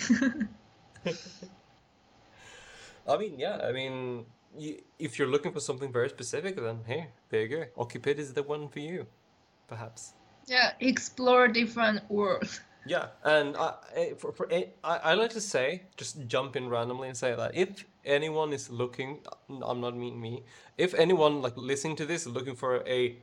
I 3.06 3.16
mean, 3.18 3.38
yeah, 3.38 3.58
I 3.62 3.70
mean, 3.72 4.24
you, 4.56 4.82
if 4.98 5.18
you're 5.18 5.28
looking 5.28 5.52
for 5.52 5.60
something 5.60 5.92
very 5.92 6.08
specific, 6.08 6.56
then 6.56 6.80
hey, 6.86 7.08
there 7.28 7.42
you 7.42 7.48
go. 7.48 7.84
OkCupid 7.84 8.18
is 8.18 8.32
the 8.32 8.42
one 8.42 8.68
for 8.68 8.80
you, 8.80 9.06
perhaps. 9.68 10.14
Yeah, 10.46 10.72
explore 10.80 11.48
different 11.48 12.08
worlds. 12.10 12.60
Yeah, 12.86 13.06
and 13.24 13.56
I, 13.56 14.12
for, 14.18 14.30
for 14.32 14.46
a- 14.50 14.68
I, 14.84 14.96
I 14.98 15.14
like 15.14 15.30
to 15.30 15.40
say, 15.40 15.84
just 15.96 16.26
jump 16.26 16.54
in 16.54 16.68
randomly 16.68 17.08
and 17.08 17.16
say 17.16 17.34
that 17.34 17.54
if 17.54 17.86
anyone 18.04 18.52
is 18.52 18.68
looking, 18.68 19.20
I'm 19.48 19.80
not 19.80 19.96
mean 19.96 20.20
me, 20.20 20.42
if 20.76 20.92
anyone 20.92 21.40
like 21.40 21.56
listening 21.56 21.96
to 21.96 22.04
this 22.04 22.26
looking 22.26 22.54
for 22.54 22.86
a 22.86 23.16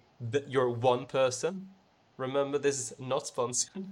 your 0.47 0.69
one 0.71 1.05
person, 1.05 1.69
remember 2.17 2.57
this 2.57 2.79
is 2.79 2.93
not 2.99 3.27
sponsored. 3.27 3.85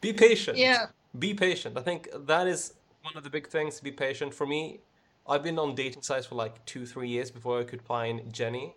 Be 0.00 0.12
patient. 0.12 0.56
Yeah. 0.56 0.86
Be 1.18 1.34
patient. 1.34 1.76
I 1.76 1.82
think 1.82 2.08
that 2.26 2.46
is 2.46 2.74
one 3.02 3.16
of 3.16 3.24
the 3.24 3.30
big 3.30 3.48
things. 3.48 3.80
Be 3.80 3.92
patient. 3.92 4.34
For 4.34 4.46
me, 4.46 4.80
I've 5.28 5.42
been 5.42 5.58
on 5.58 5.74
dating 5.74 6.02
sites 6.02 6.26
for 6.26 6.36
like 6.36 6.64
two, 6.64 6.86
three 6.86 7.08
years 7.08 7.30
before 7.30 7.60
I 7.60 7.64
could 7.64 7.82
find 7.82 8.32
Jenny. 8.32 8.74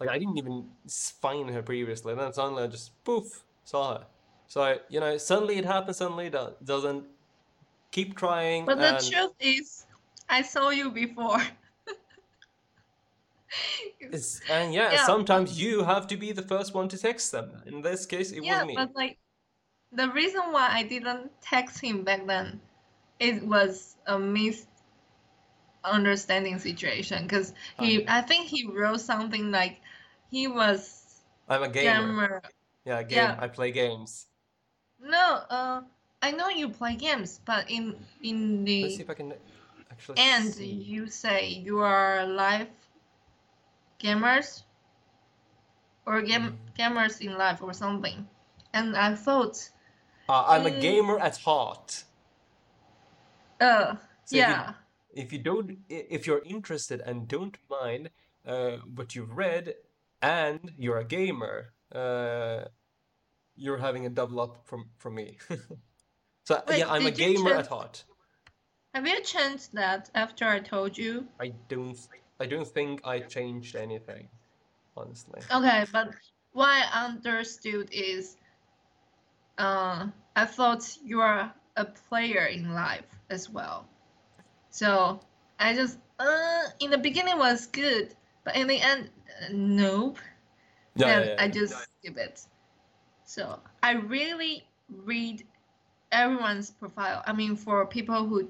Like 0.00 0.08
I 0.10 0.18
didn't 0.18 0.38
even 0.38 0.72
find 0.88 1.50
her 1.50 1.62
previously, 1.62 2.12
and 2.12 2.20
then 2.20 2.32
suddenly 2.32 2.64
I 2.64 2.66
just 2.66 3.02
poof 3.04 3.44
saw 3.64 3.98
her. 3.98 4.06
So 4.46 4.78
you 4.88 5.00
know, 5.00 5.16
suddenly 5.18 5.56
it 5.58 5.64
happens, 5.64 5.98
suddenly 5.98 6.26
it 6.26 6.64
doesn't. 6.64 7.08
Keep 7.92 8.16
trying, 8.16 8.66
But 8.66 8.80
the 8.80 8.92
and 8.92 9.08
truth 9.08 9.36
is, 9.38 9.86
I 10.28 10.42
saw 10.42 10.68
you 10.68 10.90
before. 10.90 11.38
it's, 14.10 14.42
and 14.48 14.72
yeah, 14.72 14.96
Yeah, 14.96 14.96
sometimes 14.96 15.60
you 15.60 15.84
have 15.84 16.06
to 16.08 16.16
be 16.16 16.32
the 16.32 16.42
first 16.42 16.74
one 16.74 16.88
to 16.88 16.98
text 16.98 17.32
them. 17.32 17.62
In 17.66 17.82
this 17.82 18.06
case, 18.06 18.32
it 18.32 18.40
yeah, 18.40 18.46
was 18.46 18.64
me. 18.64 18.88
but 18.88 18.94
like 18.94 19.18
the 19.92 20.10
reason 20.12 20.52
why 20.52 20.68
I 20.70 20.84
didn't 20.84 21.32
text 21.42 21.80
him 21.80 22.04
back 22.04 22.26
then, 22.26 22.62
it 23.20 23.44
was 23.46 23.96
a 24.06 24.18
misunderstanding 25.82 26.58
situation 26.58 27.22
because 27.24 27.54
he, 27.76 28.06
I 28.08 28.22
think 28.22 28.48
he 28.48 28.66
wrote 28.66 29.00
something 29.00 29.50
like 29.50 29.80
he 30.34 30.48
was 30.48 31.22
I'm 31.48 31.62
a 31.62 31.68
gamer. 31.68 32.02
gamer. 32.02 32.42
Yeah, 32.84 33.02
game. 33.02 33.16
Yeah. 33.16 33.36
I 33.38 33.48
play 33.48 33.70
games. 33.70 34.26
No, 35.00 35.44
uh, 35.50 35.82
I 36.22 36.32
know 36.32 36.48
you 36.48 36.68
play 36.68 36.96
games, 36.96 37.40
but 37.44 37.70
in 37.70 37.94
in 38.22 38.64
Let's 38.82 38.96
see 38.96 39.02
the 39.02 39.04
if 39.04 39.10
I 39.10 39.14
can 39.14 39.34
actually 39.90 40.16
end 40.16 40.56
see. 40.56 40.86
you 40.86 41.06
say 41.06 41.48
you 41.48 41.78
are 41.80 42.26
live 42.26 42.68
gamers 43.98 44.62
or 46.06 46.22
game 46.22 46.50
Mm. 46.50 46.56
gamers 46.78 47.20
in 47.20 47.36
life 47.36 47.62
or 47.62 47.72
something, 47.74 48.26
and 48.72 48.96
I 48.96 49.14
thought 49.14 49.70
Uh, 50.28 50.44
I'm 50.48 50.66
a 50.66 50.70
Mm, 50.70 50.80
gamer 50.80 51.18
at 51.18 51.38
heart. 51.38 52.04
uh, 53.60 53.96
So 54.24 54.36
if 54.38 54.48
you 54.48 54.56
yeah. 54.56 54.72
if 55.10 55.32
you 55.32 55.38
don't 55.38 55.78
if 55.88 56.26
you're 56.26 56.42
interested 56.44 57.00
and 57.00 57.28
don't 57.28 57.56
mind 57.70 58.10
uh, 58.46 58.78
what 58.94 59.14
you've 59.14 59.36
read 59.36 59.74
and 60.24 60.72
you're 60.78 60.98
a 60.98 61.04
gamer, 61.04 61.74
uh, 61.94 62.64
you're 63.56 63.78
having 63.78 64.06
a 64.06 64.10
double 64.10 64.40
up 64.40 64.66
from 64.66 64.90
from 64.98 65.14
me. 65.14 65.38
So 66.46 66.62
yeah, 66.68 66.92
I'm 66.92 67.06
a 67.06 67.10
gamer 67.10 67.54
at 67.54 67.68
heart. 67.68 68.04
Have 68.94 69.08
you 69.08 69.22
changed 69.22 69.72
that 69.72 70.10
after 70.14 70.44
I 70.46 70.60
told 70.60 70.98
you? 70.98 71.26
I 71.40 71.48
don't 71.68 71.98
I 72.38 72.44
don't 72.46 72.68
think 72.68 73.00
I 73.02 73.20
changed 73.20 73.76
anything, 73.76 74.28
honestly. 74.94 75.40
Okay, 75.50 75.86
but 75.90 76.10
what 76.52 76.68
I 76.68 77.06
understood 77.06 77.88
is, 77.92 78.36
uh, 79.56 80.08
I 80.36 80.44
thought 80.44 80.84
you 81.02 81.20
are 81.22 81.54
a 81.76 81.84
player 81.86 82.44
in 82.44 82.74
life 82.74 83.08
as 83.30 83.48
well. 83.48 83.86
So 84.70 85.20
I 85.58 85.74
just, 85.74 85.98
uh, 86.18 86.64
in 86.80 86.90
the 86.90 86.98
beginning 86.98 87.38
was 87.38 87.66
good, 87.68 88.14
but 88.44 88.56
in 88.56 88.66
the 88.66 88.80
end, 88.80 89.10
uh, 89.42 89.46
nope. 89.52 90.18
Yeah, 90.96 91.08
yeah, 91.08 91.24
yeah. 91.24 91.34
I 91.38 91.48
just 91.48 91.74
skip 91.98 92.16
it. 92.18 92.40
So 93.24 93.58
I 93.82 93.92
really 93.92 94.66
read 94.88 95.44
everyone's 96.12 96.70
profile. 96.70 97.22
I 97.26 97.32
mean, 97.32 97.56
for 97.56 97.86
people 97.86 98.26
who 98.26 98.48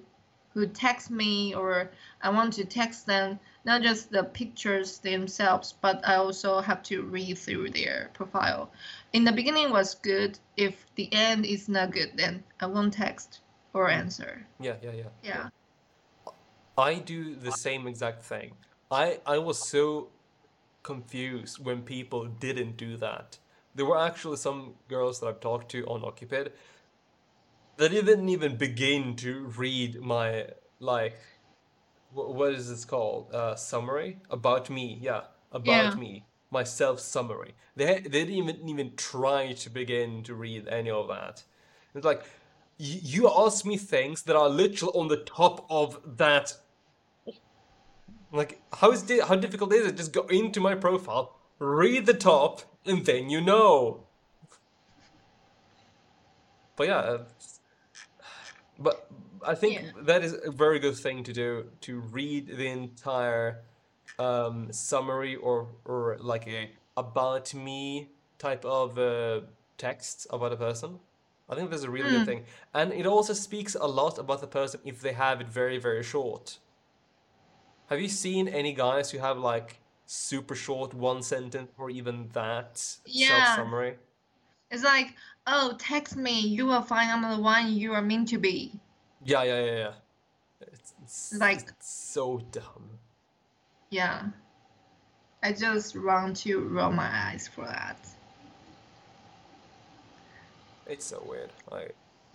who 0.52 0.66
text 0.68 1.10
me 1.10 1.52
or 1.52 1.90
I 2.22 2.30
want 2.30 2.52
to 2.54 2.64
text 2.64 3.06
them, 3.06 3.40
not 3.64 3.82
just 3.82 4.10
the 4.10 4.22
pictures 4.22 4.98
themselves, 4.98 5.74
but 5.80 6.06
I 6.06 6.14
also 6.14 6.60
have 6.60 6.82
to 6.84 7.02
read 7.02 7.38
through 7.38 7.70
their 7.70 8.10
profile. 8.14 8.70
In 9.12 9.24
the 9.24 9.32
beginning 9.32 9.70
was 9.70 9.96
good. 9.96 10.38
If 10.56 10.86
the 10.94 11.12
end 11.12 11.44
is 11.44 11.68
not 11.68 11.90
good, 11.90 12.12
then 12.14 12.44
I 12.60 12.66
won't 12.66 12.92
text 12.92 13.40
or 13.72 13.90
answer. 13.90 14.46
Yeah, 14.60 14.76
yeah, 14.80 14.92
yeah. 14.92 15.08
Yeah. 15.24 15.48
I 16.78 16.94
do 17.00 17.34
the 17.34 17.50
same 17.50 17.88
exact 17.88 18.22
thing. 18.22 18.52
I 18.90 19.20
I 19.26 19.38
was 19.38 19.58
so 19.58 20.10
confused 20.82 21.64
when 21.64 21.82
people 21.82 22.26
didn't 22.26 22.76
do 22.76 22.96
that. 22.98 23.38
There 23.74 23.86
were 23.86 23.98
actually 24.00 24.36
some 24.38 24.74
girls 24.88 25.20
that 25.20 25.28
I've 25.28 25.40
talked 25.40 25.70
to 25.72 25.86
on 25.86 26.02
OkCupid 26.02 26.52
that 27.76 27.90
didn't 27.90 28.28
even 28.28 28.56
begin 28.56 29.16
to 29.16 29.46
read 29.56 30.00
my 30.00 30.46
like 30.80 31.16
wh- 32.10 32.30
what 32.30 32.52
is 32.54 32.68
this 32.70 32.84
called? 32.84 33.32
Uh, 33.34 33.54
summary 33.56 34.18
about 34.30 34.70
me. 34.70 34.98
Yeah, 35.00 35.22
about 35.52 35.96
Yeah. 35.96 35.96
me. 35.96 36.26
My 36.50 36.64
self 36.64 37.00
summary. 37.00 37.54
They 37.76 38.00
they 38.00 38.24
didn't 38.24 38.34
even 38.34 38.68
even 38.68 38.96
try 38.96 39.52
to 39.54 39.70
begin 39.70 40.22
to 40.24 40.34
read 40.34 40.68
any 40.68 40.90
of 40.90 41.08
that. 41.08 41.44
It's 41.94 42.04
like 42.04 42.24
you, 42.78 43.00
you 43.02 43.30
ask 43.30 43.64
me 43.64 43.76
things 43.76 44.22
that 44.24 44.36
are 44.36 44.48
literally 44.48 44.94
on 44.94 45.08
the 45.08 45.18
top 45.24 45.66
of 45.70 46.00
that 46.18 46.54
like, 48.34 48.60
how 48.72 48.90
is 48.92 49.02
di- 49.02 49.20
how 49.20 49.36
difficult 49.36 49.72
is 49.72 49.86
it? 49.86 49.96
Just 49.96 50.12
go 50.12 50.26
into 50.26 50.60
my 50.60 50.74
profile, 50.74 51.36
read 51.58 52.06
the 52.06 52.14
top, 52.14 52.62
and 52.86 53.04
then 53.06 53.30
you 53.30 53.40
know. 53.40 54.06
But 56.76 56.88
yeah, 56.88 56.98
uh, 56.98 57.24
but 58.78 59.06
I 59.46 59.54
think 59.54 59.80
Yeah. 59.82 59.90
that 60.06 60.22
is 60.22 60.36
a 60.44 60.50
very 60.50 60.78
good 60.78 60.96
thing 60.96 61.22
to 61.24 61.32
do 61.32 61.70
to 61.82 62.00
read 62.00 62.48
the 62.48 62.66
entire 62.66 63.62
um, 64.18 64.72
summary 64.72 65.36
or 65.36 65.68
or 65.84 66.16
like 66.20 66.46
a 66.48 66.70
about 66.96 67.54
me 67.54 68.08
type 68.38 68.64
of 68.64 68.98
uh, 68.98 69.40
text 69.78 70.26
about 70.30 70.52
a 70.52 70.56
person. 70.56 70.98
I 71.48 71.54
think 71.54 71.70
that's 71.70 71.82
a 71.82 71.90
really 71.90 72.10
good 72.10 72.24
Mm. 72.24 72.26
thing, 72.26 72.44
and 72.72 72.92
it 72.92 73.06
also 73.06 73.34
speaks 73.34 73.74
a 73.74 73.86
lot 73.86 74.18
about 74.18 74.40
the 74.40 74.46
person 74.46 74.80
if 74.84 75.00
they 75.00 75.12
have 75.12 75.40
it 75.40 75.48
very 75.48 75.78
very 75.78 76.02
short. 76.02 76.58
Have 77.86 78.00
you 78.00 78.08
seen 78.08 78.46
any 78.48 78.72
guys 78.74 79.10
who 79.10 79.18
have 79.18 79.38
like 79.38 79.80
super 80.06 80.54
short 80.54 80.92
one 80.94 81.22
sentence 81.22 81.70
or 81.78 81.88
even 81.90 82.28
that 82.32 82.76
self 82.78 83.06
Yeah. 83.06 83.54
summary? 83.54 83.96
It's 84.70 84.84
like, 84.84 85.14
oh, 85.46 85.74
text 85.78 86.16
me. 86.16 86.40
You 86.40 86.66
will 86.66 86.82
find 86.82 87.10
I'm 87.10 87.36
the 87.36 87.42
one 87.42 87.72
you 87.72 87.94
are 87.94 88.02
meant 88.02 88.28
to 88.28 88.38
be. 88.38 88.78
Yeah, 89.24 89.42
yeah, 89.44 89.64
yeah, 89.64 89.76
yeah. 89.76 89.92
It's, 90.60 90.94
it's, 91.02 91.40
Like, 91.40 91.68
it's 91.68 91.88
so 91.88 92.38
dumb. 92.52 92.98
yeah. 93.90 94.30
I 95.44 95.52
just 95.52 95.94
want 95.94 96.38
to 96.38 96.58
roll 96.58 96.90
my 96.90 97.06
eyes 97.28 97.46
for 97.46 97.64
that. 97.66 97.98
It's 100.86 101.04
so 101.06 101.22
weird. 101.26 101.50
Like, 101.70 101.94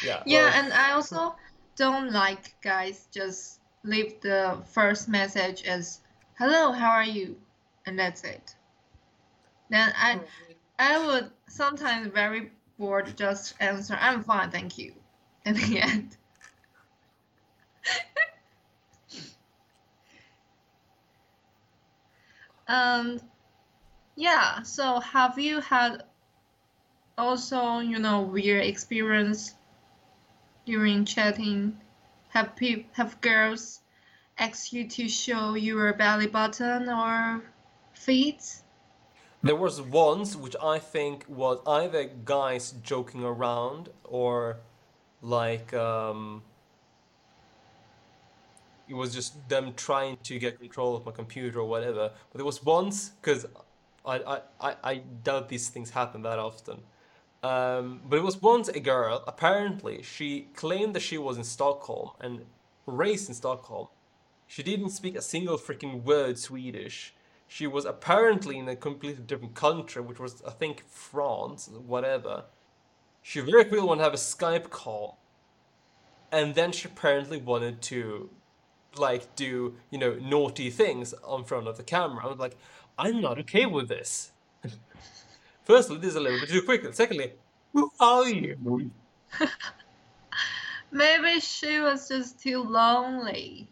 yeah, 0.00 0.22
Yeah, 0.24 0.50
well, 0.50 0.52
and 0.54 0.72
I 0.72 0.92
also 0.92 1.34
don't 1.76 2.12
like 2.12 2.54
guys 2.62 3.08
just 3.12 3.60
leave 3.84 4.20
the 4.20 4.62
first 4.66 5.08
message 5.08 5.64
as 5.64 6.00
hello, 6.38 6.72
how 6.72 6.90
are 6.90 7.04
you? 7.04 7.36
And 7.86 7.98
that's 7.98 8.24
it. 8.24 8.54
Then 9.70 9.92
I 9.96 10.20
I 10.78 11.06
would 11.06 11.30
sometimes 11.48 12.08
very 12.08 12.52
bored 12.78 13.16
just 13.16 13.54
answer, 13.60 13.96
I'm 14.00 14.22
fine, 14.22 14.50
thank 14.50 14.78
you. 14.78 14.94
In 15.44 15.54
the 15.54 15.80
end. 15.80 16.16
Um 22.68 23.20
yeah, 24.16 24.62
so 24.62 25.00
have 25.00 25.38
you 25.38 25.60
had 25.60 26.04
also, 27.16 27.78
you 27.78 27.98
know, 27.98 28.22
weird 28.22 28.64
experience 28.64 29.54
during 30.64 31.04
chatting? 31.04 31.78
Have 32.30 32.56
pe 32.56 32.84
have 32.92 33.20
girls 33.20 33.80
ask 34.38 34.72
you 34.72 34.88
to 34.88 35.08
show 35.08 35.54
your 35.54 35.92
belly 35.92 36.26
button 36.26 36.88
or 36.88 37.42
feet? 37.94 38.62
there 39.42 39.56
was 39.56 39.80
once 39.80 40.36
which 40.36 40.54
I 40.62 40.78
think 40.78 41.24
was 41.28 41.58
either 41.66 42.10
guys 42.24 42.74
joking 42.82 43.24
around 43.24 43.88
or 44.04 44.58
like 45.20 45.74
um 45.74 46.42
it 48.88 48.94
was 48.94 49.14
just 49.14 49.48
them 49.48 49.72
trying 49.74 50.18
to 50.24 50.38
get 50.38 50.60
control 50.60 50.94
of 50.96 51.06
my 51.06 51.12
computer 51.12 51.60
or 51.60 51.68
whatever. 51.68 52.10
But 52.30 52.38
there 52.38 52.44
was 52.44 52.62
once 52.62 53.10
because 53.20 53.46
I, 54.04 54.16
I, 54.18 54.40
I, 54.60 54.76
I 54.84 54.94
doubt 55.24 55.48
these 55.48 55.68
things 55.70 55.90
happen 55.90 56.22
that 56.22 56.38
often. 56.38 56.82
Um, 57.42 58.02
but 58.08 58.18
it 58.18 58.22
was 58.22 58.40
once 58.40 58.68
a 58.68 58.78
girl, 58.78 59.24
apparently, 59.26 60.02
she 60.02 60.48
claimed 60.54 60.94
that 60.94 61.00
she 61.00 61.18
was 61.18 61.36
in 61.36 61.44
Stockholm 61.44 62.10
and 62.20 62.44
raised 62.86 63.28
in 63.28 63.34
Stockholm. 63.34 63.88
She 64.46 64.62
didn't 64.62 64.90
speak 64.90 65.16
a 65.16 65.22
single 65.22 65.58
freaking 65.58 66.04
word 66.04 66.38
Swedish. 66.38 67.14
She 67.48 67.66
was 67.66 67.84
apparently 67.84 68.58
in 68.58 68.68
a 68.68 68.76
completely 68.76 69.24
different 69.24 69.54
country, 69.54 70.02
which 70.02 70.20
was, 70.20 70.42
I 70.46 70.50
think, 70.50 70.84
France, 70.88 71.68
whatever. 71.68 72.44
She 73.22 73.40
very 73.40 73.64
quickly 73.64 73.86
wanted 73.86 74.00
to 74.00 74.04
have 74.04 74.14
a 74.14 74.16
Skype 74.16 74.70
call, 74.70 75.18
and 76.30 76.54
then 76.54 76.70
she 76.72 76.88
apparently 76.88 77.38
wanted 77.38 77.82
to, 77.82 78.30
like, 78.96 79.34
do, 79.36 79.74
you 79.90 79.98
know, 79.98 80.14
naughty 80.14 80.70
things 80.70 81.12
on 81.24 81.44
front 81.44 81.66
of 81.66 81.76
the 81.76 81.82
camera. 81.82 82.24
I 82.24 82.28
was 82.28 82.38
like, 82.38 82.56
I'm 82.98 83.20
not 83.20 83.38
okay 83.40 83.66
with 83.66 83.88
this. 83.88 84.30
Firstly, 85.64 85.98
this 85.98 86.10
is 86.10 86.16
a 86.16 86.20
little 86.20 86.40
bit 86.40 86.48
too 86.48 86.62
quick. 86.62 86.84
And 86.84 86.94
secondly, 86.94 87.32
who 87.72 87.90
are 88.00 88.28
you? 88.28 88.90
Maybe 90.92 91.40
she 91.40 91.80
was 91.80 92.08
just 92.08 92.40
too 92.40 92.62
lonely. 92.62 93.68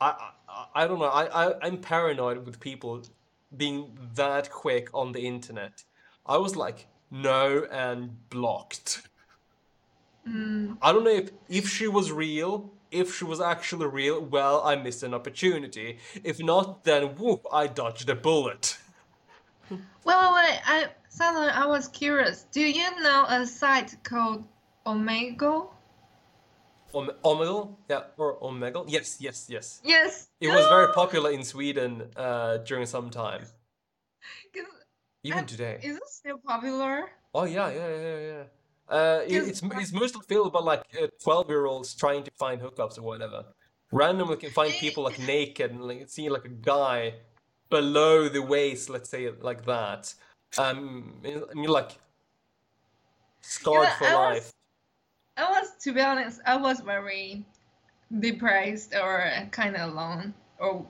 I, 0.00 0.30
I, 0.48 0.66
I 0.74 0.86
don't 0.86 0.98
know. 0.98 1.06
I, 1.06 1.48
I, 1.48 1.66
I'm 1.66 1.78
paranoid 1.78 2.44
with 2.44 2.58
people 2.58 3.02
being 3.56 3.96
that 4.14 4.50
quick 4.50 4.88
on 4.92 5.12
the 5.12 5.26
internet. 5.26 5.84
I 6.26 6.38
was 6.38 6.56
like, 6.56 6.86
no, 7.10 7.66
and 7.70 8.28
blocked. 8.30 9.02
Mm, 10.28 10.78
I 10.82 10.92
don't 10.92 11.04
know 11.04 11.10
if, 11.10 11.30
if 11.48 11.68
she 11.68 11.86
was 11.86 12.10
real, 12.10 12.72
if 12.90 13.14
she 13.14 13.24
was 13.24 13.40
actually 13.40 13.86
real, 13.86 14.20
well, 14.20 14.62
I 14.64 14.74
missed 14.76 15.02
an 15.02 15.14
opportunity. 15.14 15.98
If 16.22 16.40
not, 16.40 16.84
then 16.84 17.14
whoop, 17.16 17.46
I 17.52 17.66
dodged 17.66 18.08
a 18.08 18.14
bullet. 18.14 18.78
Wait, 19.70 19.80
wait, 20.06 20.32
wait. 20.34 20.60
I 20.66 20.88
suddenly 21.08 21.48
I 21.48 21.66
was 21.66 21.88
curious. 21.88 22.46
Do 22.52 22.60
you 22.60 23.02
know 23.02 23.24
a 23.28 23.46
site 23.46 23.96
called 24.02 24.44
Omegle? 24.86 25.70
Om 26.94 27.10
Omegle? 27.24 27.76
Yeah, 27.88 28.02
or 28.16 28.38
Omegle? 28.40 28.84
Yes, 28.88 29.16
yes, 29.20 29.46
yes. 29.48 29.80
Yes. 29.84 30.28
It 30.40 30.48
was 30.48 30.66
very 30.68 30.92
popular 30.92 31.30
in 31.30 31.42
Sweden 31.42 32.10
uh, 32.16 32.58
during 32.58 32.86
some 32.86 33.10
time. 33.10 33.44
Even 35.24 35.46
today. 35.46 35.80
is 35.82 35.96
it 35.96 36.06
still 36.06 36.38
popular? 36.46 37.10
Oh 37.32 37.44
yeah, 37.44 37.70
yeah, 37.70 37.88
yeah, 37.88 38.18
yeah. 38.18 38.42
Uh, 38.86 39.20
it, 39.26 39.48
it's 39.48 39.62
it's 39.62 39.92
mostly 39.92 40.20
filled 40.28 40.52
by 40.52 40.60
like 40.60 40.82
uh, 41.00 41.06
twelve-year-olds 41.22 41.94
trying 41.94 42.22
to 42.24 42.30
find 42.38 42.60
hookups 42.60 42.98
or 42.98 43.02
whatever. 43.02 43.46
Randomly 43.90 44.36
can 44.36 44.50
find 44.50 44.70
people 44.74 45.02
like 45.02 45.18
naked 45.34 45.70
and 45.70 45.82
like 45.82 46.10
see 46.10 46.28
like 46.28 46.44
a 46.44 46.50
guy 46.50 47.14
below 47.70 48.28
the 48.28 48.42
waist, 48.42 48.90
let's 48.90 49.08
say 49.10 49.24
it 49.24 49.42
like 49.42 49.64
that. 49.66 50.14
Um, 50.58 51.20
I 51.24 51.54
mean 51.54 51.68
like 51.68 51.98
Scarred 53.40 53.84
Yeah, 53.84 53.96
for 53.96 54.04
I 54.06 54.14
was- 54.14 54.34
life. 54.36 54.52
I 55.36 55.50
was, 55.50 55.72
to 55.80 55.92
be 55.92 56.00
honest, 56.00 56.40
I 56.46 56.56
was 56.56 56.78
very 56.80 57.44
depressed 58.20 58.94
or 58.94 59.28
kind 59.50 59.74
of 59.76 59.90
alone, 59.92 60.32
or 60.60 60.86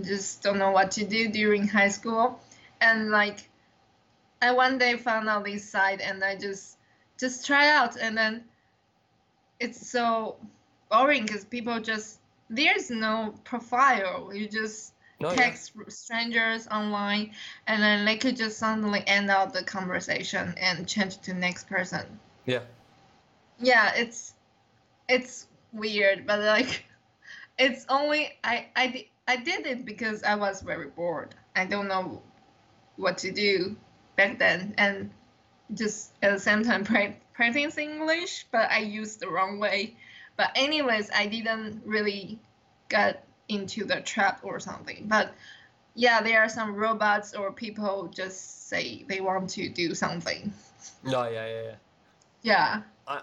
just 0.00 0.42
don't 0.42 0.58
know 0.58 0.70
what 0.70 0.90
to 0.92 1.04
do 1.04 1.28
during 1.28 1.68
high 1.68 1.90
school. 1.90 2.40
And 2.80 3.10
like, 3.10 3.50
I 4.40 4.52
one 4.52 4.78
day 4.78 4.96
found 4.96 5.28
out 5.28 5.44
this 5.44 5.68
site, 5.68 6.00
and 6.00 6.24
I 6.24 6.34
just 6.36 6.78
just 7.20 7.46
try 7.46 7.68
out, 7.68 7.96
and 7.96 8.16
then 8.16 8.44
it's 9.60 9.86
so 9.90 10.36
boring 10.90 11.26
because 11.26 11.44
people 11.44 11.78
just 11.78 12.20
there's 12.48 12.90
no 12.90 13.34
profile. 13.44 14.32
You 14.32 14.48
just 14.48 14.93
No, 15.20 15.30
yeah. 15.30 15.36
text 15.36 15.72
strangers 15.88 16.66
online, 16.68 17.32
and 17.66 17.82
then 17.82 18.04
they 18.04 18.16
could 18.16 18.36
just 18.36 18.58
suddenly 18.58 19.02
end 19.06 19.30
out 19.30 19.52
the 19.52 19.62
conversation 19.62 20.54
and 20.58 20.86
change 20.88 21.18
to 21.18 21.34
next 21.34 21.68
person 21.68 22.04
Yeah. 22.46 22.60
yeah 23.58 23.92
it's 23.94 24.34
it's 25.08 25.46
weird 25.72 26.26
but 26.26 26.40
like 26.40 26.84
it's 27.58 27.86
only 27.88 28.32
i 28.42 28.66
i, 28.76 29.06
I 29.28 29.36
did 29.36 29.66
it 29.66 29.84
because 29.84 30.22
i 30.24 30.34
was 30.34 30.62
very 30.62 30.88
bored 30.88 31.34
i 31.54 31.64
don't 31.64 31.88
know 31.88 32.22
what 32.96 33.18
to 33.18 33.30
do 33.32 33.76
back 34.16 34.38
then 34.38 34.74
and 34.78 35.10
just 35.74 36.12
at 36.22 36.32
the 36.32 36.38
same 36.40 36.62
time 36.64 36.84
pra- 36.84 37.14
practice 37.32 37.78
english 37.78 38.46
but 38.52 38.70
i 38.70 38.78
used 38.78 39.20
the 39.20 39.28
wrong 39.28 39.58
way 39.58 39.94
but 40.36 40.50
anyways 40.56 41.10
i 41.14 41.26
didn't 41.26 41.82
really 41.84 42.38
get 42.88 43.24
into 43.48 43.84
the 43.84 44.00
trap 44.00 44.40
or 44.42 44.58
something. 44.58 45.04
But 45.06 45.34
yeah 45.94 46.20
there 46.20 46.42
are 46.42 46.48
some 46.48 46.74
robots 46.74 47.34
or 47.34 47.52
people 47.52 48.08
just 48.08 48.68
say 48.68 49.04
they 49.08 49.20
want 49.20 49.48
to 49.50 49.68
do 49.68 49.94
something. 49.94 50.52
No, 51.02 51.24
yeah, 51.28 51.46
yeah, 51.46 51.62
yeah. 51.62 51.74
yeah. 52.42 52.82
I, 53.06 53.14
I, 53.16 53.20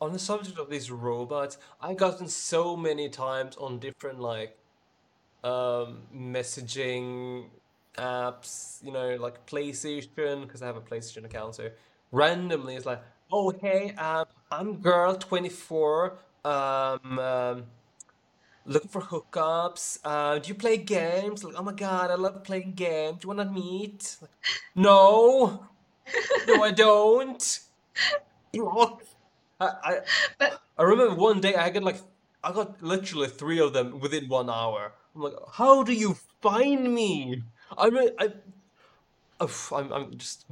on 0.00 0.12
the 0.12 0.18
subject 0.18 0.58
of 0.58 0.70
these 0.70 0.90
robots, 0.90 1.58
I've 1.80 1.96
gotten 1.96 2.28
so 2.28 2.76
many 2.76 3.08
times 3.08 3.56
on 3.56 3.78
different 3.78 4.20
like 4.20 4.56
um 5.44 6.02
messaging 6.14 7.46
apps, 7.96 8.84
you 8.84 8.92
know, 8.92 9.16
like 9.16 9.46
PlayStation, 9.46 10.42
because 10.42 10.62
I 10.62 10.66
have 10.66 10.76
a 10.76 10.80
PlayStation 10.80 11.24
account, 11.24 11.54
so 11.54 11.70
randomly 12.12 12.74
it's 12.76 12.86
like, 12.86 13.02
oh 13.30 13.50
hey, 13.50 13.94
um, 13.94 14.26
I'm 14.50 14.76
girl 14.76 15.14
24, 15.14 16.18
um, 16.44 17.18
um 17.18 17.64
looking 18.68 18.90
for 18.90 19.00
hookups. 19.02 19.98
Uh, 20.04 20.38
do 20.38 20.48
you 20.48 20.54
play 20.54 20.76
games? 20.76 21.42
Like, 21.44 21.54
oh 21.56 21.62
my 21.62 21.72
God, 21.72 22.10
I 22.10 22.14
love 22.14 22.44
playing 22.44 22.72
games. 22.74 23.18
Do 23.18 23.26
you 23.26 23.28
wanna 23.36 23.50
meet? 23.50 24.16
Like, 24.20 24.30
no, 24.74 25.66
no, 26.46 26.62
I 26.62 26.70
don't. 26.70 27.60
Look, 28.54 29.02
I, 29.60 29.66
I 29.84 30.00
but 30.38 30.62
I 30.78 30.82
remember 30.82 31.14
one 31.14 31.40
day 31.40 31.54
I 31.54 31.70
got 31.70 31.82
like 31.82 32.00
I 32.42 32.52
got 32.52 32.80
literally 32.82 33.28
three 33.28 33.60
of 33.60 33.72
them 33.72 34.00
within 34.00 34.28
one 34.28 34.48
hour. 34.50 34.92
I'm 35.14 35.22
like, 35.22 35.34
how 35.52 35.82
do 35.82 35.92
you 35.92 36.16
find 36.40 36.94
me? 36.94 37.42
I 37.76 37.90
mean, 37.90 38.10
I, 38.18 38.32
Oof, 39.42 39.72
I'm 39.72 39.92
I'm 39.92 40.16
just. 40.18 40.46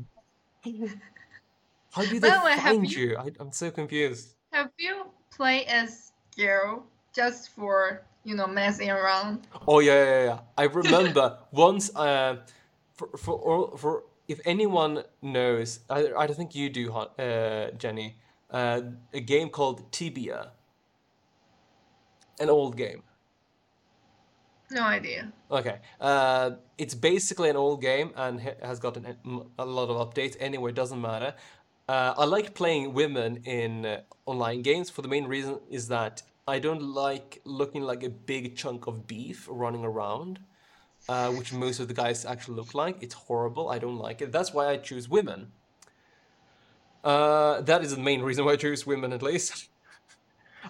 How 1.92 2.04
do 2.04 2.20
they 2.20 2.28
By 2.28 2.38
the 2.38 2.44
way, 2.44 2.52
have 2.52 2.74
find 2.76 2.90
you- 2.92 3.10
you? 3.10 3.16
I, 3.16 3.30
I'm 3.40 3.52
so 3.52 3.70
confused. 3.70 4.34
Have 4.52 4.70
you 4.78 5.06
played 5.30 5.66
as 5.66 6.12
girl 6.36 6.86
just 7.16 7.48
for 7.56 8.02
you 8.24 8.36
know 8.36 8.46
messing 8.46 8.90
around? 8.90 9.46
Oh 9.66 9.80
yeah, 9.80 10.04
yeah, 10.04 10.24
yeah. 10.24 10.38
I 10.56 10.64
remember 10.64 11.38
once. 11.50 11.94
Uh, 11.96 12.36
for 12.92 13.08
for 13.16 13.34
or 13.34 13.78
for 13.78 14.04
if 14.28 14.40
anyone 14.44 15.02
knows, 15.22 15.80
I 15.88 16.12
I 16.16 16.26
don't 16.26 16.36
think 16.36 16.54
you 16.54 16.68
do, 16.70 16.92
uh, 16.92 17.70
Jenny. 17.78 18.16
Uh, 18.50 18.80
a 19.12 19.20
game 19.20 19.48
called 19.48 19.90
Tibia. 19.90 20.52
An 22.38 22.48
old 22.48 22.76
game. 22.76 23.02
No 24.70 24.82
idea. 24.82 25.32
Okay. 25.50 25.78
Uh, 26.00 26.50
it's 26.78 26.94
basically 26.94 27.50
an 27.50 27.56
old 27.56 27.80
game 27.80 28.12
and 28.16 28.40
has 28.62 28.78
gotten 28.78 29.06
a 29.06 29.16
a 29.58 29.66
lot 29.66 29.88
of 29.88 29.96
updates. 30.04 30.36
Anyway, 30.38 30.72
doesn't 30.72 31.00
matter. 31.00 31.34
Uh, 31.88 32.14
I 32.18 32.24
like 32.24 32.54
playing 32.54 32.94
women 32.94 33.42
in 33.44 33.86
uh, 33.86 34.00
online 34.26 34.62
games 34.62 34.90
for 34.90 35.02
the 35.02 35.08
main 35.08 35.26
reason 35.26 35.60
is 35.70 35.86
that 35.88 36.22
I 36.48 36.60
don't 36.60 36.82
like 36.82 37.40
looking 37.44 37.82
like 37.82 38.04
a 38.04 38.08
big 38.08 38.56
chunk 38.56 38.86
of 38.86 39.08
beef 39.08 39.48
running 39.50 39.84
around, 39.84 40.38
uh, 41.08 41.30
which 41.32 41.52
most 41.52 41.80
of 41.80 41.88
the 41.88 41.94
guys 41.94 42.24
actually 42.24 42.54
look 42.54 42.72
like. 42.72 43.02
It's 43.02 43.14
horrible. 43.14 43.68
I 43.68 43.80
don't 43.80 43.98
like 43.98 44.22
it. 44.22 44.30
That's 44.30 44.54
why 44.54 44.68
I 44.68 44.76
choose 44.76 45.08
women. 45.08 45.50
Uh, 47.02 47.62
that 47.62 47.82
is 47.82 47.96
the 47.96 48.00
main 48.00 48.22
reason 48.22 48.44
why 48.44 48.52
I 48.52 48.56
choose 48.56 48.86
women, 48.86 49.12
at 49.12 49.22
least. 49.22 49.68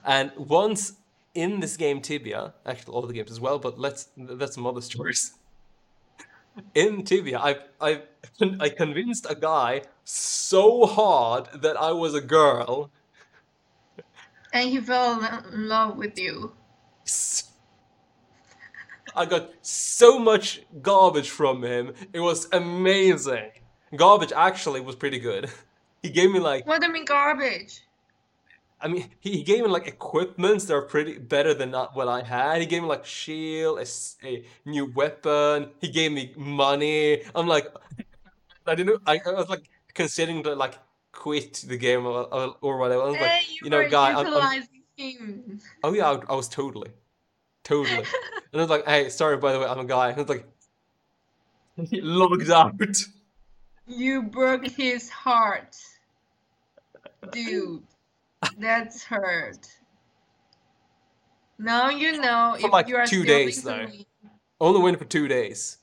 And 0.05 0.31
once 0.37 0.93
in 1.35 1.61
this 1.61 1.77
game 1.79 2.03
Tibia, 2.03 2.53
actually 2.67 2.95
all 2.95 3.03
the 3.03 3.15
games 3.15 3.31
as 3.31 3.41
well, 3.41 3.59
but 3.59 3.79
let's 3.79 4.09
that's 4.17 4.55
some 4.55 4.67
other 4.67 4.83
stories. 4.83 5.33
In 6.75 7.03
Tibia, 7.03 7.39
I 7.39 7.57
I 7.81 8.03
I 8.61 8.69
convinced 8.69 9.27
a 9.29 9.35
guy 9.35 9.83
so 10.05 10.85
hard 10.85 11.49
that 11.63 11.77
I 11.79 11.93
was 11.93 12.15
a 12.15 12.21
girl. 12.21 12.91
And 14.53 14.71
he 14.71 14.81
fell 14.81 15.43
in 15.53 15.69
love 15.69 15.97
with 15.97 16.19
you. 16.19 16.53
I 19.15 19.25
got 19.25 19.51
so 19.63 20.19
much 20.19 20.63
garbage 20.83 21.31
from 21.31 21.63
him. 21.63 21.95
It 22.13 22.21
was 22.21 22.49
amazing. 22.53 23.51
Garbage 23.95 24.33
actually 24.33 24.81
was 24.81 24.97
pretty 24.97 25.19
good. 25.19 25.51
He 26.03 26.13
gave 26.13 26.31
me 26.31 26.39
like 26.39 26.65
What 26.67 26.81
do 26.81 26.87
you 26.87 26.93
mean 26.93 27.05
garbage? 27.05 27.81
I 28.81 28.87
mean, 28.87 29.11
he, 29.19 29.43
gave 29.43 29.65
me 29.65 29.69
like 29.69 29.89
equipments 29.89 30.67
that 30.67 30.75
are 30.75 30.83
pretty 30.83 31.19
better 31.19 31.53
than 31.53 31.73
not 31.73 31.97
what 31.97 32.07
I 32.07 32.23
had. 32.23 32.61
He 32.61 32.67
gave 32.67 32.83
me 32.83 32.89
like 32.89 33.05
shield, 33.05 33.81
a 34.23 34.45
new 34.65 34.93
weapon. 34.93 35.71
He 35.81 35.89
gave 35.89 36.13
me 36.13 36.33
money. 36.37 37.23
I'm 37.35 37.49
like, 37.49 37.67
I 38.67 38.75
didn't. 38.77 39.03
I, 39.07 39.21
I 39.27 39.33
was 39.33 39.49
like 39.49 39.69
considering 39.95 40.43
to 40.45 40.55
like 40.55 40.79
quit 41.17 41.65
the 41.67 41.77
game 41.77 42.07
or, 42.07 42.33
or, 42.33 42.57
or 42.61 42.79
whatever. 42.79 43.03
I 43.03 43.07
was 43.07 43.21
like, 43.21 43.49
you, 43.51 43.61
you 43.65 43.71
know, 43.71 43.89
guy, 43.89 44.13
I'm, 44.13 44.27
I'm 44.27 45.61
oh 45.83 45.93
yeah, 45.93 46.11
I, 46.11 46.21
I 46.29 46.35
was 46.35 46.49
totally, 46.49 46.91
totally. 47.65 48.05
And 48.53 48.61
I 48.61 48.65
was 48.65 48.71
like, 48.71 48.87
hey, 48.87 49.11
sorry 49.11 49.37
by 49.37 49.53
the 49.53 49.59
way, 49.59 49.67
I'm 49.67 49.81
a 49.81 49.85
guy. 49.85 50.09
And 50.11 50.19
I 50.19 50.21
was 50.23 50.29
like, 50.31 50.47
he 51.91 52.01
logged 52.01 52.49
out. 52.51 52.81
You 53.87 54.23
broke 54.23 54.67
his 54.67 55.11
heart. 55.11 55.77
Dude, 57.33 57.83
that's 58.59 59.05
hurt. 59.05 59.69
Now 61.59 61.91
you 61.91 62.21
know 62.21 62.57
For 62.59 62.67
if 62.67 62.73
like 62.73 62.89
you 62.89 62.97
are 62.97 63.07
two 63.07 63.25
days, 63.25 63.63
though. 63.63 63.87
Only 64.61 64.81
went 64.81 64.99
for 64.99 65.05
two 65.05 65.29
days. 65.29 65.79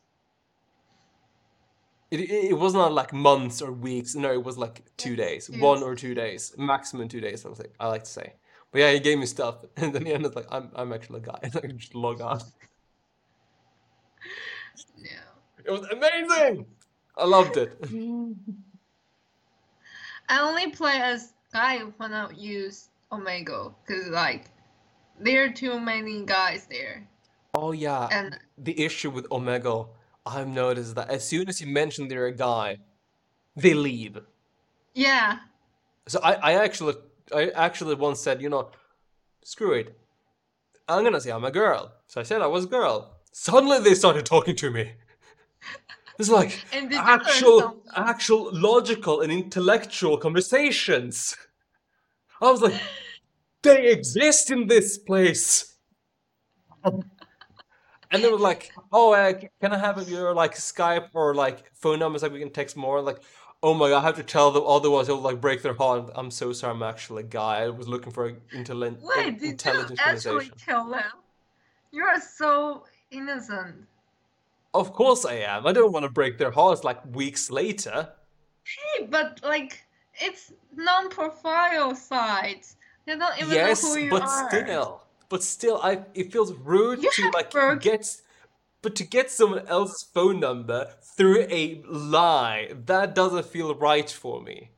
It, 2.13 2.29
it, 2.51 2.57
was 2.59 2.75
not 2.75 2.93
like 2.93 3.11
months 3.11 3.59
or 3.59 3.71
weeks. 3.71 4.13
No, 4.13 4.31
it 4.31 4.43
was 4.43 4.57
like 4.57 4.83
two 4.97 5.15
days, 5.15 5.49
Yes. 5.51 5.59
one 5.59 5.81
or 5.81 5.95
two 5.95 6.13
days, 6.13 6.53
maximum 6.57 7.07
two 7.07 7.19
days. 7.19 7.43
I 7.43 7.49
was 7.49 7.57
like, 7.57 7.73
I 7.79 7.87
like 7.87 8.03
to 8.03 8.09
say. 8.09 8.33
But 8.71 8.79
yeah, 8.81 8.91
he 8.91 8.99
gave 8.99 9.17
me 9.17 9.25
stuff, 9.25 9.65
and 9.77 9.93
then 9.93 10.05
he 10.05 10.13
ended 10.13 10.35
like, 10.35 10.45
I'm 10.51 10.69
I'm 10.75 10.93
actually 10.93 11.21
a 11.21 11.23
guy, 11.23 11.39
and 11.43 11.55
I 11.55 11.67
just 11.67 11.95
log 11.95 12.21
on. 12.21 12.41
Yeah. 14.97 15.27
It 15.65 15.71
was 15.71 15.85
amazing. 15.91 16.65
I 17.17 17.25
loved 17.25 17.57
it. 17.57 17.77
I 20.29 20.39
only 20.41 20.71
play 20.71 20.97
as 21.01 21.33
guy 21.51 21.79
when 21.97 22.13
I 22.13 22.31
use 22.31 22.89
Omegle 23.11 23.75
because 23.85 24.07
like 24.07 24.45
there 25.19 25.43
are 25.43 25.51
too 25.51 25.79
many 25.79 26.25
guys 26.25 26.65
there 26.69 27.07
Oh 27.55 27.71
yeah, 27.71 28.07
and 28.11 28.39
the 28.57 28.79
issue 28.83 29.11
with 29.11 29.29
Omegle, 29.29 29.89
I've 30.25 30.47
noticed 30.47 30.95
that 30.95 31.09
as 31.09 31.27
soon 31.27 31.49
as 31.49 31.59
you 31.59 31.67
mention 31.67 32.07
they're 32.07 32.27
a 32.27 32.31
guy, 32.35 32.77
they 33.55 33.73
leave. 33.73 34.19
yeah 34.93 35.39
So 36.07 36.19
I, 36.23 36.33
I 36.33 36.53
actually 36.63 36.95
I 37.33 37.49
actually 37.49 37.95
once 37.95 38.19
said, 38.19 38.41
you 38.41 38.49
know, 38.49 38.71
screw 39.43 39.73
it. 39.73 39.97
I'm 40.87 41.03
gonna 41.03 41.21
say 41.21 41.31
I'm 41.31 41.45
a 41.45 41.51
girl. 41.51 41.91
So 42.07 42.21
I 42.21 42.23
said 42.23 42.41
I 42.41 42.47
was 42.47 42.65
a 42.65 42.67
girl. 42.67 43.17
Suddenly 43.31 43.79
they 43.79 43.95
started 43.95 44.25
talking 44.25 44.55
to 44.57 44.71
me. 44.71 44.91
It's 46.19 46.29
like 46.29 46.63
and 46.71 46.91
did 46.91 46.97
you 46.97 47.01
learn 47.01 47.21
actual 47.21 47.83
actual 47.95 48.49
logical 48.53 49.21
and 49.21 49.31
intellectual 49.31 50.15
conversations. 50.17 51.35
I 52.39 52.51
was 52.51 52.61
like, 52.61 52.79
they 53.63 53.87
exist 53.87 54.51
in 54.51 54.67
this 54.67 54.99
place. 54.99 55.75
And 58.13 58.23
they 58.23 58.29
were 58.29 58.37
like, 58.39 58.71
"Oh, 58.91 59.13
uh, 59.13 59.33
can 59.61 59.73
I 59.73 59.79
have 59.79 60.07
your 60.07 60.33
like 60.33 60.55
Skype 60.55 61.09
or 61.13 61.35
like 61.35 61.71
phone 61.75 61.99
numbers 61.99 62.21
like 62.23 62.31
we 62.31 62.39
can 62.39 62.51
text 62.51 62.77
more?" 62.77 63.01
Like, 63.01 63.19
oh 63.63 63.73
my 63.73 63.89
god, 63.89 64.03
I 64.03 64.07
have 64.07 64.15
to 64.17 64.23
tell 64.23 64.51
them, 64.51 64.63
otherwise 64.65 65.09
it'll 65.09 65.21
like 65.21 65.41
break 65.41 65.61
their 65.63 65.73
heart. 65.73 66.11
I'm 66.15 66.31
so 66.31 66.53
sorry, 66.53 66.73
I'm 66.73 66.83
actually 66.83 67.23
a 67.23 67.27
guy. 67.27 67.63
I 67.63 67.69
was 67.69 67.87
looking 67.87 68.11
for 68.11 68.27
an 68.27 68.41
intelligent, 68.51 68.99
Wait, 69.01 69.25
did 69.33 69.41
you 69.41 69.49
intelligent 69.51 69.99
actually 69.99 70.51
tell 70.51 70.89
them? 70.89 71.03
You 71.91 72.03
are 72.03 72.19
so 72.21 72.85
innocent. 73.11 73.87
Of 74.73 74.93
course 74.93 75.25
I 75.25 75.35
am. 75.35 75.67
I 75.67 75.71
don't 75.71 75.91
want 75.91 76.03
to 76.03 76.11
break 76.11 76.37
their 76.37 76.51
hearts 76.51 76.83
like 76.83 77.03
weeks 77.15 77.49
later. 77.51 78.09
Hey, 78.65 79.05
but 79.05 79.39
like 79.43 79.85
it's 80.15 80.51
non-profile 80.75 81.95
sites. 81.95 82.75
They 83.05 83.17
don't 83.17 83.37
even 83.39 83.53
Yes, 83.53 83.83
know 83.83 83.89
who 83.89 83.97
you 83.99 84.09
but 84.11 84.23
are. 84.23 84.49
But 84.49 84.63
still, 84.65 85.02
but 85.29 85.43
still, 85.43 85.79
I 85.81 86.03
it 86.13 86.31
feels 86.31 86.53
rude 86.53 87.03
You 87.03 87.11
to 87.11 87.29
like 87.31 87.53
work- 87.53 87.81
get, 87.81 88.05
but 88.81 88.95
to 88.95 89.03
get 89.03 89.31
someone 89.31 89.67
else's 89.67 90.03
phone 90.03 90.39
number 90.39 90.93
through 91.15 91.47
a 91.49 91.81
lie, 91.87 92.73
that 92.85 93.15
doesn't 93.15 93.45
feel 93.45 93.73
right 93.75 94.09
for 94.09 94.41
me. 94.41 94.69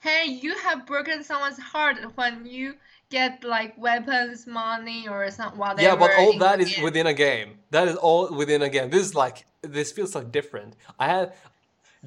Hey, 0.00 0.24
you 0.26 0.54
have 0.58 0.86
broken 0.86 1.24
someone's 1.24 1.58
heart 1.58 1.96
when 2.14 2.46
you 2.46 2.74
get 3.10 3.42
like 3.42 3.76
weapons, 3.78 4.46
money, 4.46 5.08
or 5.08 5.30
some 5.30 5.56
whatever. 5.58 5.82
Yeah, 5.82 5.96
but 5.96 6.10
all 6.18 6.38
that 6.38 6.60
is 6.60 6.78
within 6.78 7.06
a 7.06 7.14
game. 7.14 7.58
That 7.70 7.88
is 7.88 7.96
all 7.96 8.32
within 8.32 8.62
a 8.62 8.68
game. 8.68 8.90
This 8.90 9.06
is 9.06 9.14
like 9.14 9.46
this 9.62 9.92
feels 9.92 10.14
like 10.14 10.30
different. 10.30 10.76
I 10.98 11.06
have 11.08 11.34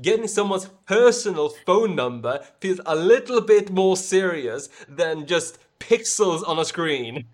getting 0.01 0.28
someone's 0.28 0.70
personal 0.86 1.49
phone 1.65 1.93
number 1.95 2.39
feels 2.61 2.80
a 2.86 2.95
little 2.95 3.41
bit 3.41 3.70
more 3.70 3.97
serious 3.97 4.70
than 4.88 5.26
just 5.26 5.57
pixels 5.80 6.47
on 6.47 6.57
a 6.59 6.63
screen. 6.65 7.26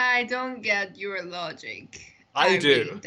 I 0.00 0.24
don't 0.24 0.62
get 0.62 0.96
your 0.96 1.22
logic. 1.22 2.00
I 2.34 2.56
do. 2.56 2.68
really. 2.68 3.00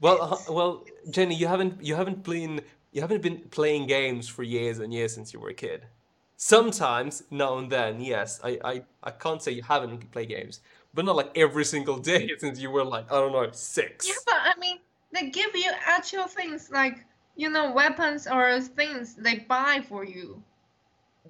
Well, 0.00 0.22
uh, 0.22 0.52
well, 0.52 0.84
Jenny, 1.10 1.34
you 1.34 1.48
haven't 1.48 1.82
you 1.82 1.94
haven't 1.96 2.22
been 2.22 2.60
you 2.92 3.00
haven't 3.00 3.22
been 3.22 3.38
playing 3.50 3.86
games 3.88 4.28
for 4.28 4.42
years 4.44 4.78
and 4.78 4.92
years 4.92 5.12
since 5.14 5.32
you 5.32 5.40
were 5.40 5.50
a 5.50 5.54
kid. 5.54 5.86
Sometimes, 6.36 7.24
now 7.32 7.58
and 7.58 7.68
then, 7.68 8.00
yes, 8.00 8.38
I, 8.44 8.60
I, 8.64 8.82
I 9.02 9.10
can't 9.10 9.42
say 9.42 9.50
you 9.50 9.62
haven't 9.62 10.08
played 10.12 10.28
games, 10.28 10.60
but 10.94 11.04
not 11.04 11.16
like 11.16 11.36
every 11.36 11.64
single 11.64 11.98
day 12.12 12.30
since 12.38 12.60
you 12.60 12.70
were 12.70 12.84
like, 12.84 13.10
I 13.10 13.16
don't 13.16 13.32
know, 13.32 13.48
six. 13.50 14.06
Yeah, 14.06 14.14
but 14.24 14.36
I 14.36 14.52
mean, 14.60 14.78
they 15.12 15.30
give 15.30 15.50
you 15.56 15.72
actual 15.84 16.28
things 16.28 16.70
like 16.70 17.04
you 17.34 17.50
know 17.50 17.72
weapons 17.72 18.28
or 18.28 18.60
things 18.60 19.14
they 19.16 19.40
buy 19.40 19.82
for 19.88 20.04
you. 20.04 20.40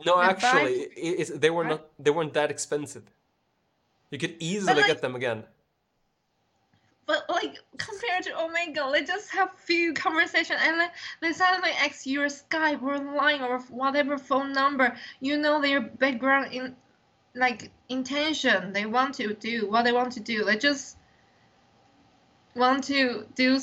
No, 0.04 0.16
They're 0.20 0.30
actually, 0.30 0.82
i- 0.84 1.16
it's, 1.20 1.30
they 1.30 1.50
were 1.50 1.64
not 1.64 1.86
they 1.98 2.10
weren't 2.10 2.34
that 2.34 2.50
expensive. 2.50 3.04
You 4.10 4.18
could 4.18 4.36
easily 4.38 4.74
like- 4.74 4.86
get 4.86 5.02
them 5.02 5.14
again. 5.14 5.44
But 7.06 7.24
like 7.30 7.56
compared 7.78 8.24
to 8.24 8.32
oh 8.36 8.48
my 8.48 8.66
Omegle, 8.68 8.92
they 8.92 9.02
just 9.02 9.30
have 9.30 9.50
few 9.56 9.94
conversation 9.94 10.56
and 10.60 10.78
then 10.78 10.90
they 11.22 11.32
suddenly 11.32 11.70
ask 11.70 12.06
your 12.06 12.26
Skype 12.26 12.82
or 12.82 12.98
line 12.98 13.40
or 13.40 13.60
whatever 13.70 14.18
phone 14.18 14.52
number. 14.52 14.94
You 15.20 15.38
know 15.38 15.58
their 15.58 15.80
background 15.80 16.52
in 16.52 16.76
like 17.34 17.70
intention. 17.88 18.74
They 18.74 18.84
want 18.84 19.14
to 19.14 19.32
do 19.32 19.70
what 19.70 19.84
they 19.84 19.92
want 19.92 20.12
to 20.12 20.20
do. 20.20 20.44
They 20.44 20.58
just 20.58 20.98
want 22.54 22.84
to 22.84 23.26
do 23.34 23.58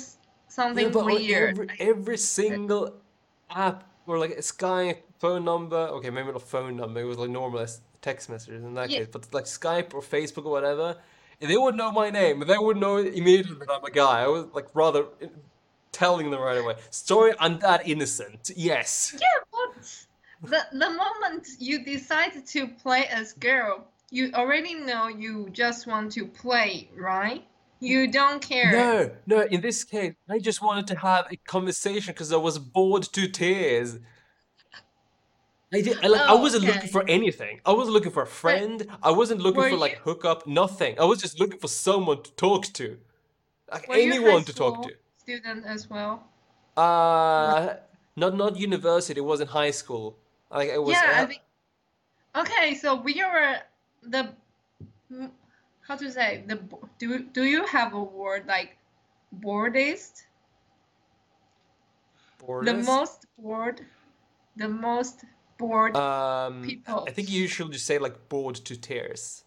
something 0.48 0.86
Yeah, 0.86 0.92
but 0.92 1.06
like 1.06 1.20
weird. 1.20 1.50
every 1.52 1.68
every 1.80 2.18
single 2.18 2.96
app 3.52 3.84
or 4.08 4.18
like 4.18 4.32
a 4.32 4.42
Skype 4.42 5.02
phone 5.20 5.46
number, 5.46 5.78
okay, 5.78 6.10
maybe 6.10 6.32
not 6.32 6.42
phone 6.42 6.78
number, 6.78 7.02
it 7.02 7.06
was 7.06 7.18
like 7.18 7.30
normal 7.30 7.60
text 8.10 8.24
messages 8.34 8.62
in 8.70 8.74
that 8.80 8.90
Yeah. 8.90 9.00
case, 9.00 9.10
but 9.16 9.22
like 9.38 9.48
Skype 9.60 9.90
or 9.98 10.02
Facebook 10.16 10.46
or 10.50 10.54
whatever, 10.58 10.88
they 11.50 11.58
would 11.64 11.76
know 11.82 11.92
my 11.92 12.10
name, 12.22 12.36
they 12.52 12.62
would 12.68 12.80
know 12.86 12.96
immediately 13.20 13.58
that 13.62 13.70
I'm 13.76 13.86
a 13.94 13.96
guy. 14.04 14.16
I 14.28 14.28
was 14.36 14.46
like 14.58 14.68
rather 14.84 15.04
uh, 15.24 15.28
telling 15.92 16.28
them 16.32 16.42
right 16.50 16.60
away. 16.64 16.76
Sorry, 17.08 17.32
I'm 17.44 17.56
that 17.68 17.82
innocent. 17.94 18.44
Yes. 18.72 18.90
Yeah, 19.26 19.40
but 19.56 19.72
the 20.52 20.62
the 20.84 20.92
moment 21.04 21.44
you 21.70 21.76
decide 21.96 22.34
to 22.54 22.60
play 22.84 23.02
as 23.20 23.28
girl, 23.50 23.74
you 24.18 24.24
already 24.42 24.74
know 24.90 25.04
you 25.24 25.34
just 25.64 25.82
want 25.92 26.08
to 26.18 26.24
play, 26.44 26.72
right? 27.12 27.42
You 27.92 28.00
don't 28.20 28.42
care. 28.52 28.72
No, 28.82 28.94
no, 29.34 29.40
in 29.56 29.60
this 29.68 29.80
case, 29.84 30.14
I 30.36 30.38
just 30.50 30.60
wanted 30.68 30.88
to 30.94 30.96
have 31.10 31.24
a 31.36 31.38
conversation 31.56 32.12
because 32.14 32.32
I 32.38 32.38
was 32.50 32.58
bored 32.76 33.04
to 33.16 33.24
tears. 33.28 33.90
I 35.74 35.82
did, 35.82 35.98
I, 36.04 36.08
like, 36.08 36.22
I 36.22 36.34
Oh, 36.34 36.38
wasn't 36.42 36.64
looking 36.64 36.80
okay. 36.82 36.88
for 36.90 37.04
anything. 37.08 37.60
I 37.66 37.72
wasn't 37.74 37.94
looking 37.94 38.12
for 38.12 38.24
a 38.24 38.28
friend. 38.28 38.86
I 39.04 39.12
wasn't 39.12 39.42
looking 39.42 39.62
were 39.62 39.70
for 39.70 39.78
like 39.78 39.94
you- 39.94 40.02
hookup, 40.04 40.48
nothing. 40.48 41.00
I 41.00 41.06
was 41.06 41.20
just 41.22 41.40
looking 41.40 41.60
for 41.60 41.68
someone 41.68 42.24
to 42.24 42.32
talk 42.34 42.66
to. 42.74 43.00
Like 43.72 43.88
Were 43.88 43.96
you 43.98 44.12
high 44.12 44.18
anyone 44.18 44.44
to 44.46 44.54
talk 44.54 44.76
school 44.76 44.92
student 45.18 45.66
as 45.66 45.90
well? 45.90 46.24
to. 46.76 46.82
Uh, 46.82 47.78
not 48.16 48.36
not 48.36 48.58
university, 48.58 49.20
it 49.20 49.24
was 49.24 49.42
in 49.42 49.48
high 49.48 49.72
school. 49.72 50.18
Like 50.52 50.70
it 50.70 50.82
was 50.82 50.94
yeah, 50.94 51.02
I 51.22 51.26
uh. 51.26 51.42
Okay, 52.36 52.76
so 52.76 52.96
we 53.02 53.14
were 53.24 53.58
the. 54.04 54.34
mm, 55.12 55.32
How 55.88 55.96
to 55.96 56.12
say 56.12 56.44
the 56.48 56.56
bo- 56.58 56.88
do 57.00 57.20
do 57.34 57.44
you 57.44 57.66
have 57.66 57.94
a 57.94 58.04
word 58.04 58.46
like 58.48 58.78
boredest? 59.32 60.28
The 62.40 62.46
boredest. 62.46 62.88
most 62.88 63.26
bored, 63.38 63.86
the 64.56 64.68
most 64.70 65.26
bored. 65.58 65.96
Um, 65.96 66.64
people. 66.64 67.06
I 67.08 67.12
think 67.12 67.30
you 67.30 67.42
usually 67.42 67.72
just 67.72 67.86
say 67.86 67.98
like 67.98 68.30
bored 68.30 68.56
to 68.56 68.76
tears. 68.76 69.44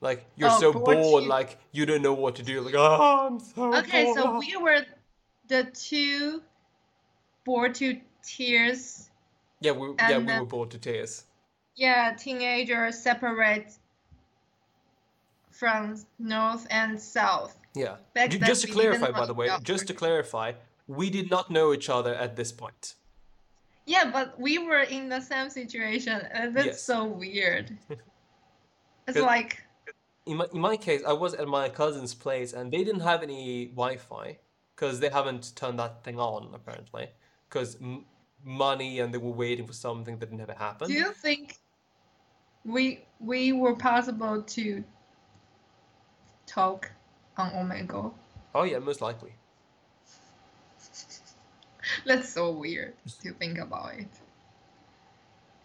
Like 0.00 0.26
you're 0.36 0.50
Oh, 0.50 0.60
so 0.60 0.72
bored 0.72 0.84
bored, 0.98 1.22
to- 1.24 1.28
like 1.28 1.58
you 1.72 1.86
don't 1.86 2.02
know 2.02 2.12
what 2.14 2.34
to 2.36 2.42
do. 2.42 2.60
Like 2.60 2.74
oh, 2.76 3.26
I'm 3.28 3.40
so 3.40 3.74
Okay, 3.76 4.04
bored. 4.04 4.16
so 4.18 4.38
we 4.38 4.56
were 4.56 4.80
the 5.48 5.64
two 5.72 6.42
bored 7.44 7.74
to 7.76 8.00
tears. 8.24 9.10
Yeah, 9.60 9.72
we 9.72 9.94
yeah 9.98 10.18
we 10.18 10.24
were 10.40 10.44
bored 10.46 10.70
to 10.72 10.78
tears. 10.78 11.24
Yeah, 11.76 12.12
teenagers 12.14 12.98
separate 12.98 13.72
from 15.50 15.96
north 16.18 16.66
and 16.70 17.00
south. 17.00 17.56
Yeah. 17.74 17.96
Back 18.14 18.30
just 18.30 18.62
to 18.66 18.70
clarify, 18.72 19.10
by 19.10 19.24
the 19.26 19.34
way, 19.34 19.48
just 19.62 19.86
to 19.86 19.94
clarify, 19.94 20.52
we 20.86 21.08
did 21.10 21.30
not 21.30 21.50
know 21.50 21.72
each 21.72 21.88
other 21.88 22.14
at 22.14 22.36
this 22.36 22.52
point. 22.52 22.94
Yeah, 23.86 24.10
but 24.12 24.38
we 24.40 24.58
were 24.58 24.80
in 24.82 25.08
the 25.08 25.20
same 25.20 25.50
situation, 25.50 26.20
and 26.32 26.54
that's 26.54 26.66
Yes. 26.66 26.82
so 26.82 27.04
weird. 27.04 27.76
It's 29.08 29.18
like, 29.18 29.62
In 30.26 30.36
my 30.36 30.46
in 30.52 30.60
my 30.60 30.76
case, 30.76 31.02
I 31.04 31.12
was 31.12 31.34
at 31.34 31.48
my 31.48 31.68
cousin's 31.68 32.14
place 32.14 32.52
and 32.52 32.72
they 32.72 32.84
didn't 32.84 33.00
have 33.00 33.22
any 33.22 33.66
Wi-Fi 33.66 34.38
because 34.74 35.00
they 35.00 35.08
haven't 35.08 35.54
turned 35.56 35.78
that 35.80 36.04
thing 36.04 36.18
on 36.18 36.54
apparently 36.54 37.08
because 37.48 37.76
m 37.80 38.04
money 38.44 39.00
and 39.00 39.12
they 39.12 39.18
were 39.18 39.30
waiting 39.44 39.66
for 39.66 39.72
something 39.72 40.18
that 40.18 40.32
never 40.32 40.52
happened. 40.54 40.88
do 40.88 40.94
you 40.94 41.12
think 41.12 41.58
we 42.64 43.04
we 43.20 43.52
were 43.52 43.74
possible 43.76 44.42
to 44.42 44.84
talk 46.46 46.90
on 47.36 47.50
Omegle? 47.52 48.14
Oh 48.54 48.62
yeah, 48.64 48.78
most 48.78 49.00
likely. 49.00 49.34
That's 52.06 52.28
so 52.28 52.50
weird 52.50 52.94
to 53.22 53.32
think 53.32 53.58
about 53.58 53.94
it. 53.94 54.08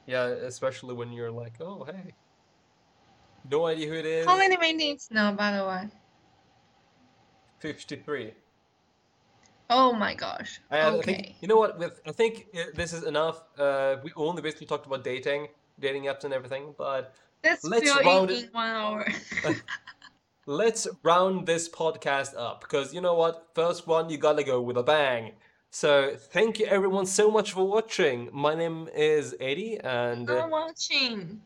Yeah, 0.06 0.26
especially 0.28 0.94
when 0.94 1.12
you're 1.12 1.32
like, 1.32 1.60
oh 1.60 1.84
hey, 1.84 2.14
no 3.50 3.66
idea 3.66 3.88
who 3.88 3.94
it 3.96 4.06
is. 4.06 4.26
How 4.26 4.38
many 4.38 4.58
minutes 4.58 5.10
now, 5.12 5.32
by 5.34 5.52
the 5.58 5.66
way? 5.66 5.90
53. 7.60 8.34
Oh 9.70 9.92
my 9.92 10.14
gosh. 10.14 10.62
And 10.72 10.96
I 10.96 11.00
Okay. 11.00 11.16
think 11.16 11.36
you 11.42 11.48
know 11.48 11.58
what? 11.58 11.78
With 11.78 12.00
I 12.06 12.12
think 12.12 12.48
uh, 12.56 12.64
this 12.74 12.94
is 12.94 13.04
enough. 13.04 13.44
Uh, 13.58 13.98
we 14.04 14.12
only 14.16 14.42
basically 14.42 14.68
talked 14.68 14.86
about 14.86 15.04
dating, 15.04 15.48
dating 15.80 16.04
apps, 16.06 16.24
and 16.24 16.34
everything. 16.34 16.74
But 16.78 17.14
Let's 17.44 17.64
let's 17.64 18.06
round 18.06 18.32
it- 18.32 18.54
one 18.54 18.68
hour. 18.68 19.08
let's 20.46 20.88
round 21.04 21.46
this 21.46 21.68
podcast 21.68 22.34
up 22.38 22.62
because 22.62 22.94
you 22.94 23.02
know 23.02 23.16
what? 23.16 23.50
First 23.54 23.88
one, 23.88 24.10
you 24.10 24.18
gotta 24.18 24.44
go 24.44 24.62
with 24.62 24.78
a 24.78 24.84
bang. 24.84 25.34
So 25.70 26.16
thank 26.16 26.60
you 26.60 26.66
everyone 26.66 27.06
so 27.06 27.30
much 27.30 27.52
for 27.52 27.68
watching. 27.68 28.30
My 28.32 28.56
name 28.56 28.88
is 28.96 29.36
Eddie, 29.40 29.80
and 29.80 30.30
uh, 30.30 30.36
Not 30.36 30.50
watching. 30.52 31.42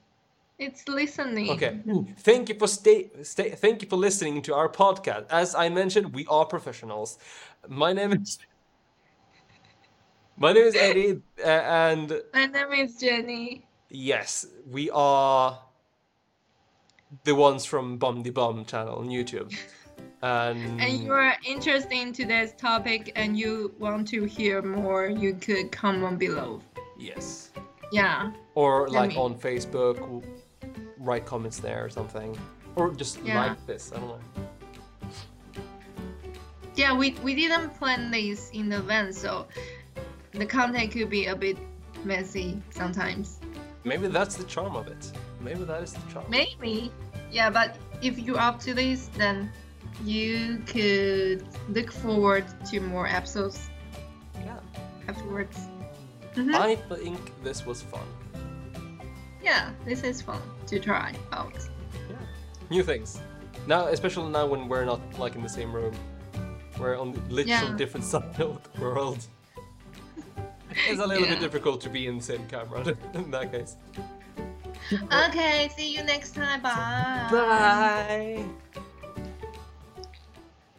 It's 0.59 0.87
listening. 0.87 1.49
okay, 1.49 1.79
thank 2.19 2.49
you 2.49 2.55
for 2.55 2.67
stay, 2.67 3.09
stay, 3.23 3.49
thank 3.49 3.81
you 3.81 3.89
for 3.89 3.95
listening 3.95 4.43
to 4.43 4.53
our 4.53 4.69
podcast. 4.69 5.25
As 5.31 5.55
I 5.55 5.69
mentioned, 5.69 6.13
we 6.13 6.27
are 6.27 6.45
professionals. 6.45 7.17
My 7.67 7.93
name 7.93 8.13
is. 8.13 8.37
My 10.37 10.53
name 10.53 10.63
is 10.63 10.75
Eddie, 10.75 11.21
uh, 11.43 11.47
and 11.47 12.21
My 12.33 12.45
name 12.45 12.71
is 12.73 12.95
Jenny. 12.95 13.65
Yes, 13.89 14.45
we 14.67 14.89
are 14.91 15.59
the 17.23 17.35
ones 17.35 17.65
from 17.65 17.97
Bum 17.97 18.23
the 18.23 18.29
Bum 18.29 18.65
channel 18.65 18.95
on 18.99 19.09
YouTube. 19.09 19.53
And, 20.23 20.79
And 20.79 21.03
you 21.03 21.11
are 21.13 21.35
interested 21.47 21.91
in 21.93 22.13
today's 22.13 22.53
topic 22.53 23.11
and 23.15 23.37
you 23.37 23.73
want 23.79 24.07
to 24.09 24.25
hear 24.25 24.61
more, 24.61 25.07
you 25.09 25.33
could 25.33 25.71
comment 25.71 26.19
below. 26.19 26.61
yes. 26.97 27.49
Yeah. 27.91 28.31
Or 28.55 28.87
like 28.87 29.09
me- 29.09 29.17
on 29.17 29.35
Facebook, 29.35 30.23
write 30.97 31.25
comments 31.25 31.59
there 31.59 31.83
or 31.83 31.89
something. 31.89 32.37
Or 32.75 32.91
just 32.91 33.19
Yeah. 33.23 33.47
like 33.47 33.65
this, 33.67 33.91
I 33.93 33.97
don't 33.99 34.07
know. 34.07 34.19
Yeah, 36.75 36.95
we, 36.95 37.11
we 37.23 37.35
didn't 37.35 37.71
plan 37.77 38.11
this 38.11 38.49
in 38.51 38.71
advance, 38.71 39.17
so 39.17 39.45
the 40.31 40.45
content 40.45 40.91
could 40.93 41.09
be 41.09 41.25
a 41.25 41.35
bit 41.35 41.57
messy 42.05 42.61
sometimes. 42.69 43.39
Maybe 43.83 44.07
that's 44.07 44.35
the 44.35 44.45
charm 44.45 44.75
of 44.77 44.87
it. 44.87 45.11
Maybe 45.41 45.63
that 45.65 45.83
is 45.83 45.91
the 45.93 46.13
charm. 46.13 46.25
Maybe. 46.29 46.91
Yeah, 47.29 47.49
but 47.49 47.77
if 48.01 48.17
you're 48.19 48.39
up 48.39 48.59
to 48.61 48.73
this, 48.73 49.09
then 49.17 49.51
you 50.03 50.61
could 50.65 51.45
look 51.69 51.91
forward 51.91 52.45
to 52.69 52.79
more 52.79 53.07
episodes 53.07 53.69
Yeah. 54.35 54.57
afterwards. 55.07 55.57
Mhm. 56.35 56.53
I 56.55 56.75
think 56.95 57.19
this 57.43 57.65
was 57.65 57.81
fun. 57.81 58.07
yeah, 59.43 59.71
this 59.85 60.03
is 60.03 60.21
fun 60.21 60.41
to 60.67 60.79
try 60.79 61.13
out. 61.33 61.53
Yeah. 62.09 62.15
New 62.69 62.83
things. 62.83 63.19
Now, 63.67 63.87
especially 63.87 64.29
now 64.31 64.45
when 64.47 64.67
we're 64.69 64.85
not 64.85 65.01
like 65.19 65.35
in 65.35 65.41
the 65.43 65.49
same 65.49 65.71
room, 65.73 65.93
we're 66.79 66.97
on 66.99 67.13
literal 67.29 67.69
Yeah. 67.69 67.75
different 67.75 68.05
side 68.11 68.39
of 68.39 68.61
the 68.63 68.81
world. 68.81 69.27
It's 70.87 71.01
a 71.01 71.05
little 71.05 71.27
bit 71.27 71.39
difficult 71.41 71.81
to 71.81 71.89
be 71.89 72.07
in 72.07 72.17
the 72.17 72.23
same 72.23 72.47
camera 72.47 72.95
in 73.13 73.29
that 73.31 73.51
case. 73.51 73.75
Okay, 75.11 75.69
see 75.75 75.93
you 75.95 76.03
next 76.03 76.33
time. 76.35 76.61
Bye. 76.61 77.27
Bye. 77.31 78.45